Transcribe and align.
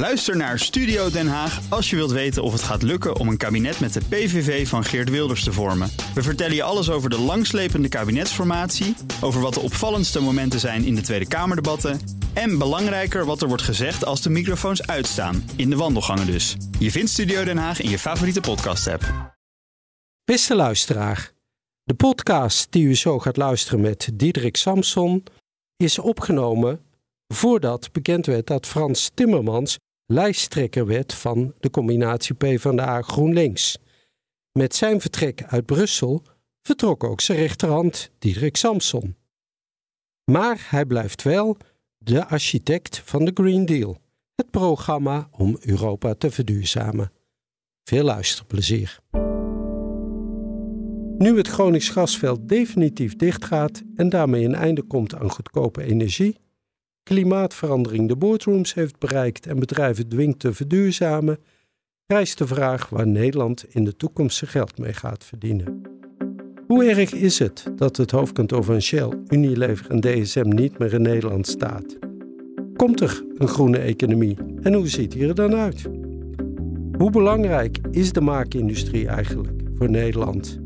Luister 0.00 0.36
naar 0.36 0.58
Studio 0.58 1.10
Den 1.10 1.28
Haag 1.28 1.60
als 1.68 1.90
je 1.90 1.96
wilt 1.96 2.10
weten 2.10 2.42
of 2.42 2.52
het 2.52 2.62
gaat 2.62 2.82
lukken 2.82 3.16
om 3.16 3.28
een 3.28 3.36
kabinet 3.36 3.80
met 3.80 3.92
de 3.92 4.00
PVV 4.08 4.68
van 4.68 4.84
Geert 4.84 5.10
Wilders 5.10 5.44
te 5.44 5.52
vormen. 5.52 5.90
We 6.14 6.22
vertellen 6.22 6.54
je 6.54 6.62
alles 6.62 6.90
over 6.90 7.10
de 7.10 7.18
langslepende 7.18 7.88
kabinetsformatie, 7.88 8.96
over 9.20 9.40
wat 9.40 9.54
de 9.54 9.60
opvallendste 9.60 10.20
momenten 10.20 10.60
zijn 10.60 10.84
in 10.84 10.94
de 10.94 11.00
Tweede 11.00 11.28
Kamerdebatten 11.28 12.00
en 12.32 12.58
belangrijker 12.58 13.24
wat 13.24 13.42
er 13.42 13.48
wordt 13.48 13.62
gezegd 13.62 14.04
als 14.04 14.22
de 14.22 14.30
microfoons 14.30 14.86
uitstaan, 14.86 15.50
in 15.56 15.70
de 15.70 15.76
wandelgangen 15.76 16.26
dus. 16.26 16.56
Je 16.78 16.90
vindt 16.90 17.10
Studio 17.10 17.44
Den 17.44 17.58
Haag 17.58 17.80
in 17.80 17.90
je 17.90 17.98
favoriete 17.98 18.40
podcast-app. 18.40 19.34
Beste 20.24 20.54
luisteraar, 20.54 21.32
de 21.84 21.94
podcast 21.94 22.72
die 22.72 22.84
u 22.84 22.96
zo 22.96 23.18
gaat 23.18 23.36
luisteren 23.36 23.80
met 23.80 24.10
Diederik 24.14 24.56
Samson 24.56 25.24
is 25.76 25.98
opgenomen 25.98 26.80
voordat 27.34 27.92
bekend 27.92 28.26
werd 28.26 28.46
dat 28.46 28.66
Frans 28.66 29.10
Timmermans 29.14 29.78
lijsttrekker 30.10 30.86
werd 30.86 31.14
van 31.14 31.54
de 31.60 31.70
combinatie 31.70 32.34
PvdA 32.34 33.02
GroenLinks. 33.02 33.78
Met 34.52 34.74
zijn 34.74 35.00
vertrek 35.00 35.44
uit 35.46 35.66
Brussel 35.66 36.22
vertrok 36.62 37.04
ook 37.04 37.20
zijn 37.20 37.38
rechterhand 37.38 38.10
Diederik 38.18 38.56
Samson. 38.56 39.16
Maar 40.24 40.66
hij 40.70 40.86
blijft 40.86 41.22
wel 41.22 41.56
de 41.98 42.26
architect 42.26 43.02
van 43.04 43.24
de 43.24 43.30
Green 43.34 43.66
Deal, 43.66 43.98
het 44.34 44.50
programma 44.50 45.28
om 45.30 45.56
Europa 45.60 46.14
te 46.14 46.30
verduurzamen. 46.30 47.12
Veel 47.84 48.04
luisterplezier. 48.04 48.98
Nu 51.18 51.36
het 51.36 51.48
Gronings 51.48 51.88
gasveld 51.88 52.48
definitief 52.48 53.16
dichtgaat 53.16 53.82
en 53.96 54.08
daarmee 54.08 54.44
een 54.44 54.54
einde 54.54 54.82
komt 54.82 55.14
aan 55.14 55.30
goedkope 55.30 55.82
energie, 55.82 56.36
klimaatverandering 57.02 58.08
de 58.08 58.16
boardrooms 58.16 58.74
heeft 58.74 58.98
bereikt 58.98 59.46
en 59.46 59.58
bedrijven 59.58 60.08
dwingt 60.08 60.38
te 60.38 60.52
verduurzamen, 60.52 61.38
rijst 62.06 62.38
de 62.38 62.46
vraag 62.46 62.88
waar 62.88 63.06
Nederland 63.06 63.64
in 63.68 63.84
de 63.84 63.96
toekomst 63.96 64.36
zijn 64.36 64.50
geld 64.50 64.78
mee 64.78 64.92
gaat 64.92 65.24
verdienen. 65.24 65.82
Hoe 66.66 66.84
erg 66.84 67.12
is 67.12 67.38
het 67.38 67.64
dat 67.76 67.96
het 67.96 68.10
hoofdkantoor 68.10 68.64
van 68.64 68.82
Shell, 68.82 69.12
Unilever 69.28 69.90
en 69.90 70.00
DSM 70.00 70.48
niet 70.48 70.78
meer 70.78 70.92
in 70.92 71.02
Nederland 71.02 71.46
staat? 71.46 71.98
Komt 72.76 73.00
er 73.00 73.24
een 73.36 73.48
groene 73.48 73.78
economie 73.78 74.36
en 74.62 74.74
hoe 74.74 74.88
ziet 74.88 75.12
die 75.12 75.28
er 75.28 75.34
dan 75.34 75.54
uit? 75.54 75.82
Hoe 76.96 77.10
belangrijk 77.10 77.78
is 77.90 78.12
de 78.12 78.20
maakindustrie 78.20 79.08
eigenlijk 79.08 79.52
voor 79.74 79.90
Nederland? 79.90 80.60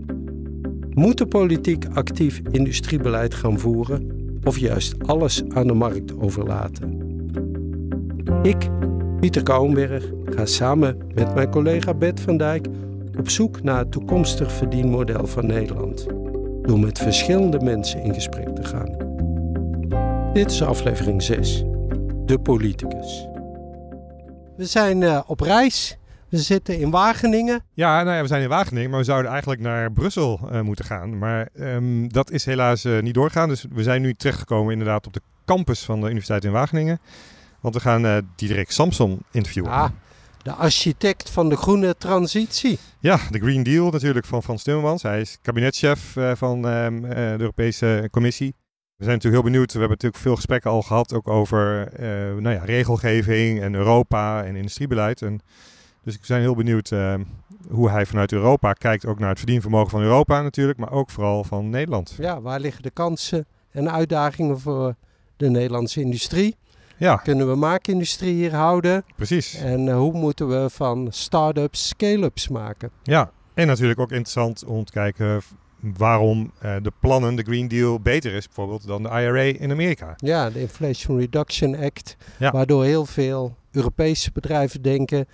Moet 0.91 1.19
de 1.19 1.27
politiek 1.27 1.87
actief 1.93 2.41
industriebeleid 2.51 3.35
gaan 3.35 3.59
voeren 3.59 4.14
of 4.45 4.59
juist 4.59 4.95
alles 5.07 5.43
aan 5.49 5.67
de 5.67 5.75
markt 5.75 6.19
overlaten? 6.19 7.03
Ik, 8.43 8.69
Pieter 9.21 9.43
Kouwenberg, 9.43 10.11
ga 10.25 10.47
samen 10.47 10.99
met 11.15 11.35
mijn 11.35 11.51
collega 11.51 11.95
Bert 11.95 12.21
van 12.21 12.37
Dijk 12.37 12.67
op 13.19 13.29
zoek 13.29 13.63
naar 13.63 13.79
het 13.79 13.91
toekomstig 13.91 14.53
verdienmodel 14.53 15.27
van 15.27 15.47
Nederland. 15.47 16.07
Door 16.63 16.79
met 16.79 16.99
verschillende 16.99 17.61
mensen 17.61 18.03
in 18.03 18.15
gesprek 18.15 18.49
te 18.49 18.65
gaan. 18.65 19.03
Dit 20.33 20.51
is 20.51 20.63
aflevering 20.63 21.23
6. 21.23 21.65
De 22.25 22.39
politicus. 22.39 23.29
We 24.57 24.65
zijn 24.65 25.01
uh, 25.01 25.21
op 25.27 25.41
reis. 25.41 25.99
We 26.35 26.41
zitten 26.41 26.79
in 26.79 26.91
Wageningen. 26.91 27.65
Ja, 27.75 28.03
nou 28.03 28.17
ja, 28.17 28.23
we 28.23 28.29
zijn 28.29 28.43
in 28.43 28.49
Wageningen, 28.49 28.91
maar 28.91 28.99
we 28.99 29.05
zouden 29.05 29.31
eigenlijk 29.31 29.61
naar 29.61 29.93
Brussel 29.93 30.41
uh, 30.53 30.61
moeten 30.61 30.85
gaan. 30.85 31.19
Maar 31.19 31.49
um, 31.59 32.13
dat 32.13 32.31
is 32.31 32.45
helaas 32.45 32.85
uh, 32.85 33.03
niet 33.03 33.15
doorgaan. 33.15 33.49
Dus 33.49 33.67
we 33.71 33.83
zijn 33.83 34.03
nu 34.03 34.15
terechtgekomen 34.15 34.73
inderdaad 34.73 35.07
op 35.07 35.13
de 35.13 35.21
campus 35.45 35.85
van 35.85 36.01
de 36.01 36.07
Universiteit 36.07 36.45
in 36.45 36.51
Wageningen. 36.51 37.01
Want 37.61 37.75
we 37.75 37.81
gaan 37.81 38.05
uh, 38.05 38.17
Diederik 38.37 38.71
Samson 38.71 39.23
interviewen. 39.31 39.71
Ah, 39.71 39.91
de 40.43 40.53
architect 40.53 41.31
van 41.31 41.49
de 41.49 41.57
groene 41.57 41.95
transitie. 41.99 42.79
Ja, 42.99 43.19
de 43.31 43.39
Green 43.39 43.63
Deal 43.63 43.91
natuurlijk 43.91 44.27
van 44.27 44.43
Frans 44.43 44.63
Timmermans. 44.63 45.03
Hij 45.03 45.21
is 45.21 45.39
kabinetchef 45.43 46.17
van 46.35 46.65
um, 46.65 47.01
de 47.01 47.37
Europese 47.39 48.09
Commissie. 48.11 48.55
We 48.97 49.05
zijn 49.05 49.17
natuurlijk 49.17 49.43
heel 49.43 49.53
benieuwd. 49.53 49.73
We 49.73 49.79
hebben 49.79 49.97
natuurlijk 49.97 50.23
veel 50.23 50.37
gesprekken 50.37 50.71
al 50.71 50.83
gehad 50.83 51.13
ook 51.13 51.29
over 51.29 51.93
nou 52.41 52.51
ja, 52.51 52.65
regelgeving 52.65 53.61
en 53.61 53.75
Europa 53.75 54.45
en 54.45 54.57
industriebeleid. 54.57 55.23
En 55.23 55.41
dus 56.05 56.15
ik 56.15 56.21
ben 56.27 56.41
heel 56.41 56.55
benieuwd 56.55 56.91
uh, 56.91 57.15
hoe 57.71 57.91
hij 57.91 58.07
vanuit 58.07 58.33
Europa 58.33 58.73
kijkt, 58.73 59.07
ook 59.07 59.19
naar 59.19 59.29
het 59.29 59.39
verdienvermogen 59.39 59.91
van 59.91 60.03
Europa 60.03 60.43
natuurlijk, 60.43 60.79
maar 60.79 60.93
ook 60.93 61.11
vooral 61.11 61.45
van 61.45 61.71
Nederland. 61.71 62.15
Ja, 62.19 62.41
waar 62.41 62.61
liggen 62.61 62.83
de 62.83 62.91
kansen 62.91 63.47
en 63.71 63.91
uitdagingen 63.91 64.61
voor 64.61 64.95
de 65.37 65.49
Nederlandse 65.49 66.01
industrie? 66.01 66.57
Ja. 66.97 67.17
Kunnen 67.17 67.49
we 67.49 67.55
maakindustrie 67.55 68.35
hier 68.35 68.55
houden? 68.55 69.05
Precies. 69.17 69.55
En 69.55 69.87
uh, 69.87 69.97
hoe 69.97 70.13
moeten 70.13 70.49
we 70.49 70.71
van 70.71 71.07
start-ups 71.11 71.89
scale-ups 71.89 72.49
maken? 72.49 72.91
Ja, 73.03 73.31
en 73.55 73.67
natuurlijk 73.67 74.01
ook 74.01 74.11
interessant 74.11 74.65
om 74.65 74.85
te 74.85 74.93
kijken 74.93 75.43
waarom 75.81 76.53
uh, 76.65 76.77
de 76.83 76.93
plannen, 77.01 77.37
de 77.37 77.43
Green 77.43 77.69
Deal, 77.69 78.01
beter 78.01 78.33
is 78.33 78.47
bijvoorbeeld 78.47 78.87
dan 78.87 79.03
de 79.03 79.09
IRA 79.09 79.41
in 79.41 79.71
Amerika. 79.71 80.15
Ja, 80.17 80.51
de 80.51 80.61
Inflation 80.61 81.19
Reduction 81.19 81.77
Act, 81.77 82.17
ja. 82.39 82.51
waardoor 82.51 82.85
heel 82.85 83.07
veel 83.07 83.57
Europese 83.71 84.31
bedrijven 84.33 84.83
denken 84.83 85.27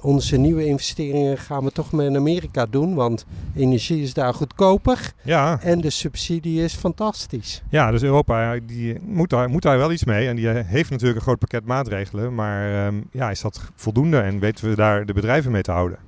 onze 0.00 0.36
nieuwe 0.36 0.66
investeringen 0.66 1.38
gaan 1.38 1.64
we 1.64 1.72
toch 1.72 1.92
maar 1.92 2.04
in 2.04 2.16
Amerika 2.16 2.66
doen, 2.66 2.94
want 2.94 3.26
energie 3.56 4.02
is 4.02 4.14
daar 4.14 4.34
goedkoper 4.34 5.12
ja. 5.22 5.60
en 5.62 5.80
de 5.80 5.90
subsidie 5.90 6.62
is 6.62 6.74
fantastisch. 6.74 7.62
Ja, 7.68 7.90
dus 7.90 8.02
Europa 8.02 8.58
die 8.66 8.98
moet, 9.00 9.30
daar, 9.30 9.48
moet 9.48 9.62
daar 9.62 9.78
wel 9.78 9.92
iets 9.92 10.04
mee 10.04 10.28
en 10.28 10.36
die 10.36 10.48
heeft 10.48 10.90
natuurlijk 10.90 11.18
een 11.18 11.24
groot 11.24 11.38
pakket 11.38 11.64
maatregelen, 11.64 12.34
maar 12.34 12.86
um, 12.86 13.08
ja, 13.10 13.30
is 13.30 13.40
dat 13.40 13.60
voldoende 13.74 14.20
en 14.20 14.38
weten 14.38 14.68
we 14.68 14.76
daar 14.76 15.06
de 15.06 15.12
bedrijven 15.12 15.50
mee 15.50 15.62
te 15.62 15.70
houden? 15.70 15.98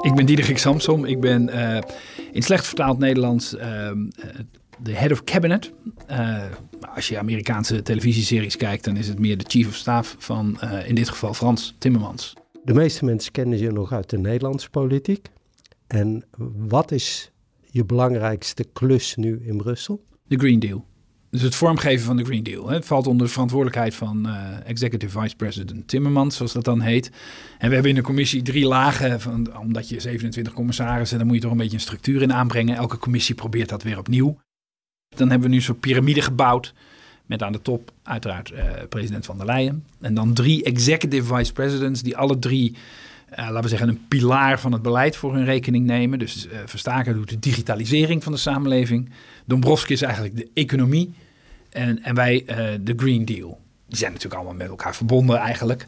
Ik 0.00 0.14
ben 0.14 0.26
Diederik 0.26 0.58
Samsom. 0.58 1.04
Ik 1.04 1.20
ben 1.20 1.48
uh, 1.48 1.78
in 2.32 2.42
slecht 2.42 2.66
vertaald 2.66 2.98
Nederlands 2.98 3.54
uh, 3.54 3.90
de 4.82 4.92
head 4.92 5.12
of 5.12 5.24
cabinet. 5.24 5.72
Uh, 6.10 6.42
als 6.94 7.08
je 7.08 7.18
Amerikaanse 7.18 7.82
televisieseries 7.82 8.56
kijkt, 8.56 8.84
dan 8.84 8.96
is 8.96 9.08
het 9.08 9.18
meer 9.18 9.38
de 9.38 9.44
chief 9.48 9.68
of 9.68 9.74
staff 9.74 10.16
van 10.18 10.60
uh, 10.64 10.88
in 10.88 10.94
dit 10.94 11.08
geval 11.08 11.34
Frans 11.34 11.74
Timmermans. 11.78 12.34
De 12.64 12.74
meeste 12.74 13.04
mensen 13.04 13.32
kennen 13.32 13.58
je 13.58 13.70
nog 13.70 13.92
uit 13.92 14.10
de 14.10 14.18
Nederlandse 14.18 14.70
politiek. 14.70 15.28
En 15.86 16.24
wat 16.56 16.92
is 16.92 17.30
je 17.70 17.84
belangrijkste 17.84 18.64
klus 18.72 19.16
nu 19.16 19.42
in 19.44 19.56
Brussel? 19.56 20.04
De 20.26 20.36
Green 20.36 20.58
Deal. 20.58 20.88
Dus 21.30 21.42
het 21.42 21.54
vormgeven 21.54 22.06
van 22.06 22.16
de 22.16 22.24
Green 22.24 22.42
Deal. 22.42 22.68
Hè. 22.68 22.74
Het 22.74 22.84
valt 22.84 23.06
onder 23.06 23.26
de 23.26 23.32
verantwoordelijkheid 23.32 23.94
van 23.94 24.26
uh, 24.26 24.66
Executive 24.66 25.20
Vice 25.20 25.36
President 25.36 25.88
Timmermans, 25.88 26.36
zoals 26.36 26.52
dat 26.52 26.64
dan 26.64 26.80
heet. 26.80 27.10
En 27.58 27.68
we 27.68 27.74
hebben 27.74 27.90
in 27.90 27.96
de 27.96 28.02
commissie 28.02 28.42
drie 28.42 28.66
lagen, 28.66 29.20
van, 29.20 29.58
omdat 29.58 29.88
je 29.88 30.00
27 30.00 30.52
commissarissen, 30.52 31.18
dan 31.18 31.26
moet 31.26 31.36
je 31.36 31.42
toch 31.42 31.50
een 31.50 31.56
beetje 31.56 31.74
een 31.74 31.80
structuur 31.80 32.22
in 32.22 32.32
aanbrengen. 32.32 32.76
Elke 32.76 32.98
commissie 32.98 33.34
probeert 33.34 33.68
dat 33.68 33.82
weer 33.82 33.98
opnieuw. 33.98 34.38
Dan 35.16 35.30
hebben 35.30 35.48
we 35.48 35.54
nu 35.54 35.60
zo'n 35.60 35.80
piramide 35.80 36.22
gebouwd. 36.22 36.74
Met 37.26 37.42
aan 37.42 37.52
de 37.52 37.62
top 37.62 37.92
uiteraard 38.02 38.50
uh, 38.50 38.58
president 38.88 39.26
van 39.26 39.36
der 39.36 39.46
Leyen. 39.46 39.84
En 40.00 40.14
dan 40.14 40.32
drie 40.32 40.64
executive 40.64 41.34
vice 41.34 41.52
presidents 41.52 42.02
die 42.02 42.16
alle 42.16 42.38
drie, 42.38 42.70
uh, 42.70 43.36
laten 43.36 43.62
we 43.62 43.68
zeggen, 43.68 43.88
een 43.88 44.06
pilaar 44.08 44.60
van 44.60 44.72
het 44.72 44.82
beleid 44.82 45.16
voor 45.16 45.34
hun 45.34 45.44
rekening 45.44 45.86
nemen. 45.86 46.18
Dus 46.18 46.46
uh, 46.46 46.58
Verstaken 46.66 47.14
doet 47.14 47.28
de 47.28 47.38
digitalisering 47.38 48.22
van 48.22 48.32
de 48.32 48.38
samenleving. 48.38 49.10
Dombrovski 49.44 49.92
is 49.92 50.02
eigenlijk 50.02 50.36
de 50.36 50.48
economie. 50.54 51.14
En, 51.70 52.02
en 52.02 52.14
wij 52.14 52.44
de 52.80 52.92
Green 52.96 53.24
Deal. 53.24 53.60
Die 53.86 53.98
zijn 53.98 54.12
natuurlijk 54.12 54.40
allemaal 54.40 54.58
met 54.58 54.68
elkaar 54.68 54.94
verbonden 54.94 55.36
eigenlijk. 55.36 55.86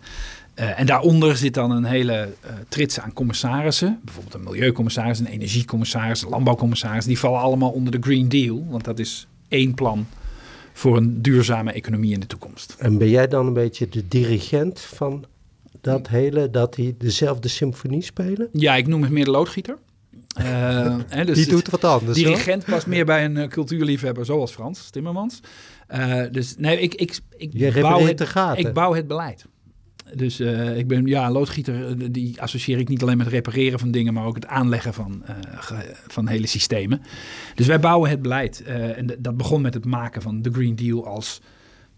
Uh, 0.55 0.81
en 0.81 0.87
daaronder 0.87 1.37
zit 1.37 1.55
dan 1.55 1.71
een 1.71 1.85
hele 1.85 2.29
uh, 2.45 2.51
trits 2.69 3.01
aan 3.01 3.13
commissarissen. 3.13 4.01
Bijvoorbeeld 4.05 4.35
een 4.35 4.43
milieucommissaris, 4.43 5.19
een 5.19 5.27
energiecommissaris, 5.27 6.23
een 6.23 6.29
landbouwcommissaris. 6.29 7.05
Die 7.05 7.19
vallen 7.19 7.41
allemaal 7.41 7.71
onder 7.71 7.93
de 7.93 7.99
Green 8.01 8.29
Deal. 8.29 8.67
Want 8.69 8.85
dat 8.85 8.99
is 8.99 9.27
één 9.49 9.75
plan 9.75 10.07
voor 10.73 10.97
een 10.97 11.23
duurzame 11.23 11.73
economie 11.73 12.13
in 12.13 12.21
de 12.21 12.27
toekomst. 12.27 12.77
En 12.79 12.99
ben 12.99 13.09
jij 13.09 13.29
dan 13.29 13.47
een 13.47 13.53
beetje 13.53 13.89
de 13.89 14.09
dirigent 14.09 14.81
van 14.81 15.25
dat 15.81 16.09
hele, 16.09 16.51
dat 16.51 16.75
die 16.75 16.95
dezelfde 16.99 17.49
symfonie 17.49 18.03
spelen? 18.03 18.49
Ja, 18.53 18.75
ik 18.75 18.87
noem 18.87 19.03
het 19.03 19.11
meer 19.11 19.25
de 19.25 19.31
loodgieter. 19.31 19.79
Uh, 20.41 20.97
hè, 21.09 21.25
dus 21.25 21.37
die 21.37 21.47
doet 21.47 21.71
wat 21.71 21.85
anders. 21.85 22.19
Dirigent 22.19 22.65
past 22.65 22.87
meer 22.87 23.05
bij 23.05 23.25
een 23.25 23.49
cultuurliefhebber 23.49 24.25
zoals 24.25 24.53
Frans 24.53 24.91
Timmermans. 24.91 25.41
Uh, 25.95 26.23
dus 26.31 26.55
nee, 26.59 26.81
ik, 26.81 26.95
ik, 26.95 27.19
ik, 27.37 27.81
bouw 27.81 28.07
het, 28.07 28.21
ik 28.55 28.73
bouw 28.73 28.95
het 28.95 29.07
beleid. 29.07 29.47
Dus 30.15 30.41
uh, 30.41 30.77
ik 30.77 30.89
ben 30.89 31.07
ja, 31.07 31.31
loodgieter, 31.31 32.13
die 32.13 32.41
associeer 32.41 32.79
ik 32.79 32.89
niet 32.89 33.03
alleen 33.03 33.17
met 33.17 33.27
repareren 33.27 33.79
van 33.79 33.91
dingen, 33.91 34.15
maar 34.15 34.25
ook 34.25 34.35
het 34.35 34.47
aanleggen 34.47 34.95
van, 34.95 35.23
uh, 35.29 35.79
van 36.07 36.29
hele 36.29 36.47
systemen. 36.47 37.03
Dus 37.55 37.67
wij 37.67 37.81
bouwen 37.81 38.11
het 38.11 38.23
beleid. 38.23 38.63
En 38.63 39.17
dat 39.19 39.37
begon 39.37 39.61
met 39.61 39.75
het 39.75 39.85
maken 39.85 40.23
van 40.23 40.43
de 40.43 40.51
Green 40.53 40.77
Deal 40.77 41.07
als 41.07 41.41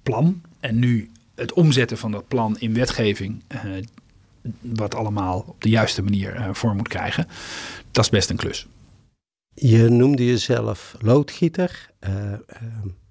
plan. 0.02 0.42
En 0.60 0.78
nu 0.78 1.10
het 1.34 1.52
omzetten 1.52 1.98
van 1.98 2.10
dat 2.10 2.28
plan 2.28 2.58
in 2.58 2.74
wetgeving, 2.74 3.42
wat 4.60 4.94
allemaal 4.94 5.44
op 5.46 5.62
de 5.62 5.68
juiste 5.68 6.02
manier 6.02 6.48
vorm 6.52 6.76
moet 6.76 6.88
krijgen. 6.88 7.26
Dat 7.90 8.04
is 8.04 8.10
best 8.10 8.30
een 8.30 8.36
klus. 8.36 8.66
Je 9.54 9.88
noemde 9.88 10.26
jezelf 10.26 10.96
loodgieter 11.00 11.90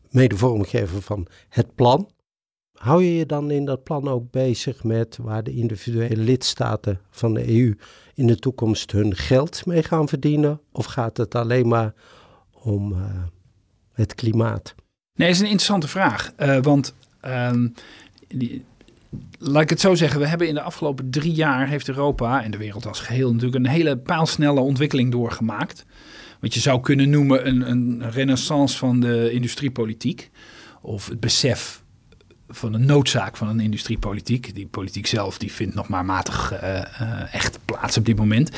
mede 0.09 0.37
vormgever 0.37 1.01
van 1.01 1.27
het 1.49 1.75
plan. 1.75 2.09
Hou 2.83 3.03
je 3.03 3.15
je 3.15 3.25
dan 3.25 3.51
in 3.51 3.65
dat 3.65 3.83
plan 3.83 4.07
ook 4.07 4.31
bezig 4.31 4.83
met 4.83 5.17
waar 5.21 5.43
de 5.43 5.51
individuele 5.51 6.17
lidstaten 6.17 6.99
van 7.09 7.33
de 7.33 7.49
EU 7.49 7.77
in 8.13 8.27
de 8.27 8.35
toekomst 8.35 8.91
hun 8.91 9.15
geld 9.15 9.65
mee 9.65 9.83
gaan 9.83 10.07
verdienen? 10.07 10.61
Of 10.71 10.85
gaat 10.85 11.17
het 11.17 11.35
alleen 11.35 11.67
maar 11.67 11.93
om 12.51 12.91
uh, 12.91 12.99
het 13.93 14.15
klimaat? 14.15 14.75
Nee, 15.15 15.27
dat 15.27 15.35
is 15.35 15.39
een 15.39 15.45
interessante 15.45 15.87
vraag. 15.87 16.33
Uh, 16.39 16.57
want 16.61 16.93
uh, 17.25 17.51
die, 18.27 18.65
laat 19.39 19.61
ik 19.63 19.69
het 19.69 19.79
zo 19.79 19.95
zeggen, 19.95 20.19
we 20.19 20.27
hebben 20.27 20.47
in 20.47 20.53
de 20.53 20.61
afgelopen 20.61 21.09
drie 21.09 21.33
jaar 21.33 21.67
heeft 21.67 21.87
Europa 21.87 22.43
en 22.43 22.51
de 22.51 22.57
wereld 22.57 22.87
als 22.87 22.99
geheel 22.99 23.31
natuurlijk 23.31 23.65
een 23.65 23.71
hele 23.71 23.97
paalsnelle 23.97 24.59
ontwikkeling 24.59 25.11
doorgemaakt. 25.11 25.85
Wat 26.39 26.53
je 26.53 26.59
zou 26.59 26.81
kunnen 26.81 27.09
noemen 27.09 27.47
een, 27.47 27.69
een 27.69 28.11
renaissance 28.11 28.77
van 28.77 28.99
de 28.99 29.31
industriepolitiek. 29.31 30.31
Of 30.81 31.07
het 31.07 31.19
besef 31.19 31.82
van 32.53 32.71
de 32.71 32.77
noodzaak 32.77 33.37
van 33.37 33.47
een 33.47 33.59
industriepolitiek. 33.59 34.55
Die 34.55 34.65
politiek 34.65 35.07
zelf 35.07 35.37
die 35.37 35.51
vindt 35.51 35.75
nog 35.75 35.87
maar 35.87 36.05
matig 36.05 36.53
uh, 36.53 36.59
uh, 37.01 37.33
echt 37.33 37.59
plaats 37.65 37.97
op 37.97 38.05
dit 38.05 38.17
moment. 38.17 38.51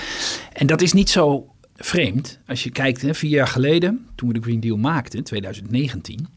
En 0.53 0.67
dat 0.67 0.81
is 0.81 0.93
niet 0.93 1.09
zo 1.09 1.49
vreemd. 1.75 2.39
Als 2.47 2.63
je 2.63 2.69
kijkt, 2.69 3.01
hè, 3.01 3.13
vier 3.13 3.29
jaar 3.29 3.47
geleden, 3.47 4.07
toen 4.15 4.27
we 4.27 4.33
de 4.33 4.41
Green 4.41 4.59
Deal 4.59 4.77
maakten, 4.77 5.23
2019. 5.23 6.27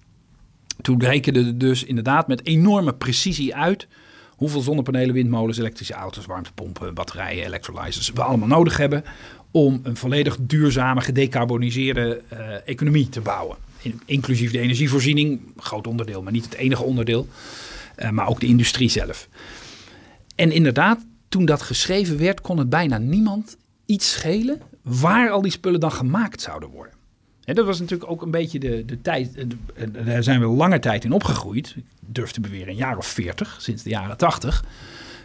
Toen 0.81 1.03
rekende 1.03 1.57
dus 1.57 1.85
inderdaad 1.85 2.29
met 2.29 2.47
enorme 2.47 2.95
precisie 2.95 3.55
uit 3.55 3.89
hoeveel 4.29 4.61
zonnepanelen, 4.61 5.15
windmolens, 5.15 5.59
elektrische 5.59 5.95
auto's, 5.95 6.27
warmtepompen, 6.27 6.95
batterijen, 6.95 7.45
electrolyzers 7.45 8.13
we 8.13 8.23
allemaal 8.23 8.49
nodig 8.49 8.77
hebben 8.77 9.05
om 9.51 9.81
een 9.83 9.97
volledig 9.97 10.37
duurzame, 10.41 11.01
gedecarboniseerde 11.01 12.23
uh, 12.33 12.39
economie 12.65 13.09
te 13.09 13.21
bouwen. 13.21 13.57
In, 13.83 14.01
inclusief 14.05 14.51
de 14.51 14.59
energievoorziening, 14.59 15.41
groot 15.57 15.87
onderdeel, 15.87 16.23
maar 16.23 16.33
niet 16.33 16.45
het 16.45 16.55
enige 16.55 16.83
onderdeel, 16.83 17.29
uh, 17.99 18.11
maar 18.11 18.29
ook 18.29 18.41
de 18.41 18.47
industrie 18.47 18.89
zelf. 18.89 19.29
En 20.35 20.53
inderdaad, 20.53 21.07
toen 21.29 21.45
dat 21.45 21.63
geschreven 21.63 22.19
werd, 22.19 22.41
kon 22.41 22.59
het 22.59 22.69
bijna 22.69 22.99
niemand 22.99 23.57
iets 23.87 24.11
schelen 24.13 24.61
waar 24.83 25.31
al 25.31 25.43
die 25.43 25.51
spullen 25.51 25.81
dan 25.81 25.93
gemaakt 25.93 26.41
zouden 26.41 26.69
worden. 26.69 26.93
En 27.45 27.55
dat 27.55 27.67
was 27.67 27.81
natuurlijk 27.81 28.11
ook 28.11 28.23
een 28.23 28.31
beetje 28.31 28.59
de, 28.59 28.85
de 28.85 29.01
tijd. 29.01 29.35
De, 29.35 30.05
daar 30.05 30.23
zijn 30.23 30.41
we 30.41 30.47
lange 30.47 30.79
tijd 30.79 31.05
in 31.05 31.13
opgegroeid. 31.13 31.75
Ik 31.77 31.85
durf 32.01 32.31
te 32.31 32.41
beweren 32.41 32.69
een 32.69 32.77
jaar 32.77 32.97
of 32.97 33.07
veertig, 33.07 33.57
sinds 33.61 33.83
de 33.83 33.91
jaren 33.91 34.17
tachtig. 34.17 34.65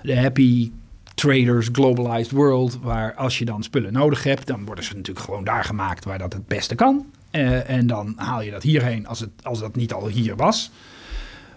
De 0.03 0.17
happy 0.17 0.71
traders, 1.15 1.69
globalized 1.71 2.31
world, 2.31 2.79
waar 2.81 3.13
als 3.13 3.37
je 3.37 3.45
dan 3.45 3.63
spullen 3.63 3.93
nodig 3.93 4.23
hebt, 4.23 4.47
dan 4.47 4.65
worden 4.65 4.83
ze 4.83 4.95
natuurlijk 4.95 5.25
gewoon 5.25 5.43
daar 5.43 5.63
gemaakt 5.63 6.05
waar 6.05 6.17
dat 6.17 6.33
het 6.33 6.47
beste 6.47 6.75
kan. 6.75 7.05
Uh, 7.35 7.69
en 7.69 7.87
dan 7.87 8.13
haal 8.15 8.41
je 8.41 8.51
dat 8.51 8.63
hierheen 8.63 9.07
als, 9.07 9.19
het, 9.19 9.29
als 9.41 9.59
dat 9.59 9.75
niet 9.75 9.93
al 9.93 10.07
hier 10.07 10.35
was. 10.35 10.71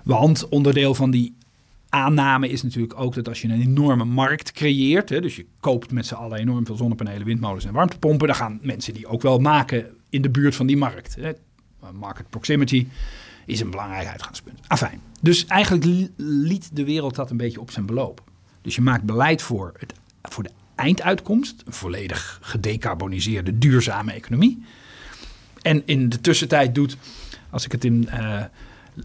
Want 0.05 0.49
onderdeel 0.49 0.95
van 0.95 1.11
die 1.11 1.37
aanname 1.89 2.49
is 2.49 2.63
natuurlijk 2.63 3.01
ook 3.01 3.15
dat 3.15 3.29
als 3.29 3.43
je 3.43 3.49
een 3.49 3.61
enorme 3.61 4.05
markt 4.05 4.53
creëert, 4.53 5.09
hè, 5.09 5.21
dus 5.21 5.37
je 5.37 5.47
koopt 5.61 5.93
met 5.93 6.07
z'n 6.07 6.15
allen 6.15 6.39
enorm 6.39 6.67
veel 6.67 6.77
zonnepanelen, 6.77 7.27
windmolens 7.27 7.65
en 7.65 7.73
warmtepompen, 7.73 8.27
dan 8.27 8.37
gaan 8.37 8.59
mensen 8.63 8.95
die 8.95 9.07
ook 9.07 9.23
wel 9.23 9.39
maken 9.39 9.87
in 10.09 10.23
de 10.23 10.31
buurt 10.31 10.55
van 10.55 10.67
die 10.67 10.77
markt. 10.77 11.15
Hè. 11.15 11.33
Market 11.93 12.31
proximity 12.31 12.87
is 13.47 13.61
een 13.61 13.71
belangrijk 13.71 14.07
uitgangspunt. 14.07 14.61
Afijn. 14.67 15.01
Dus 15.21 15.47
eigenlijk 15.47 16.11
liet 16.17 16.77
de 16.77 16.85
wereld 16.85 17.15
dat 17.15 17.31
een 17.31 17.37
beetje 17.37 17.61
op 17.61 17.71
zijn 17.71 17.87
beloop. 17.87 18.23
Dus 18.63 18.75
je 18.75 18.81
maakt 18.81 19.05
beleid 19.05 19.43
voor, 19.43 19.73
het, 19.79 19.95
voor 20.23 20.43
de 20.43 20.51
einduitkomst, 20.75 21.63
een 21.67 21.73
volledig 21.73 22.39
gedecarboniseerde, 22.43 23.59
duurzame 23.59 24.13
economie. 24.13 24.65
En 25.67 25.83
in 25.85 26.09
de 26.09 26.21
tussentijd 26.21 26.75
doet, 26.75 26.97
als 27.51 27.65
ik 27.65 27.73
het 27.73 27.85
in 27.85 28.09
uh, 28.15 28.43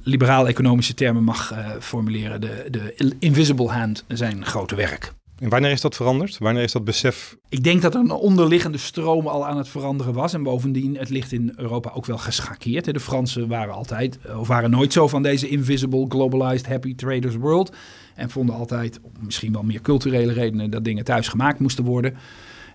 liberaal-economische 0.04 0.94
termen 0.94 1.24
mag 1.24 1.54
uh, 1.54 1.70
formuleren, 1.80 2.42
de, 2.42 2.68
de 2.70 3.16
invisible 3.20 3.68
hand 3.68 4.04
zijn 4.08 4.46
grote 4.46 4.76
werk. 4.76 5.14
En 5.40 5.50
wanneer 5.50 5.72
is 5.72 5.82
dat 5.82 5.96
veranderd? 5.96 6.38
Wanneer 6.38 6.64
is 6.64 6.72
dat 6.72 6.84
besef? 6.84 7.38
Ik 7.50 7.64
denk 7.64 7.82
dat 7.82 7.94
er 7.94 8.00
een 8.00 8.12
onderliggende 8.12 8.78
stroom 8.78 9.28
al 9.28 9.48
aan 9.48 9.58
het 9.58 9.68
veranderen 9.68 10.14
was. 10.14 10.34
En 10.34 10.44
bovendien, 10.44 10.98
het 10.98 11.10
ligt 11.10 11.32
in 11.32 11.54
Europa 11.56 11.92
ook 11.94 12.06
wel 12.06 12.18
geschakeerd. 12.18 12.94
De 12.94 13.00
Fransen 13.00 13.48
waren 13.48 13.74
altijd, 13.74 14.20
of 14.38 14.48
waren 14.48 14.70
nooit 14.70 14.94
zo 14.94 15.08
van 15.08 15.24
deze 15.24 15.50
invisible, 15.50 16.06
globalized, 16.10 16.68
happy 16.68 16.96
traders 16.96 17.36
world. 17.36 17.76
En 18.16 18.30
vonden 18.30 18.56
altijd, 18.56 19.00
misschien 19.20 19.54
wel 19.54 19.64
meer 19.64 19.82
culturele 19.82 20.34
redenen, 20.34 20.70
dat 20.70 20.84
dingen 20.84 21.04
thuis 21.04 21.28
gemaakt 21.28 21.60
moesten 21.60 21.84
worden. 21.84 22.18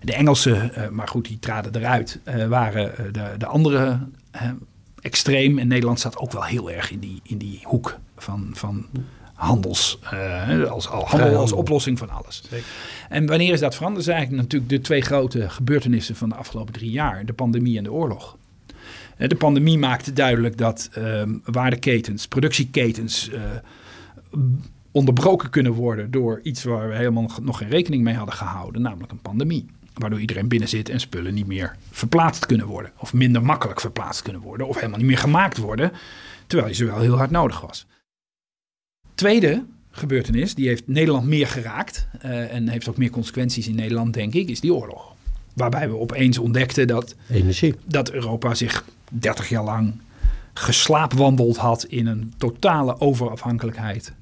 De 0.01 0.13
Engelsen, 0.13 0.71
uh, 0.77 0.89
maar 0.89 1.07
goed, 1.07 1.27
die 1.27 1.39
traden 1.39 1.75
eruit, 1.75 2.19
uh, 2.27 2.47
waren 2.47 3.13
de, 3.13 3.35
de 3.37 3.45
andere 3.45 3.99
extreem. 5.01 5.59
En 5.59 5.67
Nederland 5.67 5.99
staat 5.99 6.17
ook 6.17 6.31
wel 6.31 6.43
heel 6.43 6.71
erg 6.71 6.91
in 6.91 6.99
die, 6.99 7.19
in 7.23 7.37
die 7.37 7.59
hoek 7.63 7.99
van, 8.17 8.49
van 8.53 8.85
handels, 9.33 9.99
als, 10.69 10.85
handel 10.85 11.35
als 11.35 11.51
oplossing 11.51 11.97
van 11.97 12.09
alles. 12.09 12.43
Zeker. 12.49 12.65
En 13.09 13.25
wanneer 13.25 13.53
is 13.53 13.59
dat 13.59 13.75
veranderd? 13.75 14.05
Dat 14.05 14.15
zijn 14.15 14.17
eigenlijk 14.17 14.47
natuurlijk 14.47 14.71
de 14.71 14.81
twee 14.81 15.01
grote 15.01 15.49
gebeurtenissen 15.49 16.15
van 16.15 16.29
de 16.29 16.35
afgelopen 16.35 16.73
drie 16.73 16.91
jaar. 16.91 17.25
De 17.25 17.33
pandemie 17.33 17.77
en 17.77 17.83
de 17.83 17.91
oorlog. 17.91 18.37
De 19.17 19.35
pandemie 19.35 19.77
maakte 19.77 20.13
duidelijk 20.13 20.57
dat 20.57 20.89
um, 20.97 21.41
waardeketens, 21.45 22.27
productieketens 22.27 23.29
onderbroken 24.91 25.49
kunnen 25.49 25.71
worden 25.71 26.11
door 26.11 26.39
iets 26.43 26.63
waar 26.63 26.89
we 26.89 26.95
helemaal 26.95 27.29
nog 27.41 27.57
geen 27.57 27.69
rekening 27.69 28.03
mee 28.03 28.15
hadden 28.15 28.35
gehouden, 28.35 28.81
namelijk 28.81 29.11
een 29.11 29.21
pandemie. 29.21 29.65
Waardoor 29.97 30.19
iedereen 30.19 30.47
binnen 30.47 30.69
zit 30.69 30.89
en 30.89 30.99
spullen 30.99 31.33
niet 31.33 31.47
meer 31.47 31.75
verplaatst 31.91 32.45
kunnen 32.45 32.65
worden. 32.65 32.91
Of 32.97 33.13
minder 33.13 33.43
makkelijk 33.43 33.81
verplaatst 33.81 34.21
kunnen 34.21 34.41
worden. 34.41 34.67
Of 34.67 34.75
helemaal 34.75 34.97
niet 34.97 35.07
meer 35.07 35.17
gemaakt 35.17 35.57
worden. 35.57 35.91
Terwijl 36.47 36.69
je 36.69 36.75
ze 36.75 36.85
wel 36.85 36.99
heel 36.99 37.17
hard 37.17 37.31
nodig 37.31 37.61
was. 37.61 37.85
Tweede 39.15 39.63
gebeurtenis, 39.91 40.55
die 40.55 40.67
heeft 40.67 40.87
Nederland 40.87 41.25
meer 41.25 41.47
geraakt. 41.47 42.07
Uh, 42.25 42.53
en 42.53 42.67
heeft 42.67 42.89
ook 42.89 42.97
meer 42.97 43.09
consequenties 43.09 43.67
in 43.67 43.75
Nederland, 43.75 44.13
denk 44.13 44.33
ik, 44.33 44.49
is 44.49 44.59
die 44.59 44.73
oorlog. 44.73 45.15
Waarbij 45.53 45.89
we 45.89 45.97
opeens 45.97 46.37
ontdekten 46.37 46.87
dat, 46.87 47.15
Energie. 47.29 47.75
dat 47.85 48.11
Europa 48.11 48.53
zich 48.53 48.85
30 49.09 49.49
jaar 49.49 49.63
lang 49.63 49.99
geslaapwandeld 50.53 51.57
had 51.57 51.83
in 51.83 52.07
een 52.07 52.33
totale 52.37 52.99
overafhankelijkheid 52.99 54.13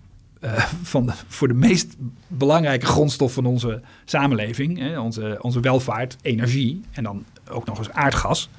uh, 0.45 0.57
van 0.83 1.05
de, 1.05 1.13
voor 1.27 1.47
de 1.47 1.53
meest 1.53 1.95
belangrijke 2.27 2.85
grondstof 2.85 3.33
van 3.33 3.45
onze 3.45 3.81
samenleving, 4.05 4.79
hè, 4.79 4.99
onze, 4.99 5.37
onze 5.41 5.59
welvaart, 5.59 6.17
energie 6.21 6.81
en 6.91 7.03
dan 7.03 7.25
ook 7.49 7.65
nog 7.65 7.77
eens 7.77 7.91
aardgas, 7.91 8.49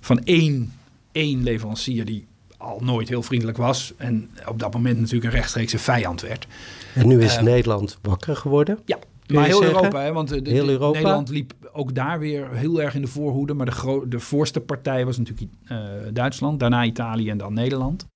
van 0.00 0.24
één, 0.24 0.72
één 1.12 1.42
leverancier 1.42 2.04
die 2.04 2.26
al 2.56 2.80
nooit 2.82 3.08
heel 3.08 3.22
vriendelijk 3.22 3.58
was 3.58 3.92
en 3.96 4.30
op 4.46 4.58
dat 4.58 4.72
moment 4.72 4.98
natuurlijk 4.98 5.24
een 5.24 5.38
rechtstreekse 5.38 5.78
vijand 5.78 6.20
werd. 6.20 6.46
En 6.94 7.08
nu 7.08 7.22
is 7.22 7.36
uh, 7.36 7.42
Nederland 7.42 7.98
wakker 8.02 8.36
geworden? 8.36 8.78
Ja, 8.84 8.98
maar 9.26 9.44
heel 9.44 9.58
zeggen? 9.58 9.76
Europa, 9.76 10.02
hè, 10.02 10.12
want 10.12 10.28
de, 10.28 10.42
de, 10.42 10.50
heel 10.50 10.68
Europa? 10.68 10.98
Nederland 10.98 11.28
liep 11.28 11.52
ook 11.72 11.94
daar 11.94 12.18
weer 12.18 12.48
heel 12.52 12.82
erg 12.82 12.94
in 12.94 13.00
de 13.00 13.06
voorhoede, 13.06 13.54
maar 13.54 13.66
de, 13.66 14.04
de 14.08 14.20
voorste 14.20 14.60
partij 14.60 15.04
was 15.04 15.18
natuurlijk 15.18 15.50
uh, 15.72 15.78
Duitsland, 16.12 16.60
daarna 16.60 16.84
Italië 16.84 17.30
en 17.30 17.38
dan 17.38 17.52
Nederland. 17.52 18.06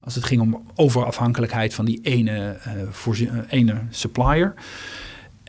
Als 0.00 0.14
het 0.14 0.24
ging 0.24 0.40
om 0.40 0.66
overafhankelijkheid 0.74 1.74
van 1.74 1.84
die 1.84 2.00
ene, 2.02 2.58
uh, 3.06 3.42
ene 3.48 3.80
supplier. 3.90 4.54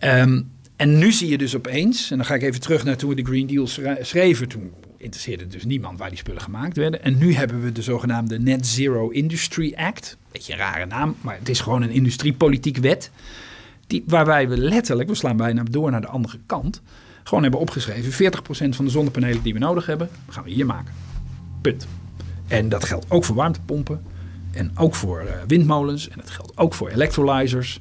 Um, 0.03 0.51
en 0.75 0.97
nu 0.97 1.11
zie 1.11 1.29
je 1.29 1.37
dus 1.37 1.55
opeens, 1.55 2.11
en 2.11 2.17
dan 2.17 2.25
ga 2.25 2.33
ik 2.33 2.41
even 2.41 2.61
terug 2.61 2.83
naar 2.83 2.97
toen 2.97 3.09
we 3.09 3.15
de 3.15 3.23
Green 3.23 3.47
Deal 3.47 3.67
schreven. 4.01 4.47
Toen 4.47 4.71
interesseerde 4.97 5.47
dus 5.47 5.65
niemand 5.65 5.99
waar 5.99 6.09
die 6.09 6.17
spullen 6.17 6.41
gemaakt 6.41 6.77
werden. 6.77 7.03
En 7.03 7.17
nu 7.17 7.33
hebben 7.33 7.61
we 7.63 7.71
de 7.71 7.81
zogenaamde 7.81 8.39
Net 8.39 8.67
Zero 8.67 9.09
Industry 9.09 9.73
Act. 9.75 10.17
Beetje 10.31 10.53
een 10.53 10.59
rare 10.59 10.85
naam, 10.85 11.15
maar 11.21 11.37
het 11.39 11.49
is 11.49 11.59
gewoon 11.59 11.81
een 11.81 11.89
industriepolitiek 11.89 12.77
wet. 12.77 13.11
Die, 13.87 14.03
waarbij 14.07 14.49
we 14.49 14.57
letterlijk, 14.57 15.09
we 15.09 15.15
slaan 15.15 15.37
bijna 15.37 15.63
door 15.63 15.91
naar 15.91 16.01
de 16.01 16.07
andere 16.07 16.39
kant, 16.45 16.81
gewoon 17.23 17.43
hebben 17.43 17.59
opgeschreven: 17.59 18.31
40% 18.33 18.69
van 18.69 18.85
de 18.85 18.91
zonnepanelen 18.91 19.43
die 19.43 19.53
we 19.53 19.59
nodig 19.59 19.85
hebben, 19.85 20.09
gaan 20.29 20.43
we 20.43 20.49
hier 20.49 20.65
maken. 20.65 20.93
Punt. 21.61 21.87
En 22.47 22.69
dat 22.69 22.85
geldt 22.85 23.05
ook 23.09 23.23
voor 23.25 23.35
warmtepompen. 23.35 24.01
En 24.51 24.71
ook 24.77 24.95
voor 24.95 25.23
uh, 25.23 25.31
windmolens. 25.47 26.09
En 26.09 26.17
dat 26.17 26.29
geldt 26.29 26.57
ook 26.57 26.73
voor 26.73 26.89
electrolyzers. 26.89 27.79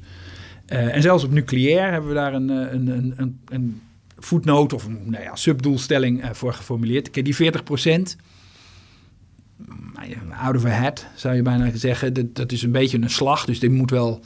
Uh, 0.67 0.95
en 0.95 1.01
zelfs 1.01 1.23
op 1.23 1.31
nucleair 1.31 1.91
hebben 1.91 2.09
we 2.09 2.15
daar 2.15 2.33
een, 2.33 2.49
een, 2.49 2.87
een, 2.87 3.13
een, 3.17 3.39
een 3.45 3.81
voetnoot 4.17 4.73
of 4.73 4.85
een 4.85 4.99
nou 5.05 5.23
ja, 5.23 5.35
subdoelstelling 5.35 6.29
voor 6.31 6.53
geformuleerd. 6.53 7.09
Kijk, 7.09 7.25
die 7.25 7.35
40 7.35 7.63
procent, 7.63 8.17
out 10.41 10.55
of 10.55 10.65
a 10.65 10.69
hat 10.69 11.05
zou 11.15 11.35
je 11.35 11.41
bijna 11.41 11.71
zeggen, 11.73 12.13
dat, 12.13 12.35
dat 12.35 12.51
is 12.51 12.63
een 12.63 12.71
beetje 12.71 13.01
een 13.01 13.09
slag. 13.09 13.45
Dus 13.45 13.59
dit 13.59 13.71
moet 13.71 13.89
wel 13.89 14.21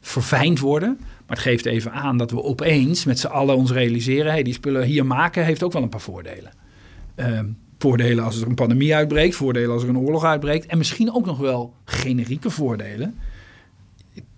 verfijnd 0.00 0.58
worden. 0.58 0.96
Maar 0.98 1.36
het 1.36 1.46
geeft 1.46 1.66
even 1.66 1.92
aan 1.92 2.16
dat 2.16 2.30
we 2.30 2.42
opeens 2.42 3.04
met 3.04 3.18
z'n 3.18 3.26
allen 3.26 3.56
ons 3.56 3.70
realiseren... 3.70 4.32
Hey, 4.32 4.42
die 4.42 4.52
spullen 4.52 4.82
hier 4.82 5.06
maken 5.06 5.44
heeft 5.44 5.62
ook 5.62 5.72
wel 5.72 5.82
een 5.82 5.88
paar 5.88 6.00
voordelen. 6.00 6.52
Uh, 7.16 7.40
Voordelen 7.78 8.24
als 8.24 8.40
er 8.40 8.46
een 8.46 8.54
pandemie 8.54 8.94
uitbreekt, 8.94 9.34
voordelen 9.34 9.70
als 9.70 9.82
er 9.82 9.88
een 9.88 9.98
oorlog 9.98 10.24
uitbreekt. 10.24 10.66
En 10.66 10.78
misschien 10.78 11.14
ook 11.14 11.26
nog 11.26 11.38
wel 11.38 11.74
generieke 11.84 12.50
voordelen. 12.50 13.18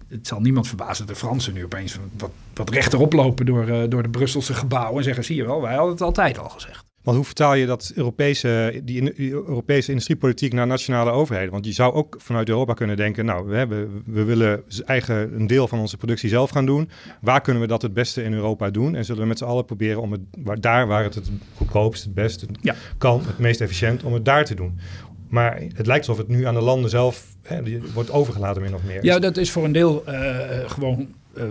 Het 0.09 0.27
zal 0.27 0.41
niemand 0.41 0.69
verbazen 0.69 1.07
dat 1.07 1.15
de 1.15 1.21
Fransen 1.21 1.55
nu 1.55 1.65
opeens 1.65 1.99
wat, 2.17 2.31
wat 2.55 2.71
rechterop 2.71 3.13
lopen 3.13 3.47
door, 3.47 3.69
uh, 3.69 3.83
door 3.89 4.03
de 4.03 4.09
Brusselse 4.09 4.55
gebouwen. 4.55 4.97
En 4.97 5.05
zeggen: 5.05 5.25
zie 5.25 5.37
je 5.37 5.45
wel, 5.45 5.61
wij 5.61 5.75
hadden 5.75 5.93
het 5.93 6.03
altijd 6.03 6.39
al 6.39 6.49
gezegd. 6.49 6.90
Want 7.03 7.17
hoe 7.17 7.27
vertaal 7.27 7.55
je 7.55 7.67
dat 7.67 7.93
Europese, 7.95 8.81
die, 8.85 9.15
die, 9.15 9.33
Europese 9.33 9.91
industriepolitiek 9.91 10.53
naar 10.53 10.67
nationale 10.67 11.11
overheden? 11.11 11.53
Want 11.53 11.65
je 11.65 11.73
zou 11.73 11.95
ook 11.95 12.17
vanuit 12.19 12.49
Europa 12.49 12.75
kunnen 12.75 12.97
denken, 12.97 13.25
nou, 13.25 13.49
we, 13.49 13.57
hebben, 13.57 14.03
we 14.07 14.25
willen 14.25 14.63
eigen 14.87 15.35
een 15.35 15.47
deel 15.47 15.69
van 15.69 15.79
onze 15.79 15.97
productie 15.97 16.29
zelf 16.29 16.51
gaan 16.51 16.67
doen. 16.67 16.91
Waar 17.21 17.41
kunnen 17.41 17.63
we 17.63 17.69
dat 17.69 17.83
het 17.83 17.95
beste 17.95 18.23
in 18.23 18.33
Europa 18.33 18.71
doen? 18.71 18.95
En 18.95 19.05
zullen 19.05 19.23
we 19.23 19.29
met 19.29 19.39
z'n 19.39 19.45
allen 19.45 19.65
proberen 19.65 20.03
om 20.03 20.13
het 20.13 20.21
waar, 20.39 20.61
daar 20.61 20.87
waar 20.87 21.03
het 21.03 21.15
het 21.15 21.31
goedkoopst, 21.57 22.05
het 22.05 22.15
beste 22.15 22.47
ja. 22.61 22.75
kan, 22.99 23.23
het 23.27 23.39
meest 23.39 23.61
efficiënt, 23.61 24.03
om 24.03 24.13
het 24.13 24.25
daar 24.25 24.45
te 24.45 24.55
doen. 24.55 24.79
Maar 25.29 25.63
het 25.75 25.87
lijkt 25.87 26.09
alsof 26.09 26.27
het 26.27 26.37
nu 26.37 26.45
aan 26.45 26.55
de 26.55 26.61
landen 26.61 26.91
zelf 26.91 27.27
hè, 27.43 27.63
wordt 27.93 28.11
overgelaten 28.11 28.63
min 28.63 28.75
of 28.75 28.83
meer. 28.85 29.05
Ja, 29.05 29.19
dat 29.19 29.37
is 29.37 29.51
voor 29.51 29.65
een 29.65 29.73
deel 29.73 30.05
uh, 30.09 30.39
gewoon 30.67 31.09
uh, 31.37 31.45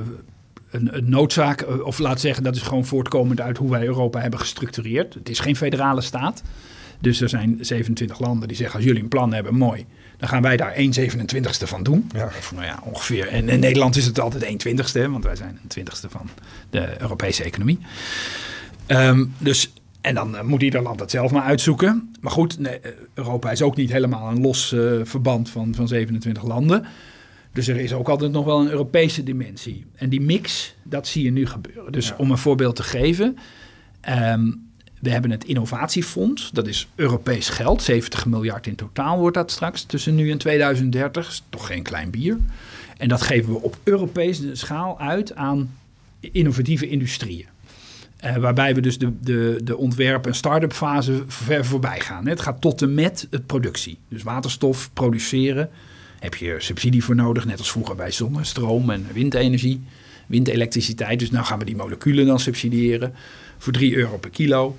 een, 0.72 0.98
een, 0.98 1.10
noodzaak. 1.10 1.62
Uh, 1.62 1.86
of 1.86 2.00
laat 2.00 2.20
zeggen, 2.20 2.44
dat 2.44 2.56
is 2.56 2.62
gewoon 2.62 2.86
voortkomend 2.86 3.42
uit 3.42 3.58
hoe 3.58 3.70
wij 3.70 3.86
Europa 3.86 4.20
hebben 4.20 4.40
gestructureerd. 4.40 5.14
Het 5.14 5.30
is 5.30 5.40
geen 5.40 5.56
federale 5.56 6.02
staat. 6.02 6.44
Dus 7.00 7.22
er 7.22 7.30
zijn 7.30 7.58
27 7.62 8.20
landen 8.20 8.48
die 8.48 8.58
zeggen, 8.58 8.76
als 8.76 8.86
jullie 8.86 9.02
een 9.02 9.10
plan 9.10 9.34
hebben, 9.34 9.56
mooi. 9.56 9.86
Dan 10.18 10.30
gaan 10.30 10.42
wij 10.42 10.58
daar 10.58 10.72
1 10.72 10.94
27ste 11.00 11.68
van 11.68 11.84
doen. 11.84 12.10
Ja. 12.14 12.26
Of 12.26 12.52
nou 12.52 12.66
ja, 12.66 12.80
ongeveer. 12.84 13.28
En 13.28 13.50
in 13.50 13.60
Nederland 13.60 13.96
is 13.96 14.06
het 14.06 14.20
altijd 14.20 14.44
1 14.44 14.58
20ste, 14.68 15.12
want 15.12 15.24
wij 15.24 15.36
zijn 15.36 15.60
een 15.64 15.84
20ste 15.84 16.10
van 16.10 16.30
de 16.70 17.02
Europese 17.02 17.44
economie. 17.44 17.80
Um, 18.88 19.34
dus 19.38 19.74
en 20.02 20.16
dan 20.16 20.36
uh, 20.36 20.42
moet 20.42 20.62
ieder 20.62 20.82
land 20.82 21.00
dat 21.00 21.12
zelf 21.12 21.32
maar 21.32 21.44
uitzoeken. 21.44 22.12
Maar 22.22 22.32
goed, 22.32 22.60
nee, 22.60 22.80
Europa 23.14 23.52
is 23.52 23.62
ook 23.62 23.76
niet 23.76 23.92
helemaal 23.92 24.30
een 24.30 24.42
los 24.42 24.72
uh, 24.72 25.00
verband 25.04 25.50
van, 25.50 25.76
van 25.76 25.88
27 25.88 26.44
landen. 26.44 26.86
Dus 27.54 27.68
er 27.68 27.78
is 27.78 27.94
ook 27.94 28.10
altijd 28.10 28.32
nog 28.32 28.46
wel 28.46 28.60
een 28.60 28.70
Europese 28.70 29.24
dimensie. 29.24 29.86
En 29.96 30.10
die 30.10 30.22
mix, 30.22 30.76
dat 30.84 31.08
zie 31.08 31.24
je 31.24 31.32
nu 31.32 31.46
gebeuren. 31.46 31.92
Dus 31.92 32.16
om 32.16 32.32
een 32.32 32.38
voorbeeld 32.38 32.76
te 32.76 32.84
geven. 32.84 33.38
Um, 34.10 34.68
we 35.00 35.10
hebben 35.10 35.32
het 35.32 35.44
innovatiefonds, 35.44 36.52
dat 36.52 36.68
is 36.68 36.88
Europees 36.96 37.50
geld. 37.50 37.82
70 37.82 38.26
miljard 38.26 38.68
in 38.68 38.76
totaal 38.76 39.20
wordt 39.20 39.36
dat 39.36 39.52
straks 39.52 39.84
tussen 39.84 40.16
nu 40.16 40.32
en 40.32 40.38
2030. 40.38 41.28
Is 41.28 41.44
toch 41.50 41.68
geen 41.68 41.84
klein 41.84 42.10
bier. 42.10 42.38
En 42.98 43.08
dat 43.08 43.22
geven 43.22 43.54
we 43.54 43.62
op 43.62 43.78
Europese 43.84 44.56
schaal 44.56 45.00
uit 45.00 45.36
aan 45.36 45.78
innovatieve 46.20 46.90
industrieën. 46.90 47.48
Uh, 48.26 48.36
waarbij 48.36 48.76
we 48.76 48.82
dus 48.82 48.98
de, 48.98 49.20
de, 49.22 49.60
de 49.64 49.78
ontwerp- 49.78 50.26
en 50.26 50.36
start-up 50.36 50.74
fase 50.74 51.24
ver 51.28 51.66
voorbij 51.66 52.00
gaan. 52.00 52.28
Het 52.28 52.42
gaat 52.42 52.62
tot 52.62 52.82
en 52.82 52.94
met 52.94 53.28
het 53.30 53.46
productie. 53.46 53.98
Dus 54.08 54.24
waterstof 54.24 54.90
produceren. 54.94 55.70
Heb 56.20 56.36
je 56.36 56.56
subsidie 56.58 57.04
voor 57.04 57.16
nodig, 57.16 57.46
net 57.46 57.58
als 57.58 57.72
vroeger 57.72 57.96
bij 57.96 58.12
zonnestroom 58.12 58.90
en 58.90 59.08
windenergie, 59.14 59.84
windelektriciteit. 60.28 61.20
Dus 61.20 61.32
nu 61.32 61.38
gaan 61.38 61.60
we 61.60 61.66
die 61.66 61.76
moleculen 61.76 62.26
dan 62.26 62.40
subsidiëren 62.40 63.14
voor 63.58 63.74
3 63.74 63.96
euro 63.96 64.18
per 64.18 64.30
kilo. 64.30 64.78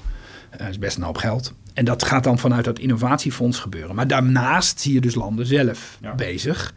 Dat 0.58 0.68
is 0.68 0.78
best 0.78 0.96
een 0.96 1.02
hoop 1.02 1.16
geld. 1.16 1.52
En 1.74 1.84
dat 1.84 2.02
gaat 2.02 2.24
dan 2.24 2.38
vanuit 2.38 2.64
dat 2.64 2.78
innovatiefonds 2.78 3.58
gebeuren. 3.58 3.94
Maar 3.94 4.06
daarnaast 4.06 4.80
zie 4.80 4.94
je 4.94 5.00
dus 5.00 5.14
landen 5.14 5.46
zelf 5.46 5.98
ja. 6.00 6.14
bezig 6.14 6.74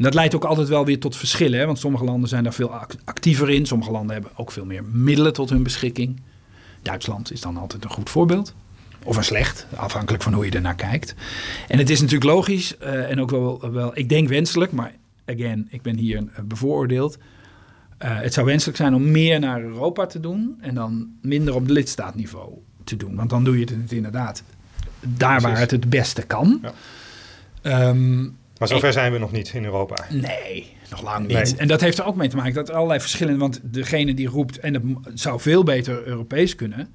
en 0.00 0.06
dat 0.06 0.14
leidt 0.14 0.34
ook 0.34 0.44
altijd 0.44 0.68
wel 0.68 0.84
weer 0.84 1.00
tot 1.00 1.16
verschillen. 1.16 1.58
Hè? 1.58 1.66
Want 1.66 1.78
sommige 1.78 2.04
landen 2.04 2.28
zijn 2.28 2.44
daar 2.44 2.54
veel 2.54 2.74
actiever 3.04 3.50
in. 3.50 3.66
Sommige 3.66 3.90
landen 3.90 4.12
hebben 4.12 4.30
ook 4.36 4.52
veel 4.52 4.64
meer 4.64 4.84
middelen 4.84 5.32
tot 5.32 5.50
hun 5.50 5.62
beschikking. 5.62 6.20
Duitsland 6.82 7.32
is 7.32 7.40
dan 7.40 7.56
altijd 7.56 7.84
een 7.84 7.90
goed 7.90 8.10
voorbeeld. 8.10 8.54
Of 9.04 9.16
een 9.16 9.24
slecht, 9.24 9.66
afhankelijk 9.76 10.22
van 10.22 10.32
hoe 10.32 10.44
je 10.44 10.50
ernaar 10.50 10.74
kijkt. 10.74 11.14
En 11.68 11.78
het 11.78 11.90
is 11.90 12.00
natuurlijk 12.00 12.30
logisch 12.30 12.76
uh, 12.82 13.10
en 13.10 13.20
ook 13.20 13.30
wel, 13.30 13.70
wel, 13.70 13.90
ik 13.94 14.08
denk 14.08 14.28
wenselijk, 14.28 14.72
maar 14.72 14.92
again, 15.26 15.66
ik 15.70 15.82
ben 15.82 15.96
hier 15.96 16.24
bevooroordeeld. 16.44 17.18
Uh, 17.18 18.20
het 18.20 18.34
zou 18.34 18.46
wenselijk 18.46 18.76
zijn 18.76 18.94
om 18.94 19.10
meer 19.10 19.40
naar 19.40 19.62
Europa 19.62 20.06
te 20.06 20.20
doen 20.20 20.58
en 20.60 20.74
dan 20.74 21.08
minder 21.22 21.54
op 21.54 21.68
lidstaatniveau 21.68 22.52
te 22.84 22.96
doen. 22.96 23.14
Want 23.14 23.30
dan 23.30 23.44
doe 23.44 23.58
je 23.58 23.64
het 23.64 23.92
inderdaad 23.92 24.42
daar 25.00 25.28
Precies. 25.28 25.42
waar 25.42 25.58
het 25.58 25.70
het 25.70 25.90
beste 25.90 26.22
kan. 26.22 26.62
Ja. 27.62 27.88
Um, 27.88 28.38
maar 28.58 28.68
zover 28.68 28.92
zijn 28.92 29.12
we 29.12 29.18
nog 29.18 29.32
niet 29.32 29.52
in 29.54 29.64
Europa. 29.64 30.04
Nee, 30.10 30.72
nog 30.90 31.02
lang 31.02 31.26
niet. 31.26 31.36
Nee. 31.36 31.56
En 31.56 31.68
dat 31.68 31.80
heeft 31.80 31.98
er 31.98 32.04
ook 32.04 32.16
mee 32.16 32.28
te 32.28 32.36
maken 32.36 32.54
dat 32.54 32.68
er 32.68 32.74
allerlei 32.74 33.00
verschillen... 33.00 33.38
want 33.38 33.60
degene 33.62 34.14
die 34.14 34.28
roept, 34.28 34.58
en 34.58 34.74
het 35.02 35.20
zou 35.20 35.40
veel 35.40 35.62
beter 35.62 36.06
Europees 36.06 36.54
kunnen... 36.54 36.88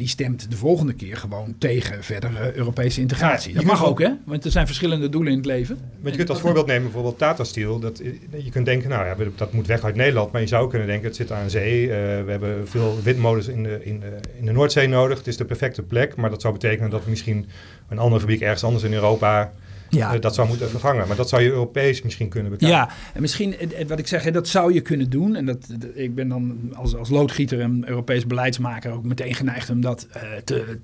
die 0.00 0.08
stemt 0.08 0.50
de 0.50 0.56
volgende 0.56 0.92
keer 0.92 1.16
gewoon 1.16 1.54
tegen 1.58 2.04
verdere 2.04 2.56
Europese 2.56 3.00
integratie. 3.00 3.50
Ja, 3.50 3.56
dat 3.56 3.64
mag 3.64 3.84
ook, 3.84 4.00
hè? 4.00 4.10
Want 4.24 4.44
er 4.44 4.50
zijn 4.50 4.66
verschillende 4.66 5.08
doelen 5.08 5.32
in 5.32 5.38
het 5.38 5.46
leven. 5.46 5.78
Want 5.98 6.10
je 6.10 6.16
kunt 6.16 6.30
als 6.30 6.40
voorbeeld 6.40 6.66
nemen 6.66 6.82
bijvoorbeeld 6.82 7.18
Tata 7.18 7.44
Steel. 7.44 7.78
Dat, 7.78 8.02
je 8.44 8.50
kunt 8.50 8.64
denken, 8.64 8.88
nou 8.88 9.06
ja, 9.06 9.30
dat 9.36 9.52
moet 9.52 9.66
weg 9.66 9.84
uit 9.84 9.94
Nederland. 9.94 10.32
Maar 10.32 10.40
je 10.40 10.46
zou 10.46 10.68
kunnen 10.68 10.86
denken, 10.86 11.06
het 11.06 11.16
zit 11.16 11.32
aan 11.32 11.50
zee. 11.50 11.82
Uh, 11.82 11.88
we 11.88 12.24
hebben 12.26 12.68
veel 12.68 12.98
windmolens 13.02 13.48
in 13.48 13.62
de, 13.62 13.80
in, 13.84 14.00
de, 14.00 14.16
in 14.38 14.44
de 14.44 14.52
Noordzee 14.52 14.88
nodig. 14.88 15.18
Het 15.18 15.26
is 15.26 15.36
de 15.36 15.44
perfecte 15.44 15.82
plek. 15.82 16.16
Maar 16.16 16.30
dat 16.30 16.40
zou 16.40 16.52
betekenen 16.52 16.90
dat 16.90 17.04
we 17.04 17.10
misschien 17.10 17.48
een 17.88 17.98
andere 17.98 18.20
fabriek 18.20 18.40
ergens 18.40 18.64
anders 18.64 18.84
in 18.84 18.92
Europa 18.92 19.52
ja. 19.90 20.14
Uh, 20.14 20.20
dat 20.20 20.34
zou 20.34 20.48
moeten 20.48 20.70
vervangen. 20.70 21.08
Maar 21.08 21.16
dat 21.16 21.28
zou 21.28 21.42
je 21.42 21.48
Europees 21.48 22.02
misschien 22.02 22.28
kunnen 22.28 22.50
bekijken. 22.50 22.76
Ja, 22.76 22.90
en 23.14 23.20
misschien, 23.20 23.54
wat 23.86 23.98
ik 23.98 24.06
zeg, 24.06 24.30
dat 24.30 24.48
zou 24.48 24.74
je 24.74 24.80
kunnen 24.80 25.10
doen. 25.10 25.34
En 25.36 25.46
dat, 25.46 25.66
ik 25.94 26.14
ben 26.14 26.28
dan 26.28 26.58
als, 26.74 26.96
als 26.96 27.08
loodgieter 27.08 27.60
en 27.60 27.82
Europees 27.88 28.26
beleidsmaker 28.26 28.92
ook 28.92 29.04
meteen 29.04 29.34
geneigd 29.34 29.70
om 29.70 29.80
dat 29.80 30.06
uh, 30.16 30.22
te, 30.44 30.78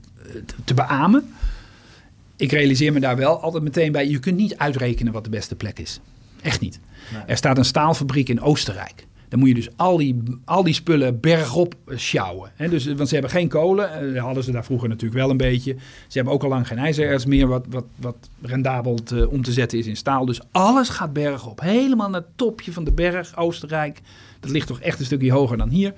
te 0.64 0.74
beamen. 0.74 1.34
Ik 2.36 2.52
realiseer 2.52 2.92
me 2.92 3.00
daar 3.00 3.16
wel 3.16 3.40
altijd 3.40 3.62
meteen 3.62 3.92
bij, 3.92 4.08
je 4.08 4.18
kunt 4.18 4.36
niet 4.36 4.56
uitrekenen 4.56 5.12
wat 5.12 5.24
de 5.24 5.30
beste 5.30 5.54
plek 5.54 5.78
is. 5.78 6.00
Echt 6.42 6.60
niet. 6.60 6.80
Nee. 7.12 7.22
Er 7.26 7.36
staat 7.36 7.58
een 7.58 7.64
staalfabriek 7.64 8.28
in 8.28 8.40
Oostenrijk. 8.40 9.06
Dan 9.28 9.38
moet 9.38 9.48
je 9.48 9.54
dus 9.54 9.68
al 9.76 9.96
die, 9.96 10.22
al 10.44 10.62
die 10.62 10.74
spullen 10.74 11.20
bergop 11.20 11.74
sjouwen. 11.96 12.50
Dus, 12.70 12.86
want 12.86 13.08
ze 13.08 13.14
hebben 13.14 13.32
geen 13.32 13.48
kolen. 13.48 14.14
Dat 14.14 14.22
hadden 14.22 14.44
ze 14.44 14.52
daar 14.52 14.64
vroeger 14.64 14.88
natuurlijk 14.88 15.20
wel 15.20 15.30
een 15.30 15.36
beetje. 15.36 15.76
Ze 16.06 16.16
hebben 16.16 16.32
ook 16.32 16.42
al 16.42 16.48
lang 16.48 16.66
geen 16.66 16.78
ijzererts 16.78 17.26
meer, 17.26 17.46
wat, 17.46 17.66
wat, 17.68 17.84
wat 17.96 18.16
rendabel 18.42 18.98
om 19.28 19.42
te 19.42 19.52
zetten 19.52 19.78
is 19.78 19.86
in 19.86 19.96
staal. 19.96 20.26
Dus 20.26 20.40
alles 20.50 20.88
gaat 20.88 21.12
bergop. 21.12 21.60
Helemaal 21.60 22.10
naar 22.10 22.20
het 22.20 22.36
topje 22.36 22.72
van 22.72 22.84
de 22.84 22.92
berg, 22.92 23.36
Oostenrijk. 23.36 24.00
Dat 24.40 24.50
ligt 24.50 24.66
toch 24.66 24.80
echt 24.80 24.98
een 24.98 25.04
stukje 25.04 25.32
hoger 25.32 25.56
dan 25.56 25.68
hier. 25.68 25.94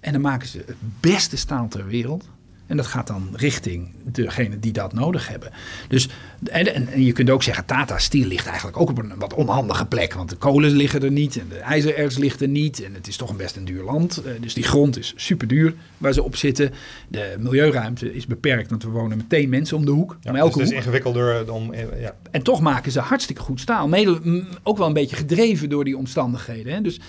En 0.00 0.12
dan 0.12 0.20
maken 0.20 0.48
ze 0.48 0.58
het 0.66 0.76
beste 1.00 1.36
staal 1.36 1.68
ter 1.68 1.86
wereld. 1.86 2.28
En 2.70 2.76
dat 2.76 2.86
gaat 2.86 3.06
dan 3.06 3.28
richting 3.32 3.88
degene 4.04 4.58
die 4.58 4.72
dat 4.72 4.92
nodig 4.92 5.28
hebben. 5.28 5.50
Dus, 5.88 6.08
en, 6.44 6.74
en, 6.74 7.04
je 7.04 7.12
kunt 7.12 7.30
ook 7.30 7.42
zeggen, 7.42 7.64
Tata 7.64 7.98
Steel 7.98 8.26
ligt 8.26 8.46
eigenlijk 8.46 8.76
ook 8.76 8.90
op 8.90 8.98
een 8.98 9.12
wat 9.18 9.34
onhandige 9.34 9.86
plek. 9.86 10.14
Want 10.14 10.30
de 10.30 10.36
kolen 10.36 10.70
liggen 10.70 11.02
er 11.02 11.10
niet 11.10 11.38
en 11.38 11.46
de 11.48 11.58
ijzererts 11.58 12.18
ligt 12.18 12.40
er 12.40 12.48
niet. 12.48 12.82
En 12.82 12.94
het 12.94 13.06
is 13.06 13.16
toch 13.16 13.30
een 13.30 13.36
best 13.36 13.56
een 13.56 13.64
duur 13.64 13.84
land. 13.84 14.22
Eh, 14.22 14.32
dus 14.40 14.54
die 14.54 14.64
grond 14.64 14.98
is 14.98 15.12
super 15.16 15.46
duur 15.46 15.74
waar 15.98 16.12
ze 16.12 16.22
op 16.22 16.36
zitten. 16.36 16.72
De 17.08 17.36
milieuruimte 17.38 18.14
is 18.14 18.26
beperkt, 18.26 18.70
want 18.70 18.82
we 18.82 18.90
wonen 18.90 19.16
meteen 19.16 19.48
mensen 19.48 19.76
om 19.76 19.84
de 19.84 19.90
hoek. 19.90 20.16
Ja, 20.20 20.34
elke 20.34 20.58
dus 20.58 20.62
het 20.62 20.70
is 20.70 20.76
ingewikkelder 20.76 21.46
dan... 21.46 21.74
Eh, 21.74 22.00
ja. 22.00 22.14
En 22.30 22.42
toch 22.42 22.60
maken 22.60 22.92
ze 22.92 23.00
hartstikke 23.00 23.42
goed 23.42 23.60
staal. 23.60 23.88
Mede, 23.88 24.44
ook 24.62 24.78
wel 24.78 24.86
een 24.86 24.92
beetje 24.92 25.16
gedreven 25.16 25.68
door 25.68 25.84
die 25.84 25.96
omstandigheden. 25.96 26.72
Hè? 26.72 26.80
Dus 26.80 27.00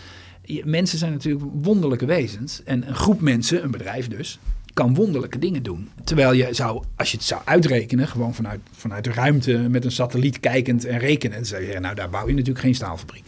mensen 0.63 0.97
zijn 0.97 1.11
natuurlijk 1.11 1.45
wonderlijke 1.61 2.05
wezens. 2.05 2.63
En 2.63 2.87
een 2.87 2.95
groep 2.95 3.21
mensen, 3.21 3.63
een 3.63 3.71
bedrijf 3.71 4.07
dus, 4.07 4.39
kan 4.73 4.95
wonderlijke 4.95 5.39
dingen 5.39 5.63
doen. 5.63 5.89
Terwijl 6.03 6.31
je 6.33 6.47
zou, 6.51 6.83
als 6.95 7.11
je 7.11 7.17
het 7.17 7.25
zou 7.25 7.41
uitrekenen, 7.45 8.07
gewoon 8.07 8.33
vanuit, 8.33 8.59
vanuit 8.71 9.03
de 9.03 9.11
ruimte 9.13 9.57
met 9.57 9.85
een 9.85 9.91
satelliet 9.91 10.39
kijkend 10.39 10.85
en 10.85 10.99
rekenen, 10.99 11.45
zou 11.45 11.63
je 11.63 11.79
nou 11.79 11.95
daar 11.95 12.09
bouw 12.09 12.27
je 12.27 12.33
natuurlijk 12.33 12.59
geen 12.59 12.75
staalfabriek. 12.75 13.23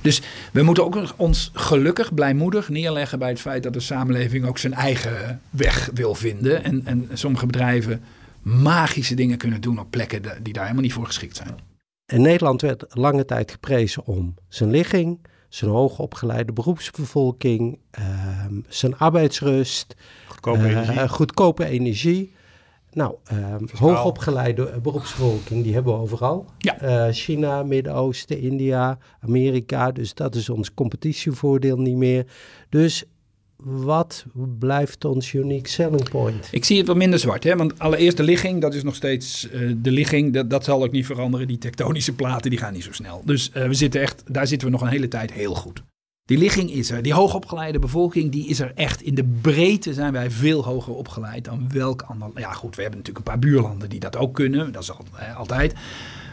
Dus 0.00 0.22
we 0.52 0.62
moeten 0.62 0.84
ook 0.84 1.14
ons 1.16 1.50
gelukkig, 1.54 2.14
blijmoedig 2.14 2.68
neerleggen 2.68 3.18
bij 3.18 3.28
het 3.28 3.40
feit 3.40 3.62
dat 3.62 3.72
de 3.72 3.80
samenleving 3.80 4.46
ook 4.46 4.58
zijn 4.58 4.74
eigen 4.74 5.40
weg 5.50 5.90
wil 5.94 6.14
vinden. 6.14 6.64
En, 6.64 6.82
en 6.84 7.08
sommige 7.12 7.46
bedrijven 7.46 8.02
magische 8.42 9.14
dingen 9.14 9.38
kunnen 9.38 9.60
doen 9.60 9.78
op 9.78 9.90
plekken 9.90 10.22
die 10.42 10.52
daar 10.52 10.62
helemaal 10.62 10.84
niet 10.84 10.92
voor 10.92 11.06
geschikt 11.06 11.36
zijn. 11.36 11.54
En 12.06 12.22
Nederland 12.22 12.60
werd 12.60 12.84
lange 12.88 13.24
tijd 13.24 13.50
geprezen 13.50 14.06
om 14.06 14.34
zijn 14.48 14.70
ligging, 14.70 15.26
zijn 15.48 15.70
hoogopgeleide 15.70 16.52
beroepsbevolking, 16.52 17.78
uh, 17.98 18.04
zijn 18.68 18.98
arbeidsrust, 18.98 19.94
goedkope 20.42 20.68
uh, 20.68 20.76
energie. 20.76 21.08
goedkope 21.08 21.64
energie. 21.64 22.32
Nou, 22.92 23.14
uh, 23.32 23.56
hoogopgeleide 23.78 24.80
beroepsbevolking, 24.82 25.64
die 25.64 25.74
hebben 25.74 25.92
we 25.92 25.98
overal. 25.98 26.46
Ja. 26.58 26.82
Uh, 26.82 27.12
China, 27.14 27.62
Midden-Oosten, 27.62 28.40
India, 28.40 28.98
Amerika. 29.20 29.92
Dus 29.92 30.14
dat 30.14 30.34
is 30.34 30.48
ons 30.48 30.74
competitievoordeel 30.74 31.76
niet 31.76 31.96
meer. 31.96 32.26
Dus 32.68 33.04
wat 33.64 34.24
blijft 34.58 35.04
ons 35.04 35.32
unique 35.32 35.68
selling 35.68 36.08
point? 36.08 36.48
Ik 36.50 36.64
zie 36.64 36.78
het 36.78 36.86
wat 36.86 36.96
minder 36.96 37.18
zwart. 37.18 37.44
Hè? 37.44 37.56
Want 37.56 37.78
allereerst 37.78 38.16
de 38.16 38.22
ligging, 38.22 38.60
dat 38.60 38.74
is 38.74 38.82
nog 38.82 38.94
steeds 38.94 39.48
uh, 39.52 39.72
de 39.76 39.90
ligging. 39.90 40.32
Dat, 40.32 40.50
dat 40.50 40.64
zal 40.64 40.84
ook 40.84 40.92
niet 40.92 41.06
veranderen. 41.06 41.46
Die 41.46 41.58
tektonische 41.58 42.14
platen, 42.14 42.50
die 42.50 42.58
gaan 42.58 42.72
niet 42.72 42.84
zo 42.84 42.92
snel. 42.92 43.22
Dus 43.24 43.50
uh, 43.56 43.66
we 43.66 43.74
zitten 43.74 44.00
echt, 44.00 44.22
daar 44.26 44.46
zitten 44.46 44.66
we 44.66 44.72
nog 44.72 44.82
een 44.82 44.88
hele 44.88 45.08
tijd 45.08 45.32
heel 45.32 45.54
goed. 45.54 45.82
Die 46.24 46.38
ligging 46.38 46.70
is 46.70 46.90
er. 46.90 47.02
Die 47.02 47.12
hoogopgeleide 47.12 47.78
bevolking, 47.78 48.32
die 48.32 48.46
is 48.46 48.60
er 48.60 48.72
echt. 48.74 49.02
In 49.02 49.14
de 49.14 49.24
breedte 49.40 49.94
zijn 49.94 50.12
wij 50.12 50.30
veel 50.30 50.64
hoger 50.64 50.94
opgeleid 50.94 51.44
dan 51.44 51.68
welk 51.72 52.02
ander... 52.02 52.30
Ja 52.34 52.52
goed, 52.52 52.76
we 52.76 52.82
hebben 52.82 53.00
natuurlijk 53.00 53.26
een 53.26 53.32
paar 53.32 53.50
buurlanden 53.50 53.88
die 53.88 54.00
dat 54.00 54.16
ook 54.16 54.34
kunnen. 54.34 54.72
Dat 54.72 54.82
is 54.82 54.92
altijd. 55.36 55.74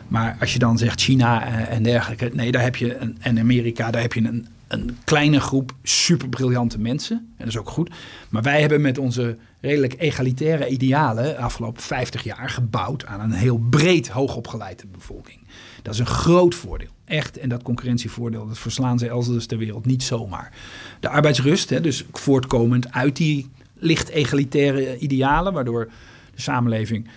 Maar 0.07 0.37
als 0.39 0.53
je 0.53 0.59
dan 0.59 0.77
zegt 0.77 1.01
China 1.01 1.45
en 1.67 1.83
dergelijke... 1.83 2.29
Nee, 2.33 2.51
daar 2.51 2.63
heb 2.63 2.75
je... 2.75 2.97
Een, 2.97 3.17
en 3.19 3.39
Amerika, 3.39 3.91
daar 3.91 4.01
heb 4.01 4.13
je 4.13 4.27
een 4.27 4.47
een 4.69 4.97
kleine 5.03 5.39
groep 5.39 5.71
superbriljante 5.83 6.79
mensen. 6.79 7.17
En 7.17 7.33
dat 7.37 7.47
is 7.47 7.57
ook 7.57 7.69
goed. 7.69 7.89
Maar 8.29 8.41
wij 8.41 8.59
hebben 8.59 8.81
met 8.81 8.97
onze 8.97 9.37
redelijk 9.61 9.95
egalitaire 9.97 10.67
idealen 10.67 11.23
de 11.23 11.37
afgelopen 11.37 11.81
50 11.81 12.23
jaar 12.23 12.49
gebouwd 12.49 13.05
aan 13.05 13.19
een 13.19 13.31
heel 13.31 13.57
breed 13.57 14.07
hoogopgeleide 14.07 14.83
bevolking. 14.91 15.39
Dat 15.81 15.93
is 15.93 15.99
een 15.99 16.05
groot 16.05 16.55
voordeel. 16.55 16.89
Echt. 17.09 17.37
En 17.37 17.49
dat 17.49 17.63
concurrentievoordeel, 17.63 18.47
dat 18.47 18.57
verslaan 18.57 18.99
ze 18.99 19.07
elders 19.07 19.45
ter 19.45 19.57
wereld 19.57 19.85
niet 19.85 20.03
zomaar. 20.03 20.53
De 20.99 21.09
arbeidsrust, 21.09 21.69
hè, 21.69 21.81
dus 21.81 22.05
voortkomend 22.11 22.91
uit 22.91 23.15
die 23.15 23.49
licht 23.73 24.09
egalitaire 24.09 24.97
idealen, 24.97 25.53
waardoor 25.53 25.89
de 26.35 26.41
samenleving 26.41 27.07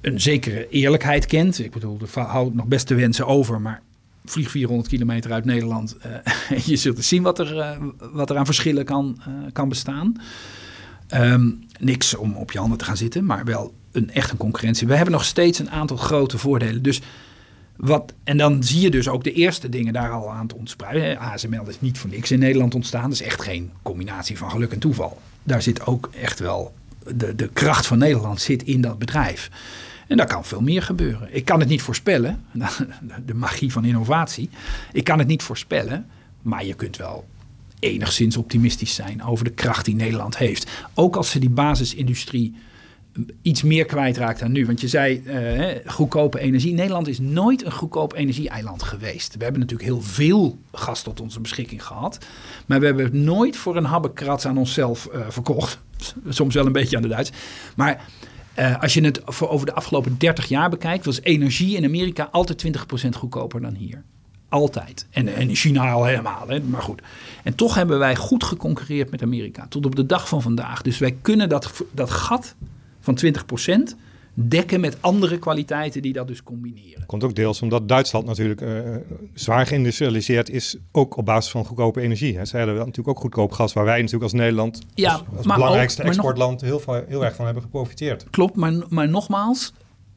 een 0.00 0.20
zekere 0.20 0.68
eerlijkheid 0.68 1.26
kent. 1.26 1.58
Ik 1.58 1.72
bedoel, 1.72 1.98
er 2.00 2.20
houdt 2.20 2.54
nog 2.54 2.66
best 2.66 2.86
te 2.86 2.94
wensen 2.94 3.26
over, 3.26 3.60
maar 3.60 3.82
vlieg 4.24 4.50
400 4.50 4.88
kilometer 4.88 5.32
uit 5.32 5.44
Nederland. 5.44 5.96
Uh, 6.06 6.58
je 6.70 6.76
zult 6.76 7.04
zien 7.04 7.22
wat 7.22 7.38
er, 7.38 7.56
uh, 7.56 7.70
wat 8.12 8.30
er 8.30 8.36
aan 8.36 8.44
verschillen 8.44 8.84
kan, 8.84 9.18
uh, 9.28 9.34
kan 9.52 9.68
bestaan. 9.68 10.20
Um, 11.14 11.64
niks 11.78 12.14
om 12.14 12.34
op 12.34 12.52
je 12.52 12.58
handen 12.58 12.78
te 12.78 12.84
gaan 12.84 12.96
zitten, 12.96 13.24
maar 13.24 13.44
wel 13.44 13.74
een 13.92 14.10
echt 14.10 14.30
een 14.30 14.36
concurrentie. 14.36 14.86
We 14.86 14.94
hebben 14.94 15.12
nog 15.12 15.24
steeds 15.24 15.58
een 15.58 15.70
aantal 15.70 15.96
grote 15.96 16.38
voordelen. 16.38 16.82
Dus 16.82 17.00
wat, 17.76 18.12
en 18.24 18.36
dan 18.36 18.62
zie 18.62 18.80
je 18.80 18.90
dus 18.90 19.08
ook 19.08 19.24
de 19.24 19.32
eerste 19.32 19.68
dingen 19.68 19.92
daar 19.92 20.10
al 20.10 20.30
aan 20.30 20.46
te 20.46 20.56
ontspreiden. 20.56 21.18
ASML 21.18 21.68
is 21.68 21.80
niet 21.80 21.98
voor 21.98 22.10
niks 22.10 22.30
in 22.30 22.38
Nederland 22.38 22.74
ontstaan. 22.74 23.02
Dat 23.02 23.12
is 23.12 23.22
echt 23.22 23.42
geen 23.42 23.70
combinatie 23.82 24.38
van 24.38 24.50
geluk 24.50 24.72
en 24.72 24.78
toeval. 24.78 25.20
Daar 25.42 25.62
zit 25.62 25.86
ook 25.86 26.10
echt 26.20 26.38
wel 26.38 26.74
de, 27.14 27.34
de 27.34 27.48
kracht 27.48 27.86
van 27.86 27.98
Nederland 27.98 28.40
zit 28.40 28.62
in 28.62 28.80
dat 28.80 28.98
bedrijf. 28.98 29.50
En 30.06 30.16
daar 30.16 30.26
kan 30.26 30.44
veel 30.44 30.60
meer 30.60 30.82
gebeuren. 30.82 31.28
Ik 31.34 31.44
kan 31.44 31.60
het 31.60 31.68
niet 31.68 31.82
voorspellen, 31.82 32.44
de 33.26 33.34
magie 33.34 33.72
van 33.72 33.84
innovatie. 33.84 34.50
Ik 34.92 35.04
kan 35.04 35.18
het 35.18 35.28
niet 35.28 35.42
voorspellen, 35.42 36.06
maar 36.42 36.64
je 36.64 36.74
kunt 36.74 36.96
wel 36.96 37.24
enigszins 37.78 38.36
optimistisch 38.36 38.94
zijn 38.94 39.24
over 39.24 39.44
de 39.44 39.50
kracht 39.50 39.84
die 39.84 39.94
Nederland 39.94 40.36
heeft. 40.36 40.70
Ook 40.94 41.16
als 41.16 41.30
ze 41.30 41.38
die 41.38 41.50
basisindustrie 41.50 42.54
iets 43.42 43.62
meer 43.62 43.84
kwijtraakt 43.84 44.40
dan 44.40 44.52
nu. 44.52 44.66
Want 44.66 44.80
je 44.80 44.88
zei 44.88 45.22
uh, 45.26 45.92
goedkope 45.92 46.38
energie. 46.38 46.74
Nederland 46.74 47.08
is 47.08 47.18
nooit 47.18 47.64
een 47.64 47.72
goedkoop 47.72 48.14
energie-eiland 48.14 48.82
geweest. 48.82 49.36
We 49.36 49.42
hebben 49.42 49.60
natuurlijk 49.60 49.88
heel 49.88 50.02
veel 50.02 50.58
gas 50.72 51.02
tot 51.02 51.20
onze 51.20 51.40
beschikking 51.40 51.86
gehad. 51.86 52.18
Maar 52.66 52.80
we 52.80 52.86
hebben 52.86 53.04
het 53.04 53.14
nooit 53.14 53.56
voor 53.56 53.76
een 53.76 53.84
habbekrats 53.84 54.46
aan 54.46 54.58
onszelf 54.58 55.08
uh, 55.14 55.20
verkocht. 55.28 55.78
Soms 56.28 56.54
wel 56.54 56.66
een 56.66 56.72
beetje 56.72 56.96
aan 56.96 57.02
de 57.02 57.08
Duits. 57.08 57.32
Maar 57.76 58.04
uh, 58.58 58.82
als 58.82 58.94
je 58.94 59.04
het 59.04 59.20
voor 59.24 59.48
over 59.48 59.66
de 59.66 59.74
afgelopen 59.74 60.18
30 60.18 60.46
jaar 60.46 60.70
bekijkt, 60.70 61.04
was 61.04 61.20
energie 61.22 61.76
in 61.76 61.84
Amerika 61.84 62.28
altijd 62.32 62.66
20% 63.06 63.08
goedkoper 63.16 63.60
dan 63.60 63.74
hier. 63.74 64.02
Altijd. 64.48 65.06
En, 65.10 65.34
en 65.34 65.48
in 65.48 65.54
China 65.54 65.90
al 65.90 66.04
helemaal. 66.04 66.48
Hè? 66.48 66.60
Maar 66.60 66.82
goed. 66.82 67.02
En 67.42 67.54
toch 67.54 67.74
hebben 67.74 67.98
wij 67.98 68.16
goed 68.16 68.44
geconcurreerd 68.44 69.10
met 69.10 69.22
Amerika. 69.22 69.66
Tot 69.68 69.86
op 69.86 69.96
de 69.96 70.06
dag 70.06 70.28
van 70.28 70.42
vandaag. 70.42 70.82
Dus 70.82 70.98
wij 70.98 71.16
kunnen 71.22 71.48
dat, 71.48 71.84
dat 71.92 72.10
gat 72.10 72.54
van 73.06 73.18
20% 73.92 73.96
dekken 74.34 74.80
met 74.80 74.96
andere 75.00 75.38
kwaliteiten 75.38 76.02
die 76.02 76.12
dat 76.12 76.28
dus 76.28 76.42
combineren. 76.42 77.06
Komt 77.06 77.24
ook 77.24 77.34
deels 77.34 77.62
omdat 77.62 77.88
Duitsland 77.88 78.26
natuurlijk 78.26 78.60
uh, 78.60 78.80
zwaar 79.34 79.66
geïndustrialiseerd 79.66 80.50
is, 80.50 80.76
ook 80.92 81.16
op 81.16 81.24
basis 81.24 81.50
van 81.50 81.64
goedkope 81.64 82.00
energie. 82.00 82.36
Hè. 82.36 82.44
Ze 82.44 82.56
hebben 82.56 82.74
natuurlijk 82.74 83.08
ook 83.08 83.18
goedkoop 83.18 83.52
gas, 83.52 83.72
waar 83.72 83.84
wij 83.84 83.96
natuurlijk 83.96 84.22
als 84.22 84.32
Nederland, 84.32 84.80
ja, 84.94 85.12
als, 85.12 85.22
als 85.36 85.46
belangrijkste 85.46 86.02
ook, 86.02 86.08
exportland, 86.08 86.62
nog, 86.62 86.86
heel, 86.86 87.04
heel 87.08 87.24
erg 87.24 87.34
van 87.34 87.44
hebben 87.44 87.62
geprofiteerd. 87.62 88.26
Klopt, 88.30 88.56
maar, 88.56 88.72
maar 88.88 89.08
nogmaals, 89.08 89.72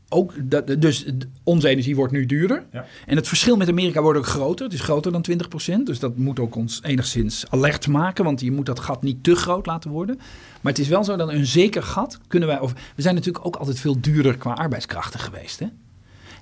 ook 0.10 0.34
dat, 0.44 0.82
dus 0.82 1.06
onze 1.44 1.68
energie 1.68 1.96
wordt 1.96 2.14
nu 2.14 2.26
duurder. 2.26 2.64
Ja. 2.72 2.86
En 3.06 3.16
het 3.16 3.28
verschil 3.28 3.58
met 3.58 3.70
Amerika 3.70 4.02
wordt 4.02 4.20
ook 4.20 4.26
groter. 4.26 4.66
Het 4.66 4.74
is 4.74 4.82
groter 4.82 5.12
dan 5.12 5.26
20%. 5.32 5.84
Dus 5.84 6.00
dat 6.00 6.18
moet 6.18 6.40
ook 6.40 6.56
ons 6.56 6.80
enigszins 6.84 7.46
alert 7.50 7.88
maken. 7.88 8.24
Want 8.24 8.42
je 8.42 8.52
moet 8.52 8.66
dat 8.66 8.80
gat 8.80 9.02
niet 9.02 9.24
te 9.24 9.36
groot 9.36 9.66
laten 9.66 9.92
worden. 9.92 10.16
Maar 10.62 10.72
het 10.72 10.82
is 10.82 10.88
wel 10.88 11.04
zo 11.04 11.16
dat 11.16 11.30
een 11.30 11.46
zeker 11.46 11.84
gat 11.84 12.20
kunnen 12.28 12.48
wij. 12.48 12.60
Of, 12.60 12.74
we 12.96 13.02
zijn 13.02 13.16
natuurlijk 13.16 13.46
ook 13.46 13.56
altijd 13.56 13.80
veel 13.80 14.02
duurder 14.02 14.38
qua 14.38 14.52
arbeidskrachten 14.52 15.20
geweest. 15.20 15.60
Hè? 15.60 15.68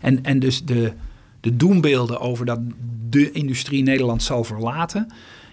En, 0.01 0.23
en 0.23 0.39
dus 0.39 0.65
de, 0.65 0.93
de 1.39 1.55
doembeelden 1.55 2.19
over 2.19 2.45
dat 2.45 2.59
de 3.09 3.31
industrie 3.31 3.83
Nederland 3.83 4.23
zal 4.23 4.43
verlaten 4.43 5.07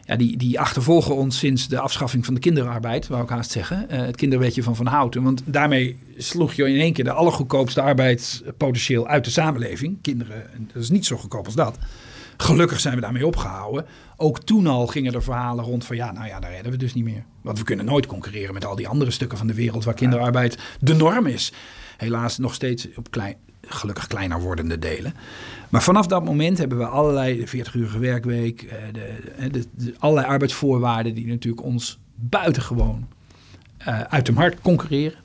ja, 0.05 0.17
die, 0.17 0.37
die 0.37 0.61
achtervolgen 0.61 1.14
ons 1.14 1.38
sinds 1.38 1.69
de 1.69 1.79
afschaffing 1.79 2.25
van 2.25 2.35
de 2.35 2.40
kinderarbeid, 2.40 3.07
wou 3.07 3.23
ik 3.23 3.29
haast 3.29 3.51
zeggen. 3.51 3.87
Uh, 3.90 3.99
het 3.99 4.17
kinderwetje 4.17 4.62
van 4.62 4.77
Van 4.77 4.87
Houten. 4.87 5.23
Want 5.23 5.43
daarmee 5.45 5.99
sloeg 6.17 6.53
je 6.53 6.69
in 6.69 6.81
één 6.81 6.93
keer 6.93 7.05
de 7.05 7.12
allergoedkoopste 7.12 7.81
arbeidspotentieel 7.81 9.07
uit 9.07 9.25
de 9.25 9.31
samenleving. 9.31 9.99
Kinderen, 10.03 10.43
dat 10.73 10.83
is 10.83 10.90
niet 10.90 11.07
zo 11.07 11.17
goedkoop 11.17 11.45
als 11.45 11.55
dat. 11.55 11.79
Gelukkig 12.37 12.81
zijn 12.81 12.95
we 12.95 13.01
daarmee 13.01 13.27
opgehouden. 13.27 13.87
Ook 14.17 14.38
toen 14.38 14.67
al 14.67 14.87
gingen 14.87 15.14
er 15.14 15.23
verhalen 15.23 15.64
rond 15.64 15.85
van 15.85 15.97
ja, 15.97 16.12
nou 16.12 16.27
ja, 16.27 16.40
daar 16.40 16.51
redden 16.51 16.73
we 16.73 16.79
dus 16.79 16.95
niet 16.95 17.05
meer. 17.05 17.25
Want 17.40 17.59
we 17.59 17.64
kunnen 17.64 17.85
nooit 17.85 18.07
concurreren 18.07 18.55
met 18.55 18.64
al 18.64 18.77
die 18.77 18.88
andere 18.88 19.11
stukken 19.11 19.38
van 19.38 19.47
de 19.47 19.55
wereld 19.55 19.85
waar 19.85 19.95
kinderarbeid 19.95 20.59
de 20.81 20.95
norm 20.95 21.27
is. 21.27 21.53
Helaas 21.97 22.38
nog 22.38 22.55
steeds 22.55 22.88
op 22.97 23.11
klein, 23.11 23.37
gelukkig 23.68 24.07
kleiner 24.07 24.40
wordende 24.40 24.79
delen. 24.79 25.14
Maar 25.68 25.83
vanaf 25.83 26.07
dat 26.07 26.24
moment 26.24 26.59
hebben 26.59 26.79
we 26.79 26.87
allerlei, 26.87 27.44
de 27.44 27.64
40-urige 27.64 27.98
werkweek, 27.98 28.62
eh, 28.62 28.77
de, 28.92 29.50
de, 29.50 29.66
de, 29.70 29.94
allerlei 29.98 30.27
arbeidsvoorwaarden 30.27 31.14
die 31.14 31.27
natuurlijk 31.27 31.64
ons 31.64 31.98
buitengewoon 32.14 33.07
uh, 33.88 34.00
uit 34.00 34.27
de 34.27 34.33
markt 34.33 34.61
concurreren, 34.61 35.18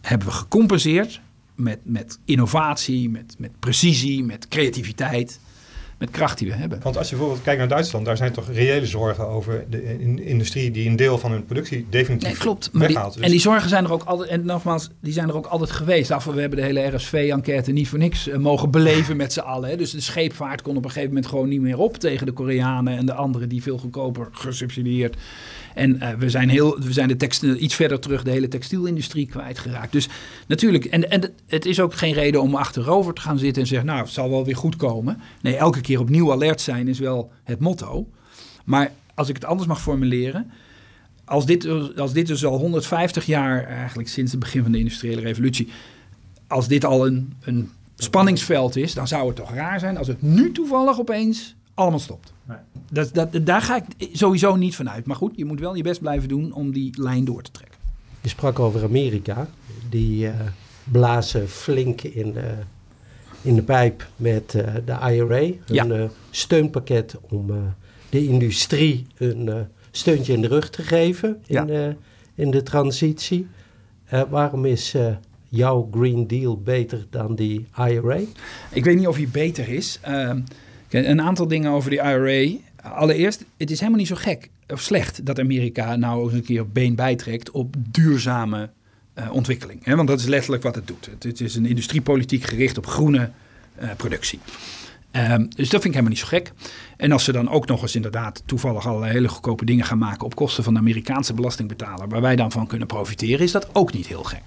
hebben 0.00 0.28
we 0.28 0.34
gecompenseerd 0.34 1.20
met, 1.54 1.78
met 1.82 2.18
innovatie, 2.24 3.10
met, 3.10 3.34
met 3.38 3.50
precisie, 3.60 4.24
met 4.24 4.48
creativiteit 4.48 5.40
met 6.04 6.12
kracht 6.12 6.38
die 6.38 6.48
we 6.48 6.54
hebben. 6.54 6.80
Want 6.82 6.96
als 6.96 7.08
je 7.08 7.14
bijvoorbeeld 7.14 7.44
kijkt 7.44 7.58
naar 7.58 7.68
Duitsland, 7.68 8.04
daar 8.04 8.16
zijn 8.16 8.32
toch 8.32 8.50
reële 8.52 8.86
zorgen 8.86 9.28
over 9.28 9.64
de 9.70 10.24
industrie 10.24 10.70
die 10.70 10.88
een 10.88 10.96
deel 10.96 11.18
van 11.18 11.30
hun 11.30 11.44
productie 11.44 11.86
definitief 11.90 12.28
nee, 12.28 12.38
klopt. 12.38 12.70
weghaalt. 12.72 13.12
Die, 13.12 13.14
dus- 13.14 13.24
En 13.24 13.30
die 13.30 13.40
zorgen 13.40 13.68
zijn 13.68 13.84
er 13.84 13.92
ook 13.92 14.02
altijd, 14.04 14.30
en 14.30 14.44
nogmaals, 14.44 14.88
die 15.00 15.12
zijn 15.12 15.28
er 15.28 15.36
ook 15.36 15.46
altijd 15.46 15.70
geweest. 15.70 16.10
Af, 16.10 16.24
we 16.24 16.40
hebben 16.40 16.58
de 16.58 16.64
hele 16.64 16.96
RSV-enquête 16.96 17.72
niet 17.72 17.88
voor 17.88 17.98
niks 17.98 18.28
uh, 18.28 18.36
mogen 18.36 18.70
beleven 18.70 19.16
met 19.16 19.32
z'n 19.32 19.40
allen. 19.40 19.70
Hè. 19.70 19.76
Dus 19.76 19.90
de 19.90 20.00
scheepvaart 20.00 20.62
kon 20.62 20.76
op 20.76 20.84
een 20.84 20.90
gegeven 20.90 21.08
moment 21.08 21.26
gewoon 21.26 21.48
niet 21.48 21.60
meer 21.60 21.78
op 21.78 21.96
tegen 21.96 22.26
de 22.26 22.32
Koreanen 22.32 22.96
en 22.96 23.06
de 23.06 23.14
anderen 23.14 23.48
die 23.48 23.62
veel 23.62 23.78
goedkoper 23.78 24.28
gesubsidieerd 24.32 25.16
en 25.74 25.96
uh, 25.96 26.10
we 26.10 26.30
zijn, 26.30 26.48
heel, 26.48 26.78
we 26.80 26.92
zijn 26.92 27.08
de 27.08 27.16
textiel, 27.16 27.56
iets 27.56 27.74
verder 27.74 28.00
terug 28.00 28.22
de 28.22 28.30
hele 28.30 28.48
textielindustrie 28.48 29.26
kwijtgeraakt. 29.26 29.92
Dus 29.92 30.08
natuurlijk, 30.46 30.84
en, 30.84 31.10
en 31.10 31.32
het 31.46 31.66
is 31.66 31.80
ook 31.80 31.94
geen 31.94 32.12
reden 32.12 32.42
om 32.42 32.54
achterover 32.54 33.14
te 33.14 33.20
gaan 33.20 33.38
zitten 33.38 33.62
en 33.62 33.68
zeggen, 33.68 33.86
nou, 33.86 34.00
het 34.00 34.10
zal 34.10 34.30
wel 34.30 34.44
weer 34.44 34.56
goed 34.56 34.76
komen. 34.76 35.20
Nee, 35.40 35.56
elke 35.56 35.80
keer 35.80 36.00
opnieuw 36.00 36.32
alert 36.32 36.60
zijn 36.60 36.88
is 36.88 36.98
wel 36.98 37.30
het 37.44 37.60
motto. 37.60 38.08
Maar 38.64 38.92
als 39.14 39.28
ik 39.28 39.34
het 39.34 39.44
anders 39.44 39.68
mag 39.68 39.82
formuleren, 39.82 40.50
als 41.24 41.46
dit, 41.46 41.68
als 41.96 42.12
dit 42.12 42.26
dus 42.26 42.44
al 42.44 42.58
150 42.58 43.26
jaar, 43.26 43.64
eigenlijk 43.64 44.08
sinds 44.08 44.30
het 44.30 44.40
begin 44.40 44.62
van 44.62 44.72
de 44.72 44.78
industriële 44.78 45.20
revolutie, 45.20 45.68
als 46.46 46.68
dit 46.68 46.84
al 46.84 47.06
een, 47.06 47.32
een 47.40 47.70
spanningsveld 47.96 48.76
is, 48.76 48.94
dan 48.94 49.08
zou 49.08 49.26
het 49.26 49.36
toch 49.36 49.54
raar 49.54 49.80
zijn 49.80 49.96
als 49.96 50.06
het 50.06 50.22
nu 50.22 50.52
toevallig 50.52 50.98
opeens 50.98 51.54
allemaal 51.74 51.98
stopt. 51.98 52.33
Nee. 52.44 52.56
Dat, 52.90 53.14
dat, 53.14 53.46
daar 53.46 53.62
ga 53.62 53.76
ik 53.76 54.08
sowieso 54.12 54.56
niet 54.56 54.76
van 54.76 54.90
uit. 54.90 55.06
Maar 55.06 55.16
goed, 55.16 55.32
je 55.36 55.44
moet 55.44 55.60
wel 55.60 55.74
je 55.74 55.82
best 55.82 56.00
blijven 56.00 56.28
doen 56.28 56.52
om 56.52 56.72
die 56.72 57.02
lijn 57.02 57.24
door 57.24 57.42
te 57.42 57.50
trekken. 57.50 57.78
Je 58.20 58.28
sprak 58.28 58.58
over 58.58 58.82
Amerika. 58.84 59.48
Die 59.90 60.26
uh, 60.26 60.34
blazen 60.84 61.48
flink 61.48 62.02
in 62.02 62.32
de, 62.32 62.54
in 63.42 63.54
de 63.54 63.62
pijp 63.62 64.08
met 64.16 64.54
uh, 64.54 64.62
de 64.84 65.14
IRA. 65.14 65.36
Een 65.36 65.58
ja. 65.66 65.86
uh, 65.86 66.04
steunpakket 66.30 67.16
om 67.28 67.74
de 68.10 68.26
industrie 68.26 69.06
een 69.16 69.66
steuntje 69.90 70.32
in 70.32 70.40
de 70.40 70.48
rug 70.48 70.70
te 70.70 70.82
geven 70.82 71.42
in, 71.46 71.66
ja. 71.66 71.94
in 72.34 72.50
de 72.50 72.62
transitie. 72.62 73.46
waarom 74.28 74.64
is 74.64 74.94
jouw 75.48 75.88
Green 75.92 76.26
Deal 76.26 76.60
beter 76.60 77.06
dan 77.10 77.34
die 77.34 77.66
IRA? 77.76 78.20
Ik 78.70 78.84
weet 78.84 78.96
niet 78.96 79.06
of 79.06 79.16
hij 79.16 79.28
beter 79.28 79.68
is. 79.68 80.00
Ehm, 80.94 81.10
een 81.10 81.22
aantal 81.22 81.48
dingen 81.48 81.70
over 81.70 81.90
die 81.90 81.98
IRA. 81.98 82.56
Allereerst, 82.82 83.44
het 83.56 83.70
is 83.70 83.78
helemaal 83.78 83.98
niet 83.98 84.08
zo 84.08 84.14
gek 84.14 84.50
of 84.68 84.80
slecht 84.80 85.26
dat 85.26 85.40
Amerika 85.40 85.96
nou 85.96 86.24
eens 86.24 86.32
een 86.32 86.44
keer 86.44 86.68
been 86.68 86.94
bijtrekt 86.94 87.50
op 87.50 87.74
duurzame 87.78 88.70
uh, 89.18 89.32
ontwikkeling. 89.32 89.94
Want 89.94 90.08
dat 90.08 90.18
is 90.18 90.26
letterlijk 90.26 90.62
wat 90.62 90.74
het 90.74 90.86
doet. 90.86 91.10
Het, 91.18 91.40
is 91.40 91.54
een 91.54 91.66
industriepolitiek 91.66 92.42
gericht 92.42 92.78
op 92.78 92.86
groene 92.86 93.30
uh, 93.82 93.88
productie. 93.96 94.38
Um, 95.12 95.48
dus 95.48 95.68
dat 95.68 95.82
vind 95.82 95.84
ik 95.84 95.90
helemaal 95.90 96.10
niet 96.10 96.18
zo 96.18 96.26
gek. 96.26 96.52
En 96.96 97.12
als 97.12 97.24
ze 97.24 97.32
dan 97.32 97.50
ook 97.50 97.66
nog 97.66 97.82
eens 97.82 97.94
inderdaad 97.94 98.42
toevallig 98.46 98.86
allerlei 98.86 99.12
hele 99.12 99.28
goedkope 99.28 99.64
dingen 99.64 99.84
gaan 99.84 99.98
maken 99.98 100.26
op 100.26 100.34
kosten 100.34 100.64
van 100.64 100.72
de 100.72 100.80
Amerikaanse 100.80 101.34
belastingbetaler, 101.34 102.08
waar 102.08 102.20
wij 102.20 102.36
dan 102.36 102.52
van 102.52 102.66
kunnen 102.66 102.86
profiteren, 102.86 103.44
is 103.44 103.52
dat 103.52 103.68
ook 103.72 103.92
niet 103.92 104.06
heel 104.06 104.22
gek. 104.22 104.42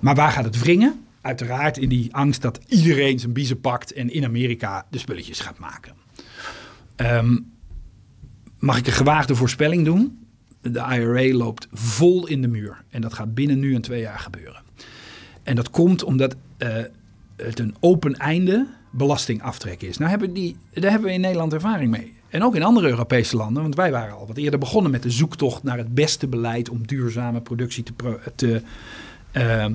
Maar 0.00 0.14
waar 0.14 0.30
gaat 0.30 0.44
het 0.44 0.58
wringen? 0.58 1.05
Uiteraard 1.26 1.78
in 1.78 1.88
die 1.88 2.14
angst 2.14 2.42
dat 2.42 2.60
iedereen 2.66 3.18
zijn 3.18 3.32
biezen 3.32 3.60
pakt 3.60 3.92
en 3.92 4.12
in 4.12 4.24
Amerika 4.24 4.86
de 4.90 4.98
spulletjes 4.98 5.40
gaat 5.40 5.58
maken. 5.58 5.94
Um, 6.96 7.52
mag 8.58 8.78
ik 8.78 8.86
een 8.86 8.92
gewaagde 8.92 9.34
voorspelling 9.34 9.84
doen? 9.84 10.18
De 10.60 10.86
IRA 10.90 11.36
loopt 11.36 11.68
vol 11.72 12.26
in 12.26 12.42
de 12.42 12.48
muur. 12.48 12.84
En 12.90 13.00
dat 13.00 13.14
gaat 13.14 13.34
binnen 13.34 13.58
nu 13.58 13.74
en 13.74 13.80
twee 13.80 14.00
jaar 14.00 14.18
gebeuren. 14.18 14.62
En 15.42 15.56
dat 15.56 15.70
komt 15.70 16.04
omdat 16.04 16.36
uh, 16.58 16.68
het 17.36 17.58
een 17.58 17.74
open 17.80 18.14
einde 18.14 18.66
belastingaftrek 18.90 19.82
is. 19.82 19.98
Nou, 19.98 20.10
hebben 20.10 20.32
die, 20.32 20.56
daar 20.72 20.90
hebben 20.90 21.08
we 21.08 21.14
in 21.14 21.20
Nederland 21.20 21.52
ervaring 21.52 21.90
mee. 21.90 22.14
En 22.28 22.42
ook 22.42 22.54
in 22.54 22.62
andere 22.62 22.88
Europese 22.88 23.36
landen, 23.36 23.62
want 23.62 23.74
wij 23.74 23.90
waren 23.90 24.16
al 24.16 24.26
wat 24.26 24.36
eerder 24.36 24.58
begonnen 24.58 24.90
met 24.90 25.02
de 25.02 25.10
zoektocht 25.10 25.62
naar 25.62 25.78
het 25.78 25.94
beste 25.94 26.26
beleid 26.28 26.68
om 26.68 26.86
duurzame 26.86 27.40
productie 27.40 27.82
te, 27.82 27.92
te, 28.34 28.62
uh, 29.32 29.66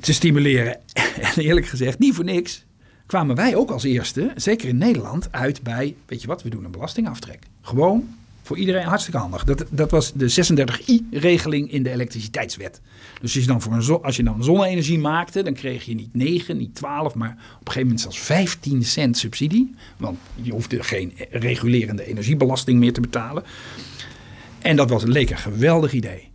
te 0.00 0.12
stimuleren. 0.12 0.78
En 1.20 1.42
eerlijk 1.42 1.66
gezegd, 1.66 1.98
niet 1.98 2.14
voor 2.14 2.24
niks 2.24 2.64
kwamen 3.06 3.36
wij 3.36 3.56
ook 3.56 3.70
als 3.70 3.84
eerste, 3.84 4.32
zeker 4.36 4.68
in 4.68 4.76
Nederland, 4.76 5.32
uit 5.32 5.62
bij, 5.62 5.94
weet 6.06 6.20
je 6.20 6.26
wat, 6.26 6.42
we 6.42 6.48
doen 6.48 6.64
een 6.64 6.70
belastingaftrek. 6.70 7.38
Gewoon 7.60 8.08
voor 8.42 8.56
iedereen 8.56 8.84
hartstikke 8.84 9.18
handig. 9.18 9.44
Dat, 9.44 9.64
dat 9.70 9.90
was 9.90 10.12
de 10.12 10.30
36i-regeling 10.30 11.70
in 11.70 11.82
de 11.82 11.90
elektriciteitswet. 11.90 12.80
Dus 13.20 13.34
als 13.34 13.44
je, 13.44 13.46
dan 13.46 13.62
voor 13.62 14.02
als 14.02 14.16
je 14.16 14.22
dan 14.22 14.44
zonne-energie 14.44 14.98
maakte, 14.98 15.42
dan 15.42 15.54
kreeg 15.54 15.84
je 15.84 15.94
niet 15.94 16.14
9, 16.14 16.56
niet 16.56 16.74
12, 16.74 17.14
maar 17.14 17.30
op 17.30 17.36
een 17.36 17.72
gegeven 17.72 17.82
moment 17.82 18.00
zelfs 18.00 18.18
15 18.18 18.84
cent 18.84 19.18
subsidie. 19.18 19.74
Want 19.96 20.18
je 20.34 20.52
hoefde 20.52 20.82
geen 20.82 21.12
regulerende 21.30 22.06
energiebelasting 22.06 22.78
meer 22.78 22.92
te 22.92 23.00
betalen. 23.00 23.42
En 24.58 24.76
dat 24.76 24.90
was, 24.90 25.04
leek 25.04 25.30
een 25.30 25.38
geweldig 25.38 25.92
idee. 25.92 26.28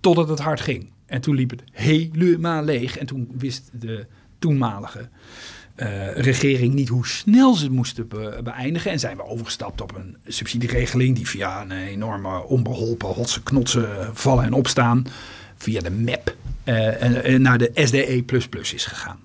Totdat 0.00 0.28
het 0.28 0.38
hard 0.38 0.60
ging. 0.60 0.90
En 1.10 1.20
toen 1.20 1.34
liep 1.34 1.50
het 1.50 1.62
helemaal 1.72 2.64
leeg. 2.64 2.98
En 2.98 3.06
toen 3.06 3.28
wist 3.38 3.70
de 3.72 4.06
toenmalige 4.38 5.08
uh, 5.76 6.12
regering 6.12 6.74
niet 6.74 6.88
hoe 6.88 7.06
snel 7.06 7.54
ze 7.54 7.64
het 7.64 7.72
moesten 7.72 8.08
beëindigen. 8.42 8.90
En 8.90 8.98
zijn 8.98 9.16
we 9.16 9.24
overgestapt 9.24 9.80
op 9.80 9.94
een 9.94 10.16
subsidieregeling 10.26 11.16
die 11.16 11.28
via 11.28 11.60
een 11.60 11.72
enorme 11.72 12.44
onbeholpen 12.44 13.08
hotse 13.08 13.42
knotsen 13.42 14.16
vallen 14.16 14.44
en 14.44 14.52
opstaan. 14.52 15.04
Via 15.56 15.80
de 15.80 15.90
MEP 15.90 16.36
uh, 16.64 17.38
naar 17.38 17.58
de 17.58 17.70
SDE 17.74 18.24
is 18.72 18.84
gegaan. 18.84 19.18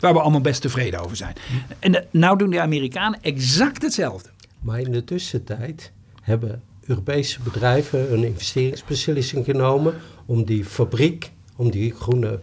Waar 0.00 0.12
we 0.12 0.20
allemaal 0.20 0.40
best 0.40 0.60
tevreden 0.60 1.00
over 1.00 1.16
zijn. 1.16 1.34
En 1.78 1.92
de, 1.92 2.06
nou 2.10 2.38
doen 2.38 2.50
de 2.50 2.60
Amerikanen 2.60 3.22
exact 3.22 3.82
hetzelfde. 3.82 4.28
Maar 4.60 4.80
in 4.80 4.92
de 4.92 5.04
tussentijd 5.04 5.92
hebben 6.22 6.62
Europese 6.86 7.40
bedrijven 7.40 8.12
een 8.12 8.24
investeringsbeslissing 8.24 9.44
genomen 9.44 9.94
om 10.26 10.44
die 10.44 10.64
fabriek, 10.64 11.30
om 11.56 11.70
die 11.70 11.92
groene, 11.92 12.40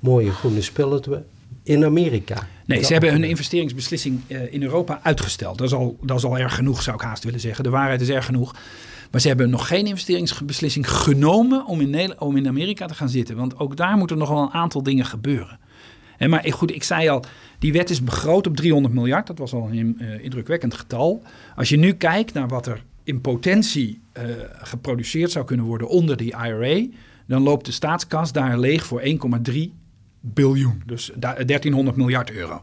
mooie 0.00 0.32
groene 0.32 0.62
spullen 0.62 1.02
te 1.02 1.22
in 1.62 1.84
Amerika. 1.84 2.46
Nee, 2.64 2.82
ze 2.82 2.92
hebben 2.92 3.12
hun 3.12 3.24
investeringsbeslissing 3.24 4.20
uh, 4.26 4.52
in 4.52 4.62
Europa 4.62 5.00
uitgesteld. 5.02 5.58
Dat 5.58 5.66
is, 5.66 5.72
al, 5.72 5.98
dat 6.02 6.16
is 6.18 6.24
al 6.24 6.38
erg 6.38 6.54
genoeg, 6.54 6.82
zou 6.82 6.96
ik 6.96 7.02
haast 7.02 7.24
willen 7.24 7.40
zeggen. 7.40 7.64
De 7.64 7.70
waarheid 7.70 8.00
is 8.00 8.08
erg 8.08 8.24
genoeg. 8.24 8.56
Maar 9.10 9.20
ze 9.20 9.28
hebben 9.28 9.50
nog 9.50 9.66
geen 9.66 9.86
investeringsbeslissing 9.86 10.90
genomen 10.90 11.66
om 11.66 11.80
in, 11.80 12.20
om 12.20 12.36
in 12.36 12.48
Amerika 12.48 12.86
te 12.86 12.94
gaan 12.94 13.08
zitten. 13.08 13.36
Want 13.36 13.58
ook 13.58 13.76
daar 13.76 13.96
moeten 13.96 14.18
nog 14.18 14.28
wel 14.28 14.42
een 14.42 14.52
aantal 14.52 14.82
dingen 14.82 15.04
gebeuren. 15.04 15.58
En 16.18 16.30
maar 16.30 16.44
goed, 16.50 16.74
ik 16.74 16.82
zei 16.82 17.08
al, 17.08 17.24
die 17.58 17.72
wet 17.72 17.90
is 17.90 18.04
begroot 18.04 18.46
op 18.46 18.56
300 18.56 18.94
miljard. 18.94 19.26
Dat 19.26 19.38
was 19.38 19.52
al 19.52 19.68
een 19.72 19.98
uh, 20.00 20.24
indrukwekkend 20.24 20.74
getal. 20.74 21.22
Als 21.56 21.68
je 21.68 21.76
nu 21.76 21.92
kijkt 21.92 22.32
naar 22.32 22.48
wat 22.48 22.66
er 22.66 22.82
in 23.04 23.20
potentie 23.20 24.00
uh, 24.18 24.24
geproduceerd 24.58 25.30
zou 25.30 25.44
kunnen 25.44 25.66
worden 25.66 25.88
onder 25.88 26.16
die 26.16 26.34
IRA, 26.44 26.86
dan 27.28 27.42
loopt 27.42 27.66
de 27.66 27.72
staatskas 27.72 28.32
daar 28.32 28.58
leeg 28.58 28.86
voor 28.86 29.02
1,3 29.46 29.54
biljoen. 30.20 30.82
Dus 30.86 31.10
1300 31.16 31.96
miljard 31.96 32.30
euro. 32.30 32.62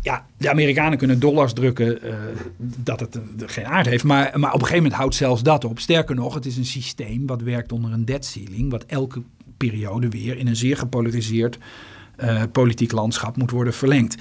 Ja, 0.00 0.26
de 0.36 0.50
Amerikanen 0.50 0.98
kunnen 0.98 1.20
dollars 1.20 1.52
drukken 1.52 2.06
uh, 2.06 2.14
dat 2.58 3.00
het 3.00 3.18
geen 3.38 3.66
aard 3.66 3.86
heeft. 3.86 4.04
Maar, 4.04 4.38
maar 4.38 4.52
op 4.52 4.60
een 4.60 4.66
gegeven 4.66 4.82
moment 4.82 4.94
houdt 5.00 5.14
zelfs 5.14 5.42
dat 5.42 5.64
op. 5.64 5.78
Sterker 5.78 6.14
nog, 6.14 6.34
het 6.34 6.46
is 6.46 6.56
een 6.56 6.64
systeem 6.64 7.26
wat 7.26 7.42
werkt 7.42 7.72
onder 7.72 7.92
een 7.92 8.04
debt 8.04 8.24
ceiling. 8.24 8.70
Wat 8.70 8.84
elke 8.84 9.22
periode 9.56 10.08
weer 10.08 10.36
in 10.38 10.46
een 10.46 10.56
zeer 10.56 10.76
gepolariseerd 10.76 11.58
politiek 12.52 12.92
landschap 12.92 13.36
moet 13.36 13.50
worden 13.50 13.74
verlengd. 13.74 14.16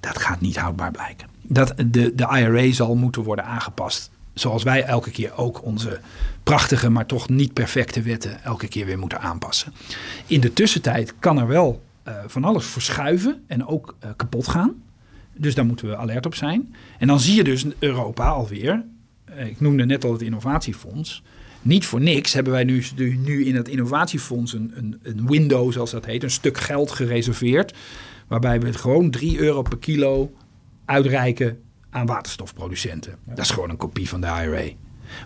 Dat 0.00 0.18
gaat 0.18 0.40
niet 0.40 0.56
houdbaar 0.56 0.90
blijken. 0.90 1.28
Dat, 1.42 1.74
de, 1.86 2.14
de 2.14 2.38
IRA 2.38 2.72
zal 2.72 2.94
moeten 2.94 3.22
worden 3.22 3.44
aangepast 3.44 4.10
zoals 4.40 4.62
wij 4.62 4.84
elke 4.84 5.10
keer 5.10 5.36
ook 5.36 5.64
onze 5.64 6.00
prachtige, 6.42 6.88
maar 6.88 7.06
toch 7.06 7.28
niet 7.28 7.52
perfecte 7.52 8.02
wetten 8.02 8.42
elke 8.44 8.68
keer 8.68 8.86
weer 8.86 8.98
moeten 8.98 9.20
aanpassen. 9.20 9.72
In 10.26 10.40
de 10.40 10.52
tussentijd 10.52 11.14
kan 11.18 11.38
er 11.38 11.46
wel 11.46 11.82
uh, 12.08 12.14
van 12.26 12.44
alles 12.44 12.66
verschuiven 12.66 13.42
en 13.46 13.66
ook 13.66 13.96
uh, 14.04 14.10
kapot 14.16 14.48
gaan. 14.48 14.74
Dus 15.36 15.54
daar 15.54 15.66
moeten 15.66 15.88
we 15.88 15.96
alert 15.96 16.26
op 16.26 16.34
zijn. 16.34 16.74
En 16.98 17.06
dan 17.06 17.20
zie 17.20 17.34
je 17.34 17.44
dus 17.44 17.64
Europa 17.78 18.28
alweer. 18.28 18.84
Uh, 19.30 19.46
ik 19.46 19.60
noemde 19.60 19.86
net 19.86 20.04
al 20.04 20.12
het 20.12 20.22
innovatiefonds. 20.22 21.22
Niet 21.62 21.86
voor 21.86 22.00
niks 22.00 22.32
hebben 22.32 22.52
wij 22.52 22.64
nu, 22.64 22.84
nu 22.96 23.44
in 23.44 23.54
het 23.54 23.68
innovatiefonds 23.68 24.52
een, 24.52 24.72
een, 24.74 24.98
een 25.02 25.26
window, 25.26 25.72
zoals 25.72 25.90
dat 25.90 26.04
heet, 26.04 26.22
een 26.22 26.30
stuk 26.30 26.58
geld 26.58 26.90
gereserveerd. 26.90 27.74
Waarbij 28.26 28.60
we 28.60 28.72
gewoon 28.72 29.10
3 29.10 29.38
euro 29.38 29.62
per 29.62 29.78
kilo 29.78 30.32
uitreiken 30.84 31.58
aan 31.90 32.06
waterstofproducenten. 32.06 33.14
Dat 33.24 33.38
is 33.38 33.50
gewoon 33.50 33.70
een 33.70 33.76
kopie 33.76 34.08
van 34.08 34.20
de 34.20 34.26
IRA. 34.26 34.72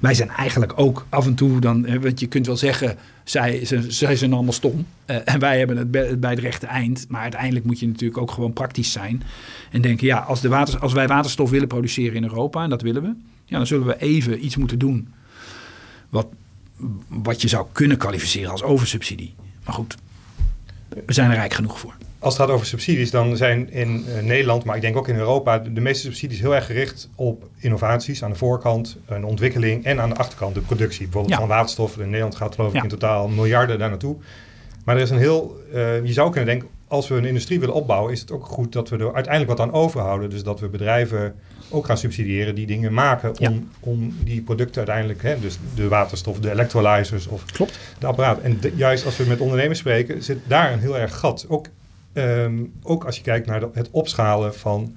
Wij 0.00 0.14
zijn 0.14 0.31
eigenlijk 0.31 0.72
ook 0.77 1.07
af 1.09 1.27
en 1.27 1.35
toe 1.35 1.61
dan, 1.61 2.00
want 2.00 2.20
je 2.20 2.27
kunt 2.27 2.46
wel 2.46 2.57
zeggen, 2.57 2.96
zij, 3.24 3.64
zij 3.88 4.16
zijn 4.16 4.33
allemaal 4.33 4.53
stom. 4.53 4.87
Uh, 5.07 5.16
en 5.24 5.38
wij 5.38 5.59
hebben 5.59 5.77
het 5.77 5.90
bij, 5.90 6.18
bij 6.18 6.31
het 6.31 6.38
rechte 6.38 6.66
eind. 6.66 7.07
Maar 7.09 7.20
uiteindelijk 7.20 7.64
moet 7.64 7.79
je 7.81 7.87
natuurlijk 7.87 8.20
ook 8.20 8.31
gewoon 8.31 8.53
praktisch 8.53 8.92
zijn. 8.92 9.22
En 9.70 9.81
denken, 9.81 10.07
ja, 10.07 10.18
als, 10.18 10.40
de 10.40 10.48
water, 10.48 10.79
als 10.79 10.92
wij 10.92 11.07
waterstof 11.07 11.50
willen 11.50 11.68
produceren 11.68 12.14
in 12.14 12.22
Europa, 12.22 12.62
en 12.62 12.70
dat 12.70 12.83
willen 12.83 13.03
we, 13.03 13.14
ja, 13.44 13.57
dan 13.57 13.66
zullen 13.66 13.87
we 13.87 14.00
even 14.00 14.44
iets 14.44 14.57
moeten 14.57 14.79
doen. 14.79 15.12
Wat, 16.09 16.27
wat 17.09 17.42
je 17.42 17.48
zou 17.48 17.66
kunnen 17.72 17.96
kwalificeren 17.96 18.50
als 18.50 18.62
oversubsidie. 18.62 19.35
Maar 19.64 19.74
goed, 19.74 19.96
we 21.07 21.12
zijn 21.12 21.31
er 21.31 21.37
rijk 21.37 21.55
genoeg 21.55 21.79
voor. 21.79 21.94
Als 22.25 22.37
het 22.39 22.43
gaat 22.43 22.53
over 22.55 22.67
subsidies, 22.67 23.11
dan 23.11 23.37
zijn 23.37 23.71
in 23.73 24.05
uh, 24.09 24.23
Nederland, 24.23 24.65
maar 24.65 24.77
ik 24.77 24.83
denk 24.83 24.97
ook 24.97 25.09
in 25.09 25.17
Europa, 25.17 25.59
de, 25.59 25.73
de, 25.73 25.81
meeste 25.81 26.03
subsidies 26.07 26.41
heel 26.41 26.55
erg 26.55 26.67
gericht 26.67 27.09
op 27.15 27.49
innovaties 27.59 28.23
aan 28.25 28.31
de 28.31 28.37
voorkant, 28.37 28.97
een 29.07 29.25
ontwikkeling 29.25 29.85
en 29.85 30.01
aan 30.01 30.09
de 30.09 30.15
achterkant 30.17 30.55
de 30.55 30.61
productie. 30.61 31.03
Bijvoorbeeld 31.03 31.33
Ja. 31.35 31.39
van 31.39 31.49
waterstof. 31.49 31.99
In 31.99 32.05
Nederland 32.05 32.35
gaat 32.35 32.55
geloof 32.55 32.71
ik 32.71 32.77
Ja. 32.77 32.83
in 32.83 32.89
totaal 32.89 33.29
miljarden 33.29 33.79
daar 33.79 33.89
naartoe. 33.89 34.17
Maar 34.85 34.97
er 34.97 35.03
is 35.03 35.11
een 35.11 35.19
heel, 35.19 35.61
eh, 35.73 36.05
je 36.05 36.13
zou 36.13 36.31
kunnen 36.31 36.49
denken, 36.49 36.69
als 36.89 37.09
we 37.09 37.15
een 37.15 37.25
industrie 37.25 37.61
willen 37.61 37.75
opbouwen, 37.75 38.13
is 38.13 38.21
het 38.21 38.31
ook 38.33 38.45
goed 38.47 38.73
dat 38.73 38.89
we 38.89 38.97
er 38.97 39.15
uiteindelijk 39.15 39.59
wat 39.59 39.61
aan 39.69 39.73
overhouden. 39.75 40.31
Dus 40.31 40.43
dat 40.43 40.61
we 40.61 40.69
bedrijven 40.69 41.35
ook 41.71 41.87
gaan 41.87 41.99
subsidiëren 41.99 42.55
die 42.55 42.67
dingen 42.67 42.93
maken 42.95 43.31
om, 43.31 43.37
Ja. 43.39 43.53
om 43.81 44.17
die 44.25 44.41
producten 44.43 44.77
uiteindelijk, 44.77 45.23
hè, 45.23 45.41
dus 45.41 45.59
de 45.75 45.89
waterstof, 45.89 46.39
de 46.39 46.51
electrolyzers 46.51 47.27
of 47.27 47.45
Klopt. 47.45 47.79
de 47.99 48.07
apparaat. 48.07 48.41
En 48.41 48.61
de- 48.61 48.73
juist 48.77 49.05
als 49.05 49.17
we 49.17 49.25
met 49.25 49.41
ondernemers 49.41 49.79
spreken, 49.79 50.23
zit 50.23 50.39
daar 50.47 50.73
een 50.73 50.79
heel 50.81 50.99
erg 50.99 51.19
gat. 51.19 51.45
Ook, 51.49 51.67
ehm, 52.14 52.64
ook 52.83 53.05
als 53.05 53.16
je 53.16 53.22
kijkt 53.22 53.46
naar 53.46 53.62
het 53.72 53.88
opschalen 53.90 54.55
van, 54.55 54.94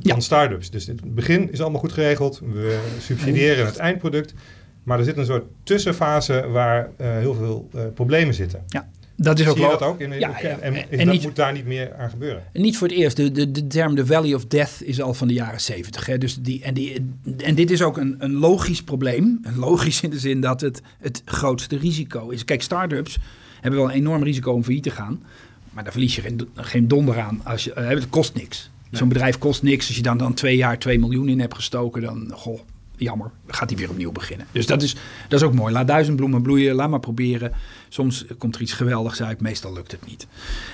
Ja. 0.00 0.12
van 0.12 0.22
start-ups. 0.22 0.70
Dus 0.70 0.86
het 0.86 1.14
begin 1.14 1.52
is 1.52 1.60
allemaal 1.60 1.80
goed 1.80 1.92
geregeld. 1.92 2.40
We 2.52 2.78
subsidiëren 3.00 3.66
het 3.66 3.76
eindproduct. 3.76 4.34
Maar 4.82 4.98
er 4.98 5.04
zit 5.04 5.16
een 5.16 5.24
soort 5.26 5.44
tussenfase 5.62 6.46
waar 6.48 6.90
eh, 6.96 7.10
heel 7.10 7.34
veel 7.34 7.68
eh, 7.74 7.80
problemen 7.94 8.34
zitten. 8.34 8.64
Dat 9.16 9.38
is 9.38 9.48
ook 9.48 9.56
Zie 9.56 9.64
je 9.64 9.70
dat 9.70 9.82
ook? 9.82 10.00
In, 10.00 10.10
Ja, 10.12 10.18
ja. 10.18 10.58
En, 10.58 10.74
dat 10.90 11.06
niet- 11.06 11.22
moet 11.22 11.36
daar 11.36 11.52
niet 11.52 11.66
meer 11.66 11.94
aan 11.94 12.10
gebeuren? 12.10 12.42
Niet 12.52 12.76
voor 12.76 12.88
het 12.88 12.96
eerst. 12.96 13.16
De, 13.16 13.32
de, 13.32 13.50
de 13.50 13.66
term 13.66 13.94
de 13.94 14.06
Valley 14.06 14.34
of 14.34 14.46
Death 14.46 14.80
is 14.84 15.00
al 15.00 15.14
van 15.14 15.28
de 15.28 15.34
jaren 15.34 15.60
zeventig. 15.60 16.18
Dus 16.18 16.38
die, 16.40 16.62
en, 16.62 16.74
die, 16.74 17.06
en 17.36 17.54
dit 17.54 17.70
is 17.70 17.82
ook 17.82 17.96
een, 17.96 18.14
een 18.18 18.32
logisch 18.34 18.82
probleem. 18.82 19.40
Logisch 19.56 20.00
in 20.02 20.10
de 20.10 20.18
zin 20.18 20.40
dat 20.40 20.60
het 20.60 20.82
het 21.00 21.22
grootste 21.24 21.78
risico 21.78 22.28
is. 22.28 22.44
Kijk, 22.44 22.62
start-ups 22.62 23.18
hebben 23.60 23.80
wel 23.80 23.88
een 23.90 23.96
enorm 23.96 24.22
risico 24.22 24.52
om 24.52 24.62
failliet 24.64 24.82
te 24.82 24.90
gaan. 24.90 25.22
Maar 25.76 25.84
daar 25.84 25.92
verlies 25.92 26.14
je 26.14 26.22
geen, 26.22 26.48
geen 26.54 26.88
donder 26.88 27.20
aan. 27.20 27.40
Als 27.44 27.64
je, 27.64 27.72
eh, 27.72 27.88
het 27.88 28.08
kost 28.08 28.34
niks. 28.34 28.70
Zo'n 28.90 29.08
bedrijf 29.08 29.38
kost 29.38 29.62
niks. 29.62 29.86
Als 29.86 29.96
je 29.96 30.02
dan, 30.02 30.18
dan 30.18 30.34
twee 30.34 30.56
jaar 30.56 30.78
2 30.78 30.98
miljoen 30.98 31.28
in 31.28 31.40
hebt 31.40 31.54
gestoken, 31.54 32.02
dan 32.02 32.30
goh, 32.34 32.60
jammer, 32.96 33.30
gaat 33.46 33.70
hij 33.70 33.78
weer 33.78 33.90
opnieuw 33.90 34.12
beginnen. 34.12 34.46
Dus 34.52 34.66
dat 34.66 34.82
is, 34.82 34.96
dat 35.28 35.40
is 35.40 35.46
ook 35.46 35.54
mooi. 35.54 35.72
Laat 35.72 35.86
duizend 35.86 36.16
bloemen 36.16 36.42
bloeien, 36.42 36.74
laat 36.74 36.90
maar 36.90 37.00
proberen. 37.00 37.52
Soms 37.88 38.24
komt 38.38 38.54
er 38.54 38.60
iets 38.60 38.72
geweldigs 38.72 39.22
uit, 39.22 39.40
meestal 39.40 39.72
lukt 39.72 39.92
het 39.92 40.06
niet. 40.06 40.26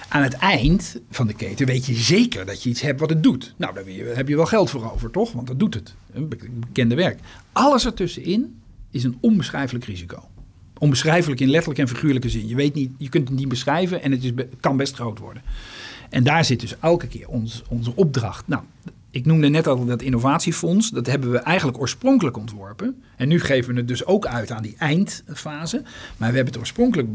Aan 0.08 0.22
het 0.22 0.34
eind 0.34 1.00
van 1.10 1.26
de 1.26 1.34
keten 1.34 1.66
weet 1.66 1.86
je 1.86 1.94
zeker 1.94 2.46
dat 2.46 2.62
je 2.62 2.70
iets 2.70 2.80
hebt 2.80 3.00
wat 3.00 3.10
het 3.10 3.22
doet. 3.22 3.54
Nou, 3.56 3.74
daar 3.74 3.84
heb 4.16 4.28
je 4.28 4.36
wel 4.36 4.46
geld 4.46 4.70
voor 4.70 4.92
over, 4.92 5.10
toch? 5.10 5.32
Want 5.32 5.46
dat 5.46 5.58
doet 5.58 5.74
het. 5.74 5.94
Bekende 6.54 6.94
werk. 6.94 7.18
Alles 7.52 7.84
ertussenin 7.86 8.60
is 8.90 9.04
een 9.04 9.18
onbeschrijfelijk 9.20 9.84
risico. 9.84 10.28
Onbeschrijfelijk 10.82 11.40
in 11.40 11.50
letterlijk 11.50 11.80
en 11.80 11.88
figuurlijke 11.88 12.28
zin. 12.28 12.48
Je, 12.48 12.54
weet 12.54 12.74
niet, 12.74 12.90
je 12.98 13.08
kunt 13.08 13.28
het 13.28 13.38
niet 13.38 13.48
beschrijven 13.48 14.02
en 14.02 14.10
het 14.10 14.24
is, 14.24 14.32
kan 14.60 14.76
best 14.76 14.94
groot 14.94 15.18
worden. 15.18 15.42
En 16.10 16.24
daar 16.24 16.44
zit 16.44 16.60
dus 16.60 16.78
elke 16.78 17.06
keer 17.06 17.28
ons, 17.28 17.62
onze 17.68 17.96
opdracht. 17.96 18.48
Nou, 18.48 18.62
ik 19.10 19.26
noemde 19.26 19.48
net 19.48 19.66
al 19.66 19.84
dat 19.84 20.02
innovatiefonds. 20.02 20.90
Dat 20.90 21.06
hebben 21.06 21.30
we 21.30 21.38
eigenlijk 21.38 21.78
oorspronkelijk 21.78 22.36
ontworpen. 22.36 23.02
En 23.16 23.28
nu 23.28 23.40
geven 23.40 23.72
we 23.72 23.78
het 23.78 23.88
dus 23.88 24.06
ook 24.06 24.26
uit 24.26 24.50
aan 24.50 24.62
die 24.62 24.74
eindfase. 24.78 25.82
Maar 26.16 26.30
we 26.30 26.36
hebben 26.36 26.52
het 26.52 26.58
oorspronkelijk 26.58 27.08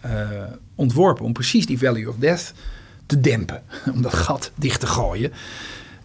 eh, 0.00 0.28
ontworpen 0.74 1.24
om 1.24 1.32
precies 1.32 1.66
die 1.66 1.78
value 1.78 2.08
of 2.08 2.16
death 2.16 2.54
te 3.06 3.20
dempen. 3.20 3.62
Om 3.94 4.02
dat 4.02 4.14
gat 4.14 4.52
dicht 4.54 4.80
te 4.80 4.86
gooien. 4.86 5.32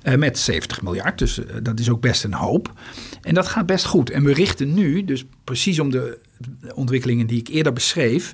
Eh, 0.05 0.15
met 0.15 0.37
70 0.37 0.81
miljard, 0.81 1.17
dus 1.17 1.45
eh, 1.45 1.55
dat 1.63 1.79
is 1.79 1.89
ook 1.89 2.01
best 2.01 2.23
een 2.23 2.33
hoop. 2.33 2.73
En 3.21 3.33
dat 3.33 3.47
gaat 3.47 3.65
best 3.65 3.85
goed. 3.85 4.09
En 4.09 4.23
we 4.23 4.33
richten 4.33 4.73
nu, 4.73 5.05
dus 5.05 5.25
precies 5.43 5.79
om 5.79 5.91
de 5.91 6.19
ontwikkelingen 6.73 7.27
die 7.27 7.39
ik 7.39 7.47
eerder 7.47 7.73
beschreef, 7.73 8.33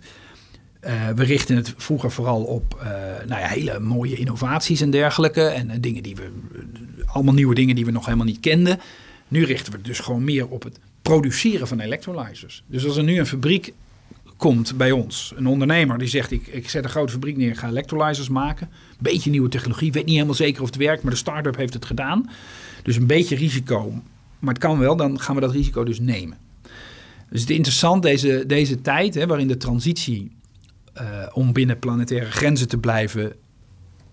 Uh, 0.85 1.09
we 1.09 1.23
richten 1.23 1.55
het 1.55 1.73
vroeger 1.77 2.11
vooral 2.11 2.43
op 2.43 2.81
nou 3.27 3.41
ja, 3.41 3.47
hele 3.47 3.79
mooie 3.79 4.15
innovaties 4.15 4.81
en 4.81 4.89
dergelijke. 4.89 5.41
En 5.41 5.81
dingen 5.81 6.03
die 6.03 6.15
we, 6.15 6.29
allemaal 7.05 7.33
nieuwe 7.33 7.55
dingen 7.55 7.75
die 7.75 7.85
we 7.85 7.91
nog 7.91 8.05
helemaal 8.05 8.25
niet 8.25 8.39
kenden. 8.39 8.79
Nu 9.27 9.43
richten 9.43 9.71
we 9.71 9.77
het 9.77 9.87
dus 9.87 9.99
gewoon 9.99 10.23
meer 10.23 10.47
op 10.47 10.63
het 10.63 10.79
produceren 11.01 11.67
van 11.67 11.79
electrolyzers. 11.79 12.63
Dus 12.67 12.85
als 12.85 12.97
er 12.97 13.03
nu 13.03 13.19
een 13.19 13.25
fabriek 13.25 13.73
komt 14.41 14.77
bij 14.77 14.91
ons, 14.91 15.33
een 15.35 15.47
ondernemer 15.47 15.97
die 15.97 16.07
zegt: 16.07 16.31
ik, 16.31 16.47
ik 16.47 16.69
zet 16.69 16.83
een 16.83 16.89
grote 16.89 17.11
fabriek 17.11 17.37
neer, 17.37 17.49
ik 17.49 17.57
ga 17.57 17.67
electrolyzers 17.67 18.29
maken. 18.29 18.69
Beetje 18.99 19.29
nieuwe 19.29 19.49
technologie, 19.49 19.91
weet 19.91 20.05
niet 20.05 20.13
helemaal 20.13 20.35
zeker 20.35 20.61
of 20.61 20.67
het 20.67 20.77
werkt, 20.77 21.03
maar 21.03 21.11
de 21.11 21.17
start-up 21.17 21.55
heeft 21.55 21.73
het 21.73 21.85
gedaan. 21.85 22.29
Dus 22.83 22.95
een 22.95 23.07
beetje 23.07 23.35
risico, 23.35 23.91
maar 24.39 24.53
het 24.53 24.63
kan 24.63 24.79
wel, 24.79 24.95
dan 24.95 25.19
gaan 25.19 25.35
we 25.35 25.41
dat 25.41 25.51
risico 25.51 25.83
dus 25.83 25.99
nemen. 25.99 26.37
Dus 27.29 27.41
het 27.41 27.49
is 27.49 27.55
interessant, 27.55 28.03
deze, 28.03 28.43
deze 28.47 28.81
tijd 28.81 29.13
hè, 29.13 29.27
waarin 29.27 29.47
de 29.47 29.57
transitie 29.57 30.31
uh, 31.01 31.27
om 31.33 31.53
binnen 31.53 31.79
planetaire 31.79 32.31
grenzen 32.31 32.67
te 32.67 32.77
blijven 32.77 33.33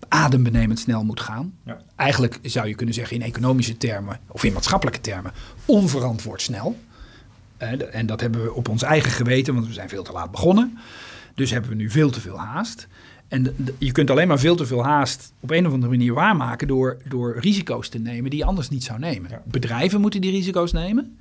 adembenemend 0.07 0.79
snel 0.79 1.03
moet 1.03 1.19
gaan. 1.19 1.53
Ja. 1.65 1.81
Eigenlijk 1.95 2.39
zou 2.41 2.67
je 2.67 2.75
kunnen 2.75 2.95
zeggen 2.95 3.15
in 3.15 3.21
economische 3.21 3.77
termen 3.77 4.19
of 4.27 4.43
in 4.43 4.53
maatschappelijke 4.53 5.01
termen 5.01 5.31
onverantwoord 5.65 6.41
snel. 6.41 6.77
En 7.91 8.05
dat 8.05 8.21
hebben 8.21 8.43
we 8.43 8.53
op 8.53 8.69
ons 8.69 8.83
eigen 8.83 9.11
geweten, 9.11 9.53
want 9.53 9.67
we 9.67 9.73
zijn 9.73 9.89
veel 9.89 10.03
te 10.03 10.11
laat 10.11 10.31
begonnen. 10.31 10.77
Dus 11.35 11.51
hebben 11.51 11.69
we 11.69 11.75
nu 11.75 11.89
veel 11.89 12.09
te 12.09 12.21
veel 12.21 12.39
haast. 12.39 12.87
En 13.27 13.55
je 13.77 13.91
kunt 13.91 14.09
alleen 14.09 14.27
maar 14.27 14.39
veel 14.39 14.55
te 14.55 14.65
veel 14.65 14.83
haast 14.83 15.33
op 15.39 15.51
een 15.51 15.67
of 15.67 15.73
andere 15.73 15.91
manier 15.91 16.13
waarmaken 16.13 16.67
door, 16.67 16.97
door 17.05 17.37
risico's 17.39 17.89
te 17.89 17.99
nemen 17.99 18.29
die 18.29 18.39
je 18.39 18.45
anders 18.45 18.69
niet 18.69 18.83
zou 18.83 18.99
nemen. 18.99 19.29
Ja. 19.29 19.41
Bedrijven 19.45 20.01
moeten 20.01 20.21
die 20.21 20.31
risico's 20.31 20.71
nemen, 20.71 21.17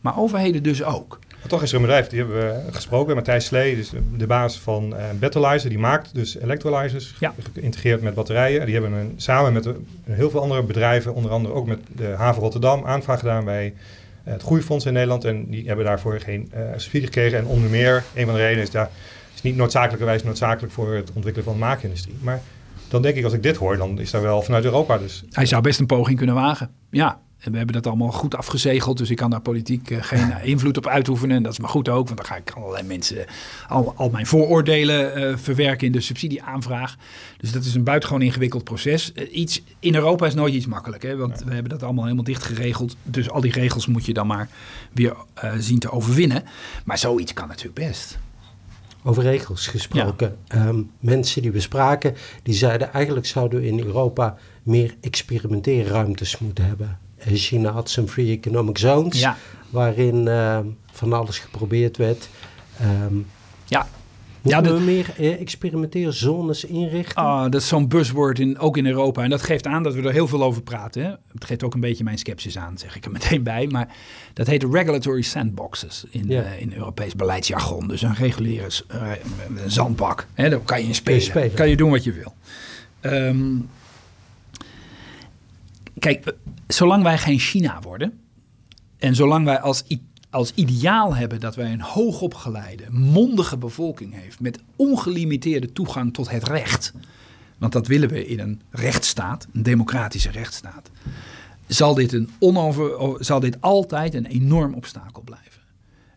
maar 0.00 0.18
overheden 0.18 0.62
dus 0.62 0.82
ook. 0.82 1.18
Maar 1.40 1.48
toch 1.48 1.62
is 1.62 1.70
er 1.70 1.76
een 1.76 1.82
bedrijf, 1.82 2.06
die 2.06 2.18
hebben 2.18 2.38
we 2.38 2.72
gesproken, 2.72 3.14
Matthijs 3.14 3.44
Slee, 3.44 3.76
dus 3.76 3.92
de 4.16 4.26
baas 4.26 4.58
van 4.58 4.92
uh, 4.92 5.04
Battleizer, 5.18 5.68
die 5.68 5.78
maakt 5.78 6.14
dus 6.14 6.38
electrolyzers, 6.38 7.14
ja. 7.20 7.34
geïntegreerd 7.52 8.02
met 8.02 8.14
batterijen. 8.14 8.64
Die 8.64 8.74
hebben 8.74 8.92
een, 8.92 9.12
samen 9.16 9.52
met 9.52 9.68
heel 10.04 10.30
veel 10.30 10.40
andere 10.40 10.62
bedrijven, 10.62 11.14
onder 11.14 11.30
andere 11.30 11.54
ook 11.54 11.66
met 11.66 11.78
de 11.96 12.14
haven 12.16 12.42
Rotterdam, 12.42 12.84
aanvraag 12.84 13.18
gedaan 13.18 13.44
bij 13.44 13.74
het 14.28 14.42
Groeifonds 14.42 14.86
in 14.86 14.92
Nederland. 14.92 15.24
En 15.24 15.50
die 15.50 15.66
hebben 15.66 15.84
daarvoor 15.84 16.20
geen 16.20 16.52
uh, 16.54 16.60
subsidie 16.72 17.06
gekregen. 17.06 17.38
En 17.38 17.46
onder 17.46 17.70
meer, 17.70 18.04
een 18.14 18.24
van 18.24 18.34
de 18.34 18.40
redenen 18.40 18.62
is 18.62 18.70
dat 18.70 18.90
is 19.34 19.42
niet 19.42 19.56
noodzakelijkerwijs 19.56 20.22
noodzakelijk 20.22 20.72
voor 20.72 20.94
het 20.94 21.12
ontwikkelen 21.12 21.44
van 21.44 21.52
de 21.52 21.58
maakindustrie. 21.58 22.16
Maar 22.20 22.40
dan 22.88 23.02
denk 23.02 23.16
ik, 23.16 23.24
als 23.24 23.32
ik 23.32 23.42
dit 23.42 23.56
hoor, 23.56 23.76
dan 23.76 24.00
is 24.00 24.10
daar 24.10 24.22
wel 24.22 24.42
vanuit 24.42 24.64
Europa 24.64 24.98
dus... 24.98 25.24
Hij 25.30 25.46
zou 25.46 25.62
best 25.62 25.80
een 25.80 25.86
poging 25.86 26.16
kunnen 26.16 26.34
wagen, 26.34 26.70
ja. 26.90 27.20
En 27.38 27.50
we 27.50 27.56
hebben 27.56 27.74
dat 27.74 27.86
allemaal 27.86 28.12
goed 28.12 28.34
afgezegeld, 28.34 28.98
dus 28.98 29.10
ik 29.10 29.16
kan 29.16 29.30
daar 29.30 29.40
politiek 29.40 29.90
uh, 29.90 30.02
geen 30.02 30.28
uh, 30.28 30.44
invloed 30.52 30.76
op 30.76 30.86
uitoefenen. 30.86 31.36
En 31.36 31.42
dat 31.42 31.52
is 31.52 31.58
maar 31.58 31.70
goed 31.70 31.88
ook, 31.88 32.06
want 32.06 32.16
dan 32.16 32.26
ga 32.26 32.36
ik 32.36 32.50
allerlei 32.50 32.86
mensen 32.86 33.26
al, 33.68 33.94
al 33.96 34.10
mijn 34.10 34.26
vooroordelen 34.26 35.18
uh, 35.18 35.36
verwerken 35.36 35.86
in 35.86 35.92
de 35.92 36.00
subsidieaanvraag. 36.00 36.96
Dus 37.36 37.52
dat 37.52 37.64
is 37.64 37.74
een 37.74 37.84
buitengewoon 37.84 38.22
ingewikkeld 38.22 38.64
proces. 38.64 39.12
iets, 39.12 39.62
in 39.78 39.94
Europa 39.94 40.26
is 40.26 40.34
nooit 40.34 40.54
iets 40.54 40.66
makkelijk, 40.66 41.02
hè, 41.02 41.16
want 41.16 41.38
ja. 41.38 41.44
we 41.44 41.52
hebben 41.52 41.70
dat 41.70 41.82
allemaal 41.82 42.04
helemaal 42.04 42.24
dicht 42.24 42.42
geregeld. 42.42 42.96
Dus 43.02 43.30
al 43.30 43.40
die 43.40 43.52
regels 43.52 43.86
moet 43.86 44.06
je 44.06 44.12
dan 44.12 44.26
maar 44.26 44.48
weer 44.92 45.16
zien 45.58 45.78
te 45.78 45.90
overwinnen. 45.90 46.42
Maar 46.84 46.98
zoiets 46.98 47.32
kan 47.32 47.48
natuurlijk 47.48 47.86
best. 47.86 48.18
Over 49.02 49.22
regels 49.22 49.66
gesproken. 49.66 50.36
Ja. 50.46 50.66
Um, 50.66 50.90
mensen 51.00 51.42
die 51.42 51.52
we 51.52 51.60
spraken, 51.60 52.14
die 52.42 52.54
zeiden 52.54 52.92
eigenlijk 52.92 53.26
zouden 53.26 53.60
we 53.60 53.66
in 53.66 53.78
Europa 53.78 54.36
meer 54.62 54.94
experimenteerruimtes 55.00 56.38
moeten 56.38 56.64
hebben. 56.64 56.98
China 57.18 57.70
had 57.70 57.90
zijn 57.90 58.08
Free 58.08 58.30
Economic 58.30 58.78
Zones, 58.78 59.20
ja. 59.20 59.36
waarin 59.70 60.26
uh, 60.26 60.58
van 60.92 61.12
alles 61.12 61.38
geprobeerd 61.38 61.96
werd. 61.96 62.28
Um, 62.82 63.26
ja. 63.64 63.88
Moeten 64.42 64.62
ja, 64.62 64.70
de, 64.70 64.78
we 64.78 64.84
meer 64.84 65.10
eh, 65.16 65.40
experimenteerzones 65.40 66.64
inrichten? 66.64 67.22
Ah, 67.22 67.42
dat 67.42 67.60
is 67.60 67.68
zo'n 67.68 67.88
buzzword, 67.88 68.38
in, 68.38 68.58
ook 68.58 68.76
in 68.76 68.86
Europa. 68.86 69.22
En 69.22 69.30
dat 69.30 69.42
geeft 69.42 69.66
aan 69.66 69.82
dat 69.82 69.94
we 69.94 70.02
er 70.02 70.12
heel 70.12 70.28
veel 70.28 70.42
over 70.42 70.62
praten. 70.62 71.02
Hè? 71.02 71.08
Het 71.08 71.44
geeft 71.44 71.62
ook 71.62 71.74
een 71.74 71.80
beetje 71.80 72.04
mijn 72.04 72.18
sceptisch 72.18 72.58
aan, 72.58 72.78
zeg 72.78 72.96
ik 72.96 73.04
er 73.04 73.10
meteen 73.10 73.42
bij. 73.42 73.66
Maar 73.66 73.88
dat 74.32 74.46
heet 74.46 74.64
regulatory 74.70 75.22
sandboxes 75.22 76.04
in, 76.10 76.24
ja. 76.28 76.42
uh, 76.42 76.60
in 76.60 76.72
Europees 76.74 77.14
beleidsjargon. 77.14 77.88
Dus 77.88 78.02
een 78.02 78.14
reguliere 78.14 78.68
uh, 78.94 79.10
zandbak. 79.66 80.26
Hè? 80.34 80.50
Daar 80.50 80.58
kan 80.58 80.80
je 80.80 80.86
in 80.86 80.94
spelen. 80.94 81.18
Kan 81.18 81.26
je, 81.26 81.30
spelen. 81.30 81.56
kan 81.56 81.68
je 81.68 81.76
doen 81.76 81.90
wat 81.90 82.04
je 82.04 82.12
wil. 82.12 82.34
Um, 83.00 83.68
kijk, 85.98 86.34
zolang 86.66 87.02
wij 87.02 87.18
geen 87.18 87.38
China 87.38 87.80
worden 87.80 88.20
en 88.98 89.14
zolang 89.14 89.44
wij 89.44 89.60
als, 89.60 89.84
als 90.30 90.52
ideaal 90.54 91.16
hebben 91.16 91.40
dat 91.40 91.54
wij 91.54 91.72
een 91.72 91.80
hoogopgeleide, 91.80 92.84
mondige 92.90 93.56
bevolking 93.56 94.14
heeft 94.14 94.40
met 94.40 94.58
ongelimiteerde 94.76 95.72
toegang 95.72 96.14
tot 96.14 96.30
het 96.30 96.48
recht, 96.48 96.92
want 97.58 97.72
dat 97.72 97.86
willen 97.86 98.08
we 98.08 98.26
in 98.26 98.40
een 98.40 98.60
rechtsstaat, 98.70 99.46
een 99.52 99.62
democratische 99.62 100.30
rechtsstaat, 100.30 100.90
zal 101.66 101.94
dit, 101.94 102.12
een 102.12 102.30
onover, 102.38 103.16
zal 103.24 103.40
dit 103.40 103.60
altijd 103.60 104.14
een 104.14 104.26
enorm 104.26 104.74
obstakel 104.74 105.22
blijven. 105.22 105.48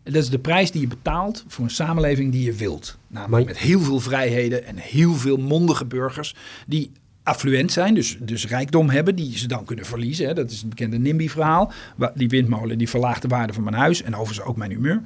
En 0.02 0.12
dat 0.12 0.22
is 0.22 0.30
de 0.30 0.38
prijs 0.38 0.70
die 0.70 0.80
je 0.80 0.86
betaalt 0.86 1.44
voor 1.48 1.64
een 1.64 1.70
samenleving 1.70 2.32
die 2.32 2.44
je 2.44 2.52
wilt. 2.52 2.98
Namelijk 3.08 3.46
met 3.46 3.58
heel 3.58 3.80
veel 3.80 4.00
vrijheden 4.00 4.64
en 4.64 4.76
heel 4.76 5.14
veel 5.14 5.36
mondige 5.36 5.84
burgers 5.84 6.34
die 6.66 6.92
affluent 7.22 7.72
zijn, 7.72 7.94
dus, 7.94 8.16
dus 8.20 8.46
rijkdom 8.46 8.90
hebben, 8.90 9.14
die 9.14 9.38
ze 9.38 9.48
dan 9.48 9.64
kunnen 9.64 9.84
verliezen. 9.84 10.26
Hè. 10.26 10.34
Dat 10.34 10.50
is 10.50 10.60
het 10.60 10.68
bekende 10.68 10.98
NIMBY-verhaal. 10.98 11.72
Die 12.14 12.28
windmolen 12.28 12.78
die 12.78 12.88
verlaagt 12.88 13.22
de 13.22 13.28
waarde 13.28 13.52
van 13.52 13.62
mijn 13.62 13.76
huis 13.76 14.02
en 14.02 14.14
overigens 14.16 14.46
ook 14.46 14.56
mijn 14.56 14.70
humeur. 14.70 15.02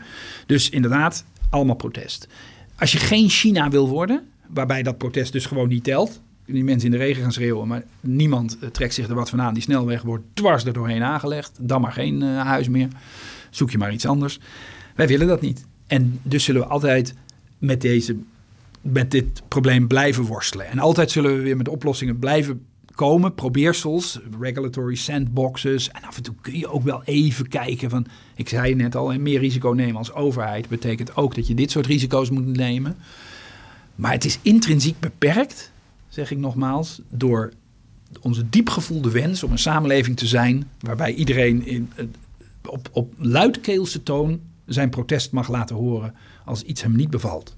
Dus 0.47 0.71
inderdaad, 0.71 1.25
allemaal 1.51 1.75
protest. 1.75 2.29
Als 2.79 2.93
je 2.93 2.99
geen 2.99 3.29
China 3.29 3.71
wil 3.71 3.89
worden, 3.89 4.29
waarbij 4.47 4.83
dat 4.83 4.99
protest 4.99 5.33
dus 5.33 5.47
gewoon 5.47 5.69
niet 5.69 5.85
telt, 5.85 6.21
die 6.47 6.65
mensen 6.65 6.93
in 6.93 6.99
de 6.99 7.05
regen 7.05 7.23
gaan 7.23 7.33
schreeuwen, 7.33 7.69
maar 7.69 7.83
niemand 8.01 8.57
uh, 8.61 8.69
trekt 8.69 8.95
zich 8.95 9.09
er 9.09 9.15
wat 9.15 9.31
van 9.31 9.41
aan. 9.41 9.55
Die 9.55 9.63
snelweg 9.63 10.03
wordt 10.03 10.25
dwars 10.35 10.65
er 10.65 10.73
doorheen 10.73 11.03
aangelegd. 11.03 11.59
Dan 11.61 11.81
maar 11.81 11.93
geen 11.93 12.23
uh, 12.23 12.41
huis 12.41 12.69
meer. 12.69 12.89
Zoek 13.51 13.71
je 13.71 13.79
maar 13.79 13.93
iets 13.93 14.07
anders. 14.07 14.39
Wij 14.95 15.07
willen 15.07 15.27
dat 15.27 15.41
niet. 15.41 15.67
En 15.87 16.21
dus 16.23 16.45
zullen 16.45 16.61
we 16.61 16.67
altijd 16.67 17.15
met 17.59 17.81
deze 17.81 18.17
met 18.93 19.11
dit 19.11 19.43
probleem 19.49 19.87
blijven 19.87 20.25
worstelen. 20.25 20.67
En 20.67 20.79
altijd 20.79 21.11
zullen 21.11 21.37
we 21.37 21.43
weer 21.43 21.57
met 21.57 21.69
oplossingen 21.69 22.19
blijven 22.19 22.67
komen, 22.97 23.35
probeersels, 23.35 24.21
regulatory 24.41 24.95
sandboxes. 24.95 25.91
En 25.91 26.03
af 26.03 26.17
en 26.17 26.23
toe 26.23 26.35
kun 26.41 26.59
je 26.59 26.69
ook 26.69 26.83
wel 26.83 27.03
even 27.05 27.49
kijken 27.49 27.91
van, 27.91 28.07
ik 28.35 28.49
zei 28.49 28.75
net 28.75 28.97
al, 28.97 29.19
meer 29.19 29.39
risico 29.39 29.71
nemen 29.71 29.97
als 29.97 30.13
overheid 30.13 30.69
betekent 30.69 31.17
ook 31.17 31.35
dat 31.35 31.47
je 31.47 31.55
dit 31.55 31.71
soort 31.71 31.87
risico's 31.87 32.31
moet 32.31 32.57
nemen. 32.57 32.97
Maar 33.95 34.13
het 34.13 34.25
is 34.25 34.39
intrinsiek 34.43 35.01
beperkt, 35.01 35.73
zeg 36.09 36.31
ik 36.31 36.39
nogmaals, 36.39 37.01
door 37.09 37.53
onze 38.21 38.49
diepgevoelde 38.49 39.11
wens 39.11 39.43
om 39.43 39.51
een 39.51 39.59
samenleving 39.59 40.17
te 40.17 40.27
zijn 40.27 40.71
waarbij 40.81 41.15
iedereen 41.15 41.67
in, 41.67 41.93
op, 42.67 42.89
op 42.93 43.15
luidkeelse 43.19 44.03
toon 44.03 44.41
zijn 44.67 44.91
protest 44.91 45.33
mag 45.33 45.49
laten 45.49 45.77
horen 45.77 46.15
als 46.45 46.63
iets 46.63 46.83
hem 46.83 46.97
niet 46.97 47.11
bevalt. 47.11 47.57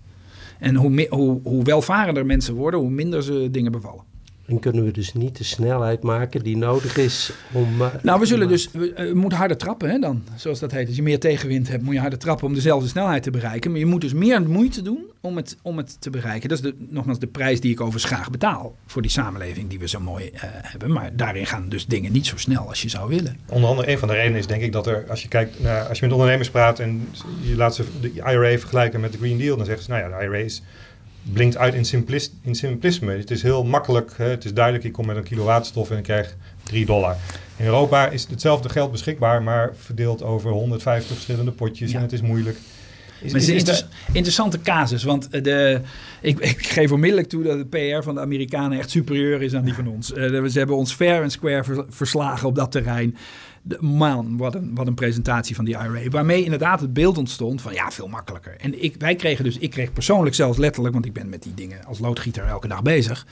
En 0.59 0.75
hoe, 0.75 1.07
hoe, 1.11 1.41
hoe 1.43 1.63
welvarender 1.65 2.27
mensen 2.27 2.55
worden, 2.55 2.81
hoe 2.81 2.91
minder 2.91 3.23
ze 3.23 3.49
dingen 3.51 3.73
bevallen. 3.73 4.05
En 4.49 4.59
kunnen 4.59 4.85
we 4.85 4.91
dus 4.91 5.13
niet 5.13 5.37
de 5.37 5.45
snelheid 5.45 6.03
maken 6.03 6.43
die 6.43 6.57
nodig 6.57 6.97
is 6.97 7.33
om. 7.53 7.81
Uh, 7.81 7.87
nou, 8.03 8.21
we 8.21 8.27
zullen 8.27 8.49
dus. 8.49 8.71
We, 8.73 8.95
uh, 8.99 9.13
moeten 9.13 9.39
harder 9.39 9.57
trappen, 9.57 9.91
hè, 9.91 9.99
dan. 9.99 10.23
Zoals 10.37 10.59
dat 10.59 10.73
heet. 10.73 10.87
Als 10.87 10.97
je 10.97 11.03
meer 11.03 11.21
tegenwind 11.21 11.69
hebt, 11.69 11.83
moet 11.83 11.95
je 11.95 12.01
harder 12.01 12.19
trappen 12.19 12.47
om 12.47 12.55
dezelfde 12.55 12.89
snelheid 12.89 13.23
te 13.23 13.31
bereiken. 13.31 13.71
Maar 13.71 13.81
je 13.81 13.87
moet 13.87 14.01
dus 14.01 14.13
meer 14.13 14.43
moeite 14.43 14.83
doen 14.83 15.05
om 15.21 15.37
het, 15.37 15.57
om 15.63 15.77
het 15.77 16.01
te 16.01 16.11
bereiken. 16.11 16.49
Dat 16.49 16.59
is 16.59 16.65
de, 16.65 16.75
nogmaals 16.79 17.19
de 17.19 17.27
prijs 17.27 17.61
die 17.61 17.73
ik 17.73 17.81
overigens 17.81 18.13
graag 18.13 18.31
betaal. 18.31 18.77
Voor 18.87 19.03
die 19.03 19.11
samenleving 19.11 19.69
die 19.69 19.79
we 19.79 19.89
zo 19.89 20.01
mooi 20.01 20.25
uh, 20.25 20.41
hebben. 20.43 20.93
Maar 20.93 21.17
daarin 21.17 21.47
gaan 21.47 21.69
dus 21.69 21.87
dingen 21.87 22.13
niet 22.13 22.27
zo 22.27 22.37
snel 22.37 22.69
als 22.69 22.83
je 22.83 22.89
zou 22.89 23.09
willen. 23.09 23.37
Onder 23.49 23.71
andere, 23.71 23.91
een 23.91 23.99
van 23.99 24.09
de 24.09 24.15
redenen 24.15 24.39
is 24.39 24.47
denk 24.47 24.63
ik 24.63 24.73
dat 24.73 24.87
er. 24.87 25.05
Als 25.09 25.23
je 25.23 25.29
kijkt 25.29 25.61
naar. 25.61 25.89
Als 25.89 25.99
je 25.99 26.05
met 26.05 26.15
ondernemers 26.15 26.51
praat 26.51 26.79
en 26.79 27.09
je 27.41 27.57
laat 27.57 27.75
ze 27.75 27.85
de 28.01 28.13
IRA 28.13 28.59
vergelijken 28.59 29.01
met 29.01 29.13
de 29.13 29.19
Green 29.19 29.39
Deal. 29.39 29.57
Dan 29.57 29.67
zeggen 29.67 29.85
ze, 29.85 29.91
nou 29.91 30.03
ja, 30.03 30.19
de 30.19 30.25
IRA 30.25 30.37
is 30.37 30.63
blinkt 31.33 31.57
uit 31.57 31.75
in, 31.75 32.05
in 32.43 32.55
simplisme. 32.55 33.13
Het 33.13 33.31
is 33.31 33.43
heel 33.43 33.65
makkelijk, 33.65 34.13
hè? 34.17 34.29
het 34.29 34.45
is 34.45 34.55
duidelijk, 34.55 34.85
ik 34.85 34.93
kom 34.93 35.07
met 35.07 35.17
een 35.17 35.23
kilo 35.23 35.45
waterstof 35.45 35.91
en 35.91 35.97
ik 35.97 36.03
krijg 36.03 36.37
3 36.63 36.87
dollar. 36.87 37.17
In 37.57 37.65
Europa 37.65 38.09
is 38.09 38.27
hetzelfde 38.31 38.69
geld 38.69 38.91
beschikbaar, 38.91 39.43
maar 39.43 39.73
verdeeld 39.77 40.23
over 40.23 40.51
150 40.51 41.13
verschillende 41.13 41.53
potjes 41.53 41.91
ja. 41.91 41.97
en 41.97 42.03
het 42.03 42.13
is 42.13 42.21
moeilijk. 42.21 42.59
Is, 43.21 43.33
maar 43.33 43.41
het 43.41 43.49
is 43.49 43.49
een 43.49 43.57
inter 43.57 43.87
interessante 44.13 44.61
casus, 44.61 45.03
want 45.03 45.45
de, 45.45 45.81
ik, 46.21 46.39
ik, 46.55 46.67
geef 46.67 46.93
onmiddellijk 46.93 47.29
toe 47.29 47.43
dat 47.43 47.59
de 47.59 47.67
PR 47.67 48.03
van 48.03 48.15
de 48.15 48.21
Amerikanen 48.21 48.79
echt 48.79 48.91
superieur 48.91 49.43
is 49.43 49.55
aan 49.55 49.65
die 49.65 49.75
van 49.75 49.87
ons. 49.87 50.13
Uh, 50.13 50.45
ze 50.45 50.59
hebben 50.59 50.77
ons 50.77 50.93
fair 50.93 51.23
en 51.23 51.31
square 51.31 51.87
verslagen 51.89 52.49
op 52.49 52.55
dat 52.55 52.73
terrein 52.73 53.17
man, 53.81 54.37
wat 54.37 54.55
een, 54.55 54.75
wat 54.75 54.87
een 54.87 54.95
presentatie 54.95 55.55
van 55.55 55.65
die 55.65 55.75
IRA. 55.75 56.09
Waarmee 56.11 56.45
inderdaad 56.45 56.81
het 56.81 56.93
beeld 56.93 57.19
ontstond 57.19 57.63
van 57.63 57.73
ja, 57.73 57.91
veel 57.91 58.09
makkelijker. 58.09 58.57
En 58.59 58.83
ik, 58.83 58.95
wij 58.99 59.15
kregen 59.15 59.45
dus, 59.45 59.59
ik 59.59 59.71
kreeg 59.71 59.93
persoonlijk 59.93 60.35
zelfs 60.35 60.59
letterlijk, 60.59 60.95
want 60.95 61.07
ik 61.07 61.13
ben 61.13 61.29
met 61.29 61.43
die 61.43 61.55
dingen 61.55 61.85
als 61.85 61.99
loodgieter 61.99 62.45
elke 62.45 62.69
dag 62.69 62.83
bezig. 62.83 63.27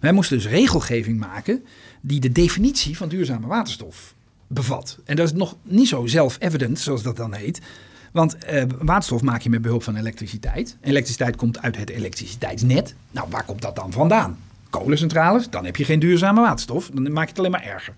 Wij 0.00 0.12
moesten 0.12 0.36
dus 0.36 0.46
regelgeving 0.46 1.18
maken 1.18 1.64
die 2.00 2.20
de 2.20 2.32
definitie 2.32 2.96
van 2.96 3.08
duurzame 3.08 3.46
waterstof 3.46 4.14
bevat. 4.46 4.98
En 5.04 5.16
dat 5.16 5.26
is 5.26 5.32
nog 5.32 5.56
niet 5.62 5.88
zo 5.88 6.06
self-evident, 6.06 6.78
zoals 6.78 7.02
dat 7.02 7.16
dan 7.16 7.34
heet. 7.34 7.60
Want 8.10 8.36
uh, 8.50 8.62
waterstof 8.78 9.22
maak 9.22 9.40
je 9.40 9.50
met 9.50 9.62
behulp 9.62 9.82
van 9.82 9.96
elektriciteit. 9.96 10.76
Elektriciteit 10.80 11.36
komt 11.36 11.62
uit 11.62 11.76
het 11.76 11.90
elektriciteitsnet. 11.90 12.94
Nou, 13.10 13.26
waar 13.30 13.44
komt 13.44 13.62
dat 13.62 13.76
dan 13.76 13.92
vandaan? 13.92 14.38
Kolencentrales, 14.70 15.50
dan 15.50 15.64
heb 15.64 15.76
je 15.76 15.84
geen 15.84 15.98
duurzame 15.98 16.40
waterstof. 16.40 16.90
Dan 16.92 17.12
maak 17.12 17.24
je 17.24 17.30
het 17.30 17.38
alleen 17.38 17.50
maar 17.50 17.64
erger. 17.64 17.94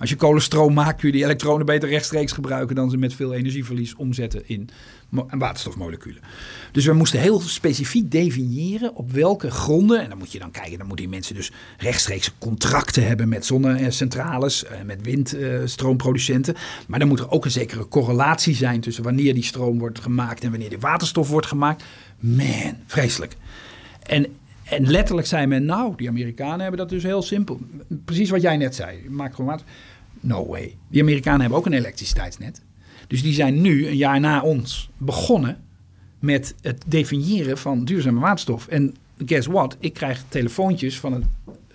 Als 0.00 0.10
je 0.10 0.16
kolenstroom 0.16 0.74
maakt, 0.74 1.00
kun 1.00 1.08
je 1.08 1.14
die 1.14 1.24
elektronen 1.24 1.66
beter 1.66 1.88
rechtstreeks 1.88 2.32
gebruiken 2.32 2.76
dan 2.76 2.90
ze 2.90 2.96
met 2.96 3.14
veel 3.14 3.34
energieverlies 3.34 3.94
omzetten 3.94 4.42
in 4.46 4.68
waterstofmoleculen. 5.30 6.22
Dus 6.72 6.84
we 6.84 6.92
moesten 6.92 7.20
heel 7.20 7.40
specifiek 7.40 8.10
definiëren 8.10 8.94
op 8.94 9.12
welke 9.12 9.50
gronden. 9.50 10.02
En 10.02 10.08
dan 10.08 10.18
moet 10.18 10.32
je 10.32 10.38
dan 10.38 10.50
kijken, 10.50 10.78
dan 10.78 10.86
moeten 10.86 11.04
die 11.04 11.14
mensen 11.14 11.34
dus 11.34 11.52
rechtstreeks 11.78 12.34
contracten 12.38 13.06
hebben 13.06 13.28
met 13.28 13.46
zonnecentrales, 13.46 14.64
eh, 14.64 14.82
met 14.86 15.02
windstroompproducenten. 15.02 16.54
Maar 16.86 16.98
dan 16.98 17.08
moet 17.08 17.20
er 17.20 17.30
ook 17.30 17.44
een 17.44 17.50
zekere 17.50 17.88
correlatie 17.88 18.54
zijn 18.54 18.80
tussen 18.80 19.04
wanneer 19.04 19.34
die 19.34 19.44
stroom 19.44 19.78
wordt 19.78 20.00
gemaakt 20.00 20.44
en 20.44 20.50
wanneer 20.50 20.68
die 20.68 20.78
waterstof 20.78 21.28
wordt 21.28 21.46
gemaakt. 21.46 21.84
Man, 22.18 22.76
vreselijk. 22.86 23.36
En 24.02 24.26
en 24.70 24.90
letterlijk 24.90 25.26
zei 25.26 25.46
men, 25.46 25.64
nou, 25.64 25.96
die 25.96 26.08
Amerikanen 26.08 26.60
hebben 26.60 26.78
dat 26.78 26.88
dus 26.88 27.02
heel 27.02 27.22
simpel. 27.22 27.60
Precies 28.04 28.30
wat 28.30 28.42
jij 28.42 28.56
net 28.56 28.74
zei. 28.74 29.08
Maak 29.08 29.34
gewoon 29.34 29.50
wat. 29.50 29.64
No 30.20 30.46
way. 30.46 30.76
Die 30.88 31.02
Amerikanen 31.02 31.40
hebben 31.40 31.58
ook 31.58 31.66
een 31.66 31.72
elektriciteitsnet. 31.72 32.62
Dus 33.06 33.22
die 33.22 33.34
zijn 33.34 33.60
nu, 33.60 33.86
een 33.86 33.96
jaar 33.96 34.20
na 34.20 34.42
ons, 34.42 34.90
begonnen 34.96 35.58
met 36.18 36.54
het 36.60 36.84
definiëren 36.86 37.58
van 37.58 37.84
duurzame 37.84 38.20
waterstof. 38.20 38.66
En 38.66 38.94
guess 39.26 39.46
what? 39.46 39.76
Ik 39.80 39.94
krijg 39.94 40.24
telefoontjes 40.28 41.00
van 41.00 41.12
het 41.12 41.24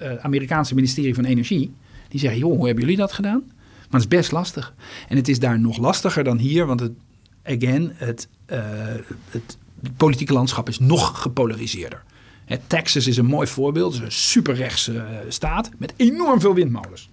uh, 0.02 0.16
Amerikaanse 0.16 0.76
ministerie 0.76 1.16
van 1.16 1.26
Energie. 1.26 1.74
Die 2.10 2.20
zeggen, 2.20 2.40
joh, 2.40 2.56
hoe 2.56 2.66
hebben 2.66 2.84
jullie 2.84 3.00
dat 3.00 3.12
gedaan? 3.12 3.44
Maar 3.90 4.02
het 4.02 4.12
is 4.12 4.18
best 4.18 4.32
lastig. 4.32 4.74
En 5.08 5.16
het 5.16 5.28
is 5.28 5.40
daar 5.40 5.60
nog 5.60 5.78
lastiger 5.78 6.24
dan 6.24 6.38
hier, 6.38 6.66
want 6.66 6.80
het, 6.80 6.92
again, 7.44 7.92
het, 7.96 8.28
uh, 8.50 8.58
het 9.30 9.58
politieke 9.98 10.34
landschap 10.34 10.70
is 10.70 10.80
nog 10.80 11.22
gepolariseerder. 11.22 12.04
Texas 12.68 13.08
is 13.08 13.18
een 13.18 13.26
mooi 13.26 13.48
voorbeeld. 13.48 13.94
Het 13.94 14.02
is 14.02 14.08
een 14.08 14.12
superrechtse 14.12 14.94
uh, 14.94 15.04
staat 15.28 15.70
met 15.78 15.94
enorm 15.96 16.40
veel 16.40 16.54
windmolens. 16.54 17.10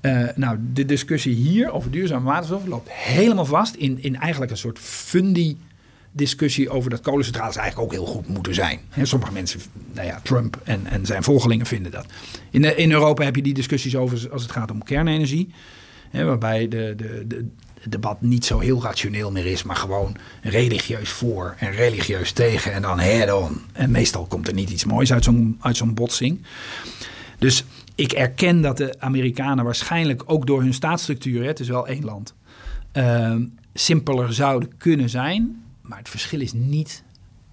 Uh, 0.00 0.28
nou, 0.34 0.58
de 0.72 0.84
discussie 0.84 1.34
hier 1.34 1.72
over 1.72 1.90
duurzame 1.90 2.24
waterstof 2.24 2.66
loopt 2.66 2.92
helemaal 2.92 3.44
vast 3.44 3.74
in, 3.74 4.02
in 4.02 4.16
eigenlijk 4.16 4.50
een 4.50 4.56
soort 4.56 4.78
fundi 4.78 5.58
discussie 6.12 6.70
over 6.70 6.90
dat 6.90 7.00
kolencentrales 7.00 7.56
eigenlijk 7.56 7.86
ook 7.86 7.98
heel 7.98 8.12
goed 8.12 8.28
moeten 8.28 8.54
zijn. 8.54 8.80
Sommige 9.02 9.32
mensen, 9.32 9.60
nou 9.94 10.06
ja, 10.06 10.20
Trump 10.22 10.60
en, 10.64 10.86
en 10.86 11.06
zijn 11.06 11.22
volgelingen 11.22 11.66
vinden 11.66 11.92
dat. 11.92 12.06
In, 12.50 12.62
de, 12.62 12.74
in 12.74 12.92
Europa 12.92 13.24
heb 13.24 13.36
je 13.36 13.42
die 13.42 13.54
discussies 13.54 13.96
over 13.96 14.28
als 14.32 14.42
het 14.42 14.52
gaat 14.52 14.70
om 14.70 14.84
kernenergie. 14.84 15.52
waarbij 16.12 16.68
de, 16.68 16.94
de, 16.96 17.24
de, 17.26 17.46
debat 17.88 18.20
niet 18.20 18.44
zo 18.44 18.58
heel 18.58 18.82
rationeel 18.82 19.30
meer 19.30 19.46
is, 19.46 19.62
maar 19.62 19.76
gewoon 19.76 20.16
religieus 20.42 21.08
voor 21.08 21.54
en 21.58 21.70
religieus 21.70 22.32
tegen 22.32 22.72
en 22.72 22.82
dan 22.82 22.98
head-on. 22.98 23.60
En 23.72 23.90
meestal 23.90 24.26
komt 24.26 24.48
er 24.48 24.54
niet 24.54 24.70
iets 24.70 24.84
moois 24.84 25.12
uit 25.12 25.24
zo'n, 25.24 25.56
uit 25.60 25.76
zo'n 25.76 25.94
botsing. 25.94 26.42
Dus 27.38 27.64
ik 27.98 28.12
erken 28.12 28.60
dat 28.60 28.76
de 28.76 28.94
Amerikanen 28.98 29.64
waarschijnlijk 29.64 30.22
ook 30.26 30.46
door 30.46 30.62
hun 30.62 30.74
staatsstructuur, 30.74 31.44
het 31.44 31.60
is 31.60 31.68
wel 31.68 31.86
één 31.86 32.04
land, 32.04 32.34
uh, 32.92 33.34
simpeler 33.74 34.32
zouden 34.32 34.76
kunnen 34.76 35.08
zijn. 35.08 35.62
Maar 35.82 35.98
het 35.98 36.08
verschil 36.08 36.40
is 36.40 36.52
niet 36.52 37.02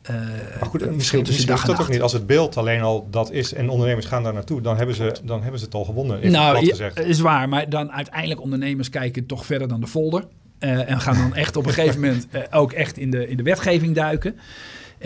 uh, 0.10 0.16
maar 0.60 0.70
goed, 0.70 0.82
het 0.82 0.94
verschil 0.94 1.22
tussen 1.22 1.48
dag 1.48 1.62
en 1.62 1.68
dat 1.68 1.76
toch 1.76 1.90
niet. 1.90 2.02
Als 2.02 2.14
het 2.14 2.28
beeld 2.28 2.58
alleen 2.58 2.82
al 2.82 3.08
dat 3.12 3.32
is 3.32 3.54
en 3.54 3.70
ondernemers 3.70 4.06
gaan 4.06 4.24
daar 4.24 4.34
naartoe, 4.34 4.62
dan 4.62 4.78
hebben 4.78 4.96
ze, 4.96 5.16
dan 5.24 5.42
hebben 5.42 5.60
ze 5.60 5.66
het 5.66 5.74
al 5.74 5.86
gewonnen. 5.86 6.32
Nou, 6.32 6.66
ja, 6.66 6.96
is 6.96 7.20
waar. 7.20 7.50
Maar 7.50 7.70
dan 7.70 7.92
uiteindelijk 7.92 8.42
ondernemers 8.42 8.90
kijken 8.90 9.26
toch 9.26 9.46
verder 9.46 9.68
dan 9.68 9.82
de 9.82 9.88
folder. 9.88 10.28
Uh, 10.60 10.90
en 10.90 11.02
gaan 11.02 11.18
dan 11.18 11.36
echt 11.36 11.56
op 11.56 11.66
een 11.66 11.74
gegeven 11.74 12.00
moment 12.00 12.28
uh, 12.32 12.42
ook 12.52 12.72
echt 12.72 12.98
in 12.98 13.12
de, 13.12 13.28
in 13.28 13.38
de 13.38 13.44
wetgeving 13.44 13.96
duiken. 13.96 14.36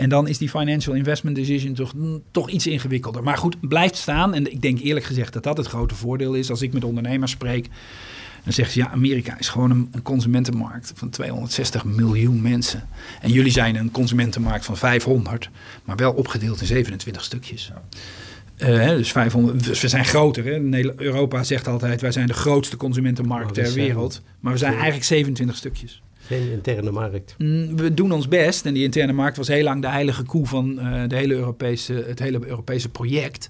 En 0.00 0.08
dan 0.08 0.28
is 0.28 0.38
die 0.38 0.48
financial 0.48 0.94
investment 0.94 1.36
decision 1.36 1.74
toch, 1.74 1.94
mm, 1.94 2.22
toch 2.30 2.50
iets 2.50 2.66
ingewikkelder. 2.66 3.22
Maar 3.22 3.36
goed, 3.36 3.68
blijft 3.68 3.96
staan. 3.96 4.34
En 4.34 4.52
ik 4.52 4.62
denk 4.62 4.80
eerlijk 4.80 5.06
gezegd 5.06 5.32
dat 5.32 5.42
dat 5.42 5.56
het 5.56 5.66
grote 5.66 5.94
voordeel 5.94 6.34
is. 6.34 6.50
Als 6.50 6.62
ik 6.62 6.72
met 6.72 6.84
ondernemers 6.84 7.30
spreek, 7.30 7.68
dan 8.44 8.52
zeggen 8.52 8.74
ze 8.74 8.80
ja, 8.80 8.90
Amerika 8.90 9.38
is 9.38 9.48
gewoon 9.48 9.70
een, 9.70 9.88
een, 9.92 10.02
consumentenmarkt 10.02 10.92
van 10.94 11.10
260 11.10 11.84
miljoen 11.84 12.42
mensen. 12.42 12.88
En 13.20 13.30
jullie 13.30 13.52
zijn 13.52 13.76
een 13.76 13.90
consumentenmarkt 13.90 14.64
van 14.64 14.76
500, 14.76 15.50
maar 15.84 15.96
wel 15.96 16.12
opgedeeld 16.12 16.60
in 16.60 16.66
27 16.66 17.24
stukjes. 17.24 17.72
Uh, 18.58 18.88
dus, 18.88 19.12
500, 19.12 19.64
dus 19.64 19.80
we 19.80 19.88
zijn 19.88 20.04
groter. 20.04 20.44
Hè? 20.44 20.58
Europa 20.96 21.42
zegt 21.42 21.68
altijd: 21.68 22.00
wij 22.00 22.12
zijn 22.12 22.26
de 22.26 22.32
grootste 22.32 22.76
consumentenmarkt 22.76 23.54
ter 23.54 23.72
wereld. 23.72 24.22
Maar 24.40 24.52
we 24.52 24.58
zijn 24.58 24.72
eigenlijk 24.72 25.04
27 25.04 25.56
stukjes. 25.56 26.02
Geen 26.30 26.50
interne 26.50 26.90
markt. 26.90 27.34
Mm, 27.38 27.76
we 27.76 27.94
doen 27.94 28.12
ons 28.12 28.28
best. 28.28 28.66
En 28.66 28.74
die 28.74 28.82
interne 28.82 29.12
markt 29.12 29.36
was 29.36 29.48
heel 29.48 29.64
lang 29.64 29.82
de 29.82 29.88
heilige 29.88 30.22
koe 30.22 30.46
van 30.46 30.78
uh, 30.78 31.02
de 31.08 31.16
hele 31.16 31.34
Europese, 31.34 32.04
het 32.06 32.18
hele 32.18 32.46
Europese 32.46 32.88
project. 32.88 33.48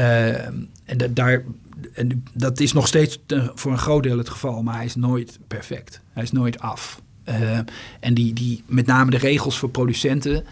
Uh, 0.00 0.46
en 0.46 1.10
daar, 1.10 1.44
en 1.92 2.24
dat 2.32 2.60
is 2.60 2.72
nog 2.72 2.86
steeds 2.86 3.18
voor 3.54 3.72
een 3.72 3.78
groot 3.78 4.02
deel 4.02 4.18
het 4.18 4.28
geval, 4.28 4.62
maar 4.62 4.74
hij 4.74 4.84
is 4.84 4.94
nooit 4.94 5.38
perfect. 5.46 6.00
Hij 6.12 6.22
is 6.22 6.32
nooit 6.32 6.60
af. 6.60 7.02
Uh, 7.28 7.58
en 8.00 8.14
die, 8.14 8.32
die, 8.32 8.62
met 8.66 8.86
name 8.86 9.10
de 9.10 9.16
regels 9.16 9.58
voor 9.58 9.70
producenten 9.70 10.44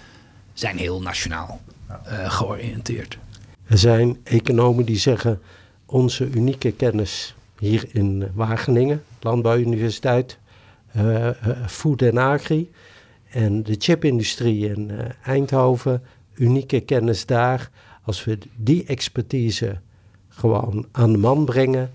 zijn 0.52 0.76
heel 0.76 1.00
nationaal 1.00 1.60
uh, 1.90 2.30
georiënteerd. 2.30 3.18
Er 3.66 3.78
zijn 3.78 4.18
economen 4.24 4.84
die 4.84 4.98
zeggen 4.98 5.40
onze 5.86 6.28
unieke 6.34 6.72
kennis 6.72 7.34
hier 7.58 7.84
in 7.92 8.28
Wageningen, 8.34 9.02
Landbouwuniversiteit, 9.20 10.38
Food 11.66 12.02
en 12.02 12.18
Agri 12.18 12.70
en 13.30 13.62
de 13.62 13.74
chipindustrie 13.78 14.68
in 14.68 14.90
Eindhoven, 15.24 16.02
unieke 16.34 16.80
kennis 16.80 17.26
daar. 17.26 17.70
Als 18.04 18.24
we 18.24 18.38
die 18.56 18.84
expertise 18.84 19.80
gewoon 20.28 20.86
aan 20.92 21.12
de 21.12 21.18
man 21.18 21.44
brengen, 21.44 21.92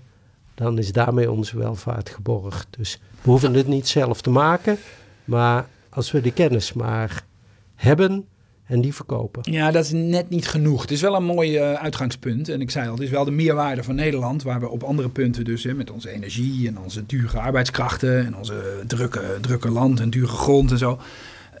dan 0.54 0.78
is 0.78 0.92
daarmee 0.92 1.30
onze 1.30 1.58
welvaart 1.58 2.10
geborgd. 2.10 2.66
Dus 2.70 3.00
we 3.22 3.30
hoeven 3.30 3.54
het 3.54 3.66
niet 3.66 3.88
zelf 3.88 4.20
te 4.20 4.30
maken, 4.30 4.78
maar 5.24 5.68
als 5.88 6.10
we 6.10 6.20
die 6.20 6.32
kennis 6.32 6.72
maar 6.72 7.24
hebben 7.74 8.26
en 8.68 8.80
die 8.80 8.94
verkopen. 8.94 9.52
Ja, 9.52 9.70
dat 9.70 9.84
is 9.84 9.92
net 9.92 10.28
niet 10.30 10.48
genoeg. 10.48 10.80
Het 10.80 10.90
is 10.90 11.00
wel 11.00 11.14
een 11.14 11.24
mooi 11.24 11.58
uh, 11.58 11.72
uitgangspunt. 11.72 12.48
En 12.48 12.60
ik 12.60 12.70
zei 12.70 12.86
al, 12.86 12.94
het 12.94 13.02
is 13.02 13.10
wel 13.10 13.24
de 13.24 13.30
meerwaarde 13.30 13.82
van 13.82 13.94
Nederland, 13.94 14.42
waar 14.42 14.60
we 14.60 14.68
op 14.68 14.82
andere 14.82 15.08
punten 15.08 15.44
dus, 15.44 15.64
hè, 15.64 15.74
met 15.74 15.90
onze 15.90 16.10
energie 16.10 16.68
en 16.68 16.78
onze 16.78 17.06
dure 17.06 17.38
arbeidskrachten 17.38 18.26
en 18.26 18.36
onze 18.36 18.82
drukke, 18.86 19.38
drukke 19.40 19.70
land 19.70 20.00
en 20.00 20.10
dure 20.10 20.26
grond 20.26 20.70
en 20.70 20.78
zo 20.78 20.98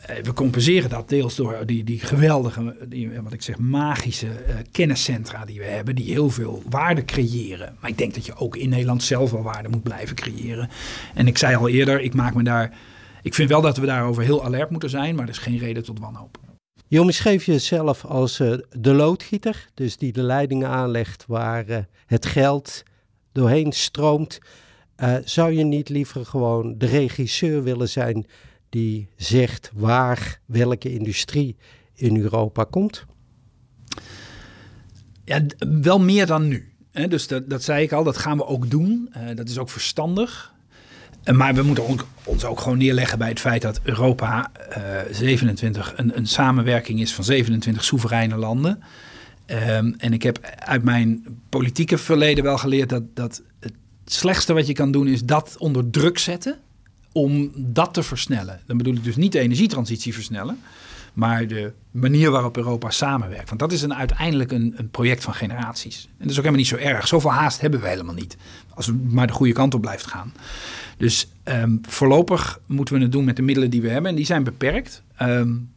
eh, 0.06 0.16
we 0.22 0.32
compenseren 0.32 0.90
dat 0.90 1.08
deels 1.08 1.36
door 1.36 1.56
die, 1.66 1.84
die 1.84 2.00
geweldige, 2.00 2.76
die, 2.88 3.20
wat 3.22 3.32
ik 3.32 3.42
zeg, 3.42 3.58
magische 3.58 4.26
uh, 4.26 4.54
kenniscentra 4.70 5.44
die 5.44 5.58
we 5.58 5.64
hebben, 5.64 5.94
die 5.94 6.10
heel 6.10 6.30
veel 6.30 6.62
waarde 6.68 7.04
creëren. 7.04 7.76
Maar 7.80 7.90
ik 7.90 7.98
denk 7.98 8.14
dat 8.14 8.26
je 8.26 8.36
ook 8.36 8.56
in 8.56 8.68
Nederland 8.68 9.02
zelf 9.02 9.30
wel 9.30 9.42
waarde 9.42 9.68
moet 9.68 9.82
blijven 9.82 10.16
creëren. 10.16 10.68
En 11.14 11.26
ik 11.26 11.38
zei 11.38 11.56
al 11.56 11.68
eerder, 11.68 12.00
ik 12.00 12.14
maak 12.14 12.34
me 12.34 12.42
daar. 12.42 12.76
Ik 13.22 13.34
vind 13.34 13.48
wel 13.48 13.60
dat 13.60 13.76
we 13.76 13.86
daarover 13.86 14.22
heel 14.22 14.44
alert 14.44 14.70
moeten 14.70 14.90
zijn, 14.90 15.14
maar 15.14 15.24
er 15.24 15.30
is 15.30 15.38
geen 15.38 15.58
reden 15.58 15.84
tot 15.84 15.98
wanhoop. 15.98 16.38
Je 16.88 17.00
omschreef 17.00 17.44
jezelf 17.44 18.04
als 18.04 18.40
uh, 18.40 18.54
de 18.70 18.92
loodgieter, 18.92 19.68
dus 19.74 19.96
die 19.96 20.12
de 20.12 20.22
leidingen 20.22 20.68
aanlegt 20.68 21.24
waar 21.26 21.88
het 22.06 22.26
geld 22.26 22.82
doorheen 23.32 23.72
stroomt. 23.72 24.38
zou 25.24 25.52
je 25.52 25.64
niet 25.64 25.88
liever 25.88 26.26
gewoon 26.26 26.78
de 26.78 26.86
regisseur 26.86 27.62
willen 27.62 27.88
zijn 27.88 28.26
die 28.68 29.08
zegt 29.16 29.70
waar 29.74 30.40
welke 30.46 30.92
industrie 30.92 31.56
in 31.94 32.16
Europa 32.16 32.64
komt? 32.64 33.06
Ja, 35.24 35.46
wel 35.80 36.00
meer 36.00 36.26
dan 36.26 36.48
nu. 36.48 36.72
Hè? 36.92 37.08
Dus 37.08 37.26
dat, 37.26 37.50
dat 37.50 37.62
zei 37.62 37.82
ik 37.82 37.92
al, 37.92 38.04
dat 38.04 38.16
gaan 38.16 38.36
we 38.36 38.46
ook 38.46 38.70
doen. 38.70 39.14
Dat 39.34 39.48
is 39.48 39.58
ook 39.58 39.70
verstandig. 39.70 40.54
Uh, 41.28 41.36
maar 41.36 41.54
we 41.54 41.62
moeten 41.62 41.84
ons 42.24 42.44
ook 42.44 42.60
gewoon 42.60 42.78
neerleggen 42.78 43.18
bij 43.18 43.28
het 43.28 43.40
feit 43.40 43.62
dat 43.62 43.80
Europa 43.82 44.50
uh, 44.76 45.00
eh, 45.00 45.06
27 45.10 45.92
een, 45.96 46.16
een, 46.16 46.26
samenwerking 46.26 47.00
is 47.00 47.14
van 47.14 47.24
27 47.24 47.84
soevereine 47.84 48.36
landen. 48.36 48.82
Um, 49.50 49.94
en 49.98 50.12
ik 50.12 50.22
heb 50.22 50.38
uit 50.58 50.82
mijn 50.82 51.24
politieke 51.48 51.98
verleden 51.98 52.44
wel 52.44 52.58
geleerd 52.58 52.88
dat, 52.88 53.02
dat 53.14 53.42
het 53.60 53.72
slechtste 54.04 54.52
wat 54.52 54.66
je 54.66 54.72
kan 54.72 54.90
doen 54.90 55.06
is 55.06 55.24
dat 55.24 55.56
onder 55.58 55.90
druk 55.90 56.18
zetten 56.18 56.58
om 57.12 57.52
dat 57.56 57.94
te 57.94 58.02
versnellen. 58.02 58.60
Dan 58.66 58.76
bedoel 58.76 58.94
ik 58.94 59.04
dus 59.04 59.16
niet 59.16 59.32
de 59.32 59.38
energietransitie 59.38 60.14
versnellen, 60.14 60.58
maar 61.18 61.46
de 61.46 61.72
manier 61.90 62.30
waarop 62.30 62.56
Europa 62.56 62.90
samenwerkt. 62.90 63.48
Want 63.48 63.60
dat 63.60 63.72
is 63.72 63.82
een, 63.82 63.94
uiteindelijk 63.94 64.52
een, 64.52 64.74
een 64.76 64.90
project 64.90 65.24
van 65.24 65.34
generaties. 65.34 66.04
En 66.04 66.14
dat 66.18 66.30
is 66.30 66.38
ook 66.38 66.44
helemaal 66.44 66.58
niet 66.58 66.66
zo 66.66 66.76
erg. 66.76 67.08
Zoveel 67.08 67.32
haast 67.32 67.60
hebben 67.60 67.80
we 67.80 67.88
helemaal 67.88 68.14
niet. 68.14 68.36
Als 68.74 68.86
we 68.86 68.92
maar 69.08 69.26
de 69.26 69.32
goede 69.32 69.52
kant 69.52 69.74
op 69.74 69.80
blijft 69.80 70.06
gaan. 70.06 70.32
Dus 70.96 71.28
um, 71.44 71.80
voorlopig 71.88 72.60
moeten 72.66 72.94
we 72.94 73.02
het 73.02 73.12
doen 73.12 73.24
met 73.24 73.36
de 73.36 73.42
middelen 73.42 73.70
die 73.70 73.82
we 73.82 73.88
hebben. 73.88 74.10
En 74.10 74.16
die 74.16 74.26
zijn 74.26 74.44
beperkt. 74.44 75.02
Um, 75.22 75.70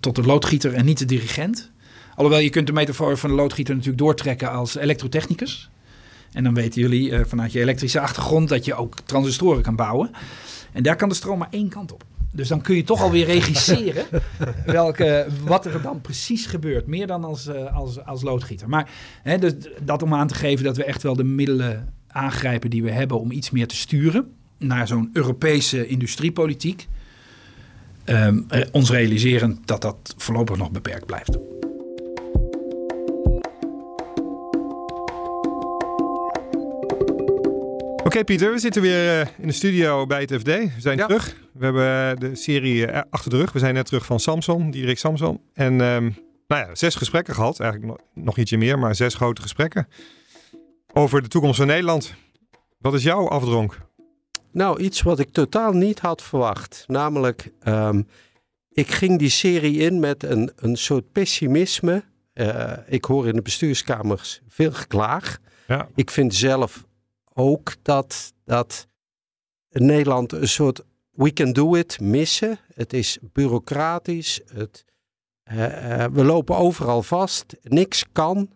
tot 0.00 0.16
de 0.16 0.22
loodgieter 0.22 0.74
en 0.74 0.84
niet 0.84 0.98
de 0.98 1.04
dirigent. 1.04 1.70
Alhoewel 2.14 2.40
je 2.40 2.50
kunt 2.50 2.66
de 2.66 2.72
metafoor 2.72 3.18
van 3.18 3.30
de 3.30 3.36
loodgieter 3.36 3.74
natuurlijk 3.74 4.02
doortrekken 4.02 4.50
als 4.50 4.76
elektrotechnicus. 4.76 5.70
En 6.32 6.44
dan 6.44 6.54
weten 6.54 6.80
jullie 6.80 7.10
uh, 7.10 7.20
vanuit 7.26 7.52
je 7.52 7.60
elektrische 7.60 8.00
achtergrond 8.00 8.48
dat 8.48 8.64
je 8.64 8.74
ook 8.74 8.94
transistoren 9.04 9.62
kan 9.62 9.76
bouwen. 9.76 10.10
En 10.72 10.82
daar 10.82 10.96
kan 10.96 11.08
de 11.08 11.14
stroom 11.14 11.38
maar 11.38 11.48
één 11.50 11.68
kant 11.68 11.92
op. 11.92 12.04
Dus 12.38 12.48
dan 12.48 12.60
kun 12.60 12.76
je 12.76 12.84
toch 12.84 13.02
alweer 13.02 13.26
regisseren 13.36 14.04
welke, 14.66 15.26
wat 15.44 15.66
er 15.66 15.82
dan 15.82 16.00
precies 16.00 16.46
gebeurt. 16.46 16.86
Meer 16.86 17.06
dan 17.06 17.24
als, 17.24 17.46
uh, 17.46 17.76
als, 17.76 18.04
als 18.04 18.22
loodgieter. 18.22 18.68
Maar 18.68 18.90
hè, 19.22 19.38
dus 19.38 19.52
dat 19.84 20.02
om 20.02 20.14
aan 20.14 20.26
te 20.26 20.34
geven 20.34 20.64
dat 20.64 20.76
we 20.76 20.84
echt 20.84 21.02
wel 21.02 21.16
de 21.16 21.24
middelen 21.24 21.94
aangrijpen 22.06 22.70
die 22.70 22.82
we 22.82 22.90
hebben 22.90 23.20
om 23.20 23.30
iets 23.30 23.50
meer 23.50 23.66
te 23.66 23.76
sturen 23.76 24.32
naar 24.58 24.86
zo'n 24.86 25.10
Europese 25.12 25.86
industriepolitiek. 25.86 26.88
Um, 28.04 28.46
ons 28.72 28.90
realiseren 28.90 29.58
dat 29.64 29.82
dat 29.82 30.14
voorlopig 30.16 30.56
nog 30.56 30.70
beperkt 30.70 31.06
blijft. 31.06 31.38
Oké 38.08 38.24
Pieter, 38.24 38.52
we 38.52 38.58
zitten 38.58 38.82
weer 38.82 39.20
uh, 39.20 39.26
in 39.38 39.46
de 39.46 39.52
studio 39.52 40.06
bij 40.06 40.20
het 40.20 40.34
FD. 40.34 40.46
We 40.46 40.70
zijn 40.78 40.98
terug. 40.98 41.36
We 41.52 41.64
hebben 41.64 42.20
de 42.20 42.34
serie 42.34 42.86
uh, 42.86 43.00
achter 43.10 43.30
de 43.30 43.36
rug. 43.36 43.52
We 43.52 43.58
zijn 43.58 43.74
net 43.74 43.86
terug 43.86 44.04
van 44.06 44.20
Samson, 44.20 44.70
Diederik 44.70 44.98
Samson. 44.98 45.40
En 45.52 45.80
um, 45.80 46.16
nou 46.46 46.66
ja, 46.66 46.74
zes 46.74 46.94
gesprekken 46.94 47.34
gehad. 47.34 47.60
Eigenlijk 47.60 47.92
nog, 47.92 48.24
nog 48.24 48.36
ietsje 48.36 48.56
meer, 48.56 48.78
maar 48.78 48.94
zes 48.94 49.14
grote 49.14 49.42
gesprekken. 49.42 49.88
Over 50.92 51.22
de 51.22 51.28
toekomst 51.28 51.56
van 51.56 51.66
Nederland. 51.66 52.14
Wat 52.78 52.94
is 52.94 53.02
jouw 53.02 53.28
afdronk? 53.28 53.78
Nou, 54.52 54.80
iets 54.80 55.02
wat 55.02 55.18
ik 55.18 55.32
totaal 55.32 55.72
niet 55.72 55.98
had 55.98 56.22
verwacht. 56.22 56.84
Namelijk, 56.86 57.50
um, 57.64 58.06
ik 58.72 58.90
ging 58.90 59.18
die 59.18 59.30
serie 59.30 59.78
in 59.78 60.00
met 60.00 60.22
een, 60.22 60.52
een 60.56 60.76
soort 60.76 61.12
pessimisme. 61.12 62.04
Uh, 62.34 62.72
ik 62.86 63.04
hoor 63.04 63.28
in 63.28 63.34
de 63.34 63.42
bestuurskamers 63.42 64.40
veel 64.48 64.72
geklaag. 64.72 65.38
Ja. 65.66 65.88
Ik 65.94 66.10
vind 66.10 66.34
zelf 66.34 66.86
ook 67.38 67.74
dat, 67.82 68.32
dat 68.44 68.86
Nederland 69.70 70.32
een 70.32 70.48
soort 70.48 70.82
we 71.10 71.32
can 71.32 71.52
do 71.52 71.74
it 71.74 72.00
missen. 72.00 72.58
Het 72.74 72.92
is 72.92 73.18
bureaucratisch. 73.32 74.40
Het, 74.54 74.84
uh, 75.52 75.56
uh, 75.56 76.04
we 76.12 76.24
lopen 76.24 76.56
overal 76.56 77.02
vast. 77.02 77.56
Niks 77.62 78.04
kan. 78.12 78.50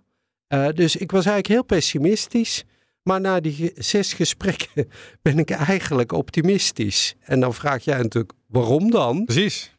Uh, 0.48 0.68
dus 0.68 0.96
ik 0.96 1.10
was 1.10 1.24
eigenlijk 1.26 1.48
heel 1.48 1.78
pessimistisch. 1.78 2.64
Maar 3.02 3.20
na 3.20 3.40
die 3.40 3.72
zes 3.74 4.12
gesprekken 4.12 4.88
ben 5.22 5.38
ik 5.38 5.50
eigenlijk 5.50 6.12
optimistisch. 6.12 7.14
En 7.20 7.40
dan 7.40 7.54
vraag 7.54 7.84
jij 7.84 7.98
natuurlijk, 8.02 8.32
waarom 8.46 8.90
dan? 8.90 9.24
Precies. 9.24 9.76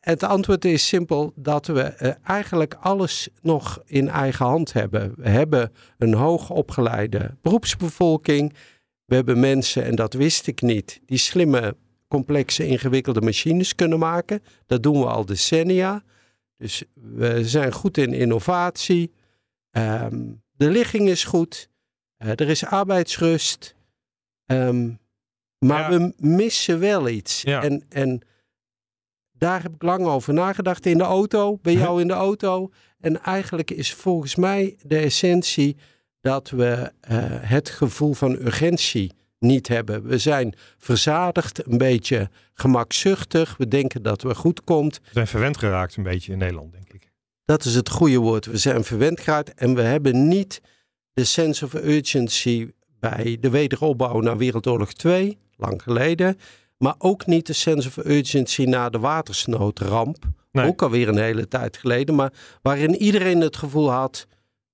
Het 0.00 0.22
antwoord 0.22 0.64
is 0.64 0.88
simpel 0.88 1.32
dat 1.36 1.66
we 1.66 1.94
uh, 2.02 2.12
eigenlijk 2.22 2.74
alles 2.74 3.28
nog 3.42 3.82
in 3.84 4.08
eigen 4.08 4.46
hand 4.46 4.72
hebben. 4.72 5.14
We 5.16 5.28
hebben 5.28 5.72
een 5.98 6.14
hoogopgeleide 6.14 7.36
beroepsbevolking. 7.42 8.54
We 9.04 9.14
hebben 9.14 9.40
mensen, 9.40 9.84
en 9.84 9.94
dat 9.94 10.12
wist 10.12 10.46
ik 10.46 10.62
niet, 10.62 11.00
die 11.06 11.18
slimme, 11.18 11.76
complexe, 12.08 12.66
ingewikkelde 12.66 13.20
machines 13.20 13.74
kunnen 13.74 13.98
maken. 13.98 14.42
Dat 14.66 14.82
doen 14.82 15.00
we 15.00 15.06
al 15.06 15.24
decennia. 15.24 16.02
Dus 16.56 16.84
we 16.94 17.48
zijn 17.48 17.72
goed 17.72 17.98
in 17.98 18.12
innovatie. 18.12 19.12
Um, 19.70 20.42
de 20.52 20.70
ligging 20.70 21.08
is 21.08 21.24
goed. 21.24 21.68
Uh, 22.18 22.28
er 22.28 22.48
is 22.48 22.64
arbeidsrust. 22.64 23.76
Um, 24.46 24.98
maar 25.58 25.92
ja. 25.92 25.98
we 25.98 26.14
missen 26.16 26.78
wel 26.78 27.08
iets. 27.08 27.42
Ja. 27.42 27.62
En, 27.62 27.84
en 27.88 28.22
daar 29.40 29.62
heb 29.62 29.74
ik 29.74 29.82
lang 29.82 30.06
over 30.06 30.34
nagedacht 30.34 30.86
in 30.86 30.98
de 30.98 31.04
auto, 31.04 31.58
bij 31.62 31.72
jou 31.72 32.00
in 32.00 32.06
de 32.08 32.12
auto. 32.12 32.70
En 33.00 33.22
eigenlijk 33.22 33.70
is 33.70 33.94
volgens 33.94 34.34
mij 34.36 34.76
de 34.82 34.98
essentie 34.98 35.76
dat 36.20 36.50
we 36.50 36.92
uh, 37.10 37.16
het 37.26 37.70
gevoel 37.70 38.12
van 38.12 38.32
urgentie 38.32 39.12
niet 39.38 39.68
hebben. 39.68 40.02
We 40.06 40.18
zijn 40.18 40.54
verzadigd, 40.78 41.66
een 41.66 41.78
beetje 41.78 42.30
gemakzuchtig. 42.54 43.56
We 43.56 43.68
denken 43.68 44.02
dat 44.02 44.22
we 44.22 44.34
goed 44.34 44.64
komt. 44.64 45.00
We 45.04 45.10
zijn 45.12 45.26
verwend 45.26 45.56
geraakt 45.56 45.96
een 45.96 46.02
beetje 46.02 46.32
in 46.32 46.38
Nederland, 46.38 46.72
denk 46.72 46.92
ik. 46.92 47.10
Dat 47.44 47.64
is 47.64 47.74
het 47.74 47.90
goede 47.90 48.18
woord. 48.18 48.46
We 48.46 48.56
zijn 48.56 48.84
verwend 48.84 49.20
geraakt 49.20 49.54
en 49.54 49.74
we 49.74 49.82
hebben 49.82 50.28
niet 50.28 50.60
de 51.12 51.24
sense 51.24 51.64
of 51.64 51.74
urgency 51.74 52.70
bij 52.98 53.36
de 53.40 53.50
wederopbouw 53.50 54.20
na 54.20 54.36
Wereldoorlog 54.36 54.92
2, 54.92 55.38
lang 55.56 55.82
geleden. 55.82 56.36
Maar 56.82 56.94
ook 56.98 57.26
niet 57.26 57.46
de 57.46 57.52
sense 57.52 57.88
of 57.88 57.96
urgency 57.96 58.64
na 58.64 58.88
de 58.88 58.98
watersnoodramp. 58.98 60.24
Nee. 60.52 60.66
Ook 60.66 60.82
alweer 60.82 61.08
een 61.08 61.18
hele 61.18 61.48
tijd 61.48 61.76
geleden. 61.76 62.14
Maar 62.14 62.32
waarin 62.62 62.96
iedereen 62.96 63.40
het 63.40 63.56
gevoel 63.56 63.90
had, 63.90 64.26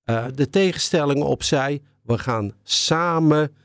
uh, 0.05 0.25
de 0.35 0.49
tegenstelling 0.49 1.23
opzij. 1.23 1.81
We 2.03 2.17
gaan 2.17 2.53
samen 2.63 3.55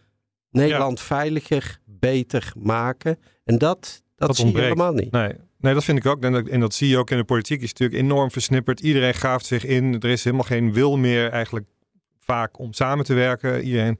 Nederland 0.50 0.98
ja. 0.98 1.04
veiliger, 1.04 1.80
beter 1.84 2.52
maken. 2.58 3.18
En 3.44 3.58
dat, 3.58 4.02
dat, 4.16 4.26
dat 4.28 4.36
zie 4.36 4.44
ontbreekt. 4.44 4.68
je 4.68 4.74
helemaal 4.74 5.02
niet. 5.02 5.12
Nee. 5.12 5.32
nee, 5.58 5.74
dat 5.74 5.84
vind 5.84 5.98
ik 5.98 6.06
ook. 6.06 6.22
En 6.22 6.32
dat, 6.32 6.48
en 6.48 6.60
dat 6.60 6.74
zie 6.74 6.88
je 6.88 6.98
ook 6.98 7.10
in 7.10 7.16
de 7.16 7.24
politiek. 7.24 7.62
is 7.62 7.72
natuurlijk 7.72 8.02
enorm 8.02 8.30
versnipperd. 8.30 8.80
Iedereen 8.80 9.14
gaaft 9.14 9.46
zich 9.46 9.64
in. 9.64 10.00
Er 10.00 10.10
is 10.10 10.24
helemaal 10.24 10.46
geen 10.46 10.72
wil 10.72 10.96
meer 10.96 11.30
eigenlijk 11.30 11.66
vaak 12.18 12.58
om 12.58 12.72
samen 12.72 13.04
te 13.04 13.14
werken. 13.14 13.62
Iedereen 13.62 13.98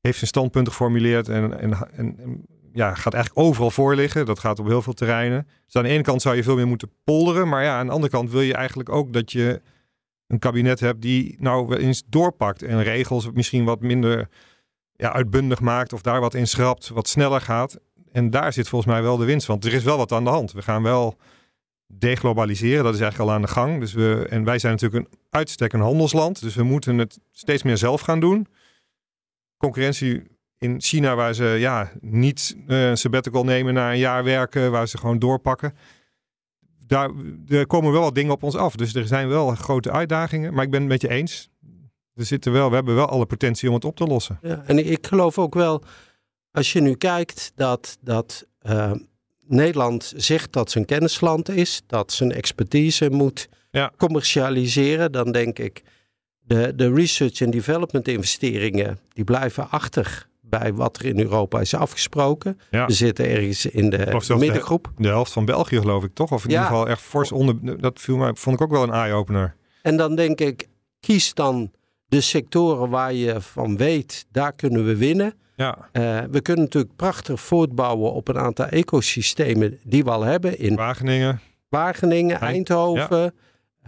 heeft 0.00 0.18
zijn 0.18 0.30
standpunt 0.30 0.68
geformuleerd 0.68 1.28
en, 1.28 1.60
en, 1.60 1.90
en 1.96 2.44
ja, 2.72 2.94
gaat 2.94 3.14
eigenlijk 3.14 3.46
overal 3.46 3.70
voor 3.70 3.94
liggen. 3.94 4.26
Dat 4.26 4.38
gaat 4.38 4.58
op 4.58 4.66
heel 4.66 4.82
veel 4.82 4.92
terreinen. 4.92 5.46
Dus 5.64 5.76
aan 5.76 5.82
de 5.82 5.88
ene 5.88 6.02
kant 6.02 6.22
zou 6.22 6.36
je 6.36 6.42
veel 6.42 6.56
meer 6.56 6.66
moeten 6.66 6.90
polderen. 7.04 7.48
Maar 7.48 7.62
ja, 7.62 7.78
aan 7.78 7.86
de 7.86 7.92
andere 7.92 8.12
kant 8.12 8.30
wil 8.30 8.40
je 8.40 8.54
eigenlijk 8.54 8.88
ook 8.88 9.12
dat 9.12 9.32
je 9.32 9.60
een 10.26 10.38
kabinet 10.38 10.80
hebt 10.80 11.02
die 11.02 11.36
nou 11.38 11.76
eens 11.76 12.02
doorpakt. 12.06 12.62
En 12.62 12.82
regels 12.82 13.30
misschien 13.32 13.64
wat 13.64 13.80
minder 13.80 14.28
ja, 14.92 15.12
uitbundig 15.12 15.60
maakt. 15.60 15.92
Of 15.92 16.02
daar 16.02 16.20
wat 16.20 16.34
in 16.34 16.46
schrapt, 16.46 16.88
wat 16.88 17.08
sneller 17.08 17.40
gaat. 17.40 17.78
En 18.12 18.30
daar 18.30 18.52
zit 18.52 18.68
volgens 18.68 18.92
mij 18.92 19.02
wel 19.02 19.16
de 19.16 19.24
winst. 19.24 19.46
Want 19.46 19.64
er 19.64 19.74
is 19.74 19.84
wel 19.84 19.96
wat 19.96 20.12
aan 20.12 20.24
de 20.24 20.30
hand. 20.30 20.52
We 20.52 20.62
gaan 20.62 20.82
wel 20.82 21.16
deglobaliseren. 21.86 22.84
Dat 22.84 22.94
is 22.94 23.00
eigenlijk 23.00 23.30
al 23.30 23.36
aan 23.36 23.42
de 23.42 23.52
gang. 23.52 23.80
Dus 23.80 23.92
we, 23.92 24.26
en 24.30 24.44
wij 24.44 24.58
zijn 24.58 24.72
natuurlijk 24.72 25.04
een 25.04 25.18
uitstek 25.30 25.72
een 25.72 25.80
handelsland. 25.80 26.40
Dus 26.40 26.54
we 26.54 26.62
moeten 26.62 26.98
het 26.98 27.18
steeds 27.30 27.62
meer 27.62 27.76
zelf 27.76 28.00
gaan 28.00 28.20
doen. 28.20 28.46
Concurrentie 29.56 30.22
in 30.62 30.80
China, 30.80 31.14
waar 31.14 31.34
ze 31.34 31.44
ja, 31.44 31.92
niet 32.00 32.56
uh, 32.66 32.88
een 32.88 32.96
sabbatical 32.96 33.44
nemen 33.44 33.74
na 33.74 33.92
een 33.92 33.98
jaar 33.98 34.24
werken, 34.24 34.70
waar 34.70 34.88
ze 34.88 34.98
gewoon 34.98 35.18
doorpakken. 35.18 35.74
Daar 36.86 37.10
er 37.48 37.66
komen 37.66 37.92
wel 37.92 38.00
wat 38.00 38.14
dingen 38.14 38.32
op 38.32 38.42
ons 38.42 38.56
af. 38.56 38.76
Dus 38.76 38.94
er 38.94 39.06
zijn 39.06 39.28
wel 39.28 39.54
grote 39.54 39.90
uitdagingen. 39.90 40.54
Maar 40.54 40.64
ik 40.64 40.70
ben 40.70 40.80
het 40.80 40.88
met 40.88 41.00
je 41.00 41.08
eens. 41.08 41.50
Er 42.14 42.24
zitten 42.24 42.52
wel, 42.52 42.68
we 42.68 42.74
hebben 42.74 42.94
wel 42.94 43.08
alle 43.08 43.26
potentie 43.26 43.68
om 43.68 43.74
het 43.74 43.84
op 43.84 43.96
te 43.96 44.04
lossen. 44.04 44.38
Ja, 44.42 44.62
en 44.66 44.90
ik 44.90 45.06
geloof 45.06 45.38
ook 45.38 45.54
wel, 45.54 45.82
als 46.50 46.72
je 46.72 46.80
nu 46.80 46.94
kijkt, 46.94 47.52
dat, 47.54 47.98
dat 48.00 48.46
uh, 48.66 48.92
Nederland 49.46 50.12
zegt 50.16 50.52
dat 50.52 50.70
zijn 50.70 50.84
kennisland 50.84 51.48
is, 51.48 51.82
dat 51.86 52.12
zijn 52.12 52.32
expertise 52.32 53.10
moet 53.10 53.48
ja. 53.70 53.92
commercialiseren, 53.96 55.12
dan 55.12 55.32
denk 55.32 55.58
ik, 55.58 55.82
de, 56.40 56.72
de 56.76 56.92
research 56.92 57.40
en 57.40 57.50
development 57.50 58.08
investeringen, 58.08 58.98
die 59.08 59.24
blijven 59.24 59.70
achter 59.70 60.30
bij 60.58 60.74
wat 60.74 60.98
er 60.98 61.04
in 61.04 61.18
Europa 61.18 61.60
is 61.60 61.74
afgesproken. 61.74 62.60
Ja. 62.70 62.86
We 62.86 62.92
zitten 62.92 63.28
ergens 63.28 63.66
in 63.66 63.90
de 63.90 64.20
middengroep. 64.38 64.92
De, 64.96 65.02
de, 65.02 65.08
helft 65.08 65.32
van 65.32 65.44
België 65.44 65.78
geloof 65.78 66.04
ik 66.04 66.14
toch? 66.14 66.32
Of 66.32 66.44
in 66.44 66.50
ja. 66.50 66.56
ieder 66.56 66.70
geval 66.70 66.88
echt 66.88 67.00
fors 67.00 67.32
onder. 67.32 67.80
Dat 67.80 68.00
viel 68.00 68.16
mij, 68.16 68.34
vond 68.34 68.56
ik 68.56 68.62
ook 68.62 68.70
wel 68.70 68.82
een 68.82 68.92
eye-opener. 68.92 69.54
En 69.82 69.96
dan 69.96 70.14
denk 70.14 70.40
ik, 70.40 70.68
kies 71.00 71.34
dan 71.34 71.70
de 72.06 72.20
sectoren 72.20 72.90
waar 72.90 73.12
je 73.12 73.40
van 73.40 73.76
weet, 73.76 74.26
daar 74.30 74.52
kunnen 74.52 74.84
we 74.84 74.96
winnen. 74.96 75.34
Ja. 75.56 75.76
Uh, 75.92 76.20
we 76.30 76.40
kunnen 76.40 76.64
natuurlijk 76.64 76.96
prachtig 76.96 77.40
voortbouwen 77.40 78.12
op 78.12 78.28
een 78.28 78.38
aantal 78.38 78.66
ecosystemen 78.66 79.78
die 79.84 80.04
we 80.04 80.10
al 80.10 80.22
hebben. 80.22 80.58
In 80.58 80.76
Wageningen. 80.76 81.40
Wageningen, 81.68 82.40
Eindhoven. 82.40 83.20
Ja. 83.20 83.32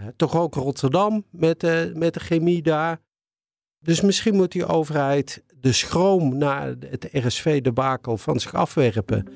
Uh, 0.00 0.06
toch 0.16 0.36
ook 0.36 0.54
Rotterdam 0.54 1.24
met 1.30 1.60
de, 1.60 1.92
met 1.94 2.14
de 2.14 2.20
chemie 2.20 2.62
daar. 2.62 3.00
Dus 3.80 4.00
misschien 4.00 4.34
moet 4.34 4.52
die 4.52 4.66
overheid 4.66 5.42
de 5.64 5.72
schroom 5.72 6.38
naar 6.38 6.74
het 6.90 7.08
RSV-debakel 7.12 8.16
van 8.16 8.40
zich 8.40 8.54
afwerpen. 8.54 9.26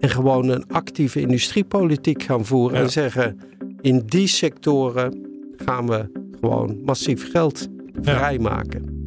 En 0.00 0.08
gewoon 0.08 0.48
een 0.48 0.64
actieve 0.68 1.20
industriepolitiek 1.20 2.22
gaan 2.22 2.44
voeren. 2.44 2.76
Ja. 2.76 2.82
En 2.82 2.90
zeggen, 2.90 3.40
in 3.80 4.02
die 4.06 4.26
sectoren 4.26 5.26
gaan 5.56 5.86
we 5.86 6.10
gewoon 6.40 6.80
massief 6.84 7.30
geld 7.30 7.68
ja. 8.02 8.16
vrijmaken. 8.16 9.02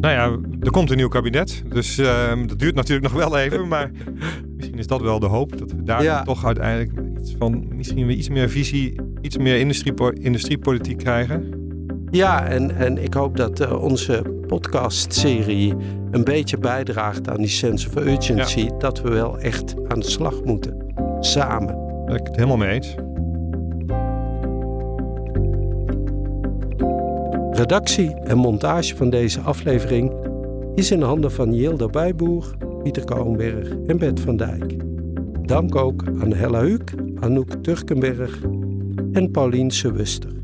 Nou 0.00 0.14
ja, 0.14 0.48
er 0.60 0.70
komt 0.70 0.90
een 0.90 0.96
nieuw 0.96 1.08
kabinet. 1.08 1.62
Dus 1.68 1.98
uh, 1.98 2.32
dat 2.46 2.58
duurt 2.58 2.74
natuurlijk 2.74 3.12
nog 3.12 3.22
wel 3.22 3.38
even. 3.38 3.68
Maar 3.74 3.90
misschien 4.56 4.78
is 4.78 4.86
dat 4.86 5.00
wel 5.00 5.18
de 5.18 5.26
hoop. 5.26 5.58
Dat 5.58 5.72
we 5.72 5.82
daar 5.82 6.02
ja. 6.02 6.22
toch 6.22 6.44
uiteindelijk 6.44 7.18
iets 7.20 7.34
van, 7.38 7.76
misschien 7.76 8.06
weer 8.06 8.16
iets 8.16 8.28
meer 8.28 8.50
visie, 8.50 9.00
iets 9.20 9.36
meer 9.36 9.58
industrie, 9.58 9.94
industriepolitiek 10.12 10.98
krijgen. 10.98 11.63
Ja, 12.14 12.46
en, 12.46 12.76
en 12.76 12.98
ik 12.98 13.14
hoop 13.14 13.36
dat 13.36 13.60
uh, 13.60 13.82
onze 13.82 14.22
podcastserie 14.46 15.74
een 16.10 16.24
beetje 16.24 16.58
bijdraagt 16.58 17.28
aan 17.28 17.36
die 17.36 17.48
sense 17.48 17.88
of 17.88 17.96
urgency. 17.96 18.60
Ja. 18.60 18.78
Dat 18.78 19.00
we 19.00 19.08
wel 19.08 19.38
echt 19.38 19.74
aan 19.88 19.98
de 19.98 20.10
slag 20.10 20.42
moeten. 20.44 20.76
Samen. 21.20 21.78
Ik 22.06 22.26
het 22.26 22.36
helemaal 22.36 22.56
mee 22.56 22.68
eens. 22.68 22.94
Redactie 27.50 28.14
en 28.14 28.36
montage 28.36 28.96
van 28.96 29.10
deze 29.10 29.40
aflevering 29.40 30.12
is 30.74 30.90
in 30.90 31.02
handen 31.02 31.32
van 31.32 31.54
Jilda 31.54 31.86
Bijboer, 31.86 32.54
Pieter 32.82 33.04
Kouwenberg 33.04 33.68
en 33.86 33.98
Bert 33.98 34.20
van 34.20 34.36
Dijk. 34.36 34.76
Dank 35.42 35.76
ook 35.76 36.04
aan 36.20 36.32
Hella 36.32 36.60
Huuk, 36.60 36.94
Anouk 37.20 37.54
Turkenberg 37.62 38.38
en 39.12 39.30
Paulien 39.30 39.70
Sewuster. 39.70 40.43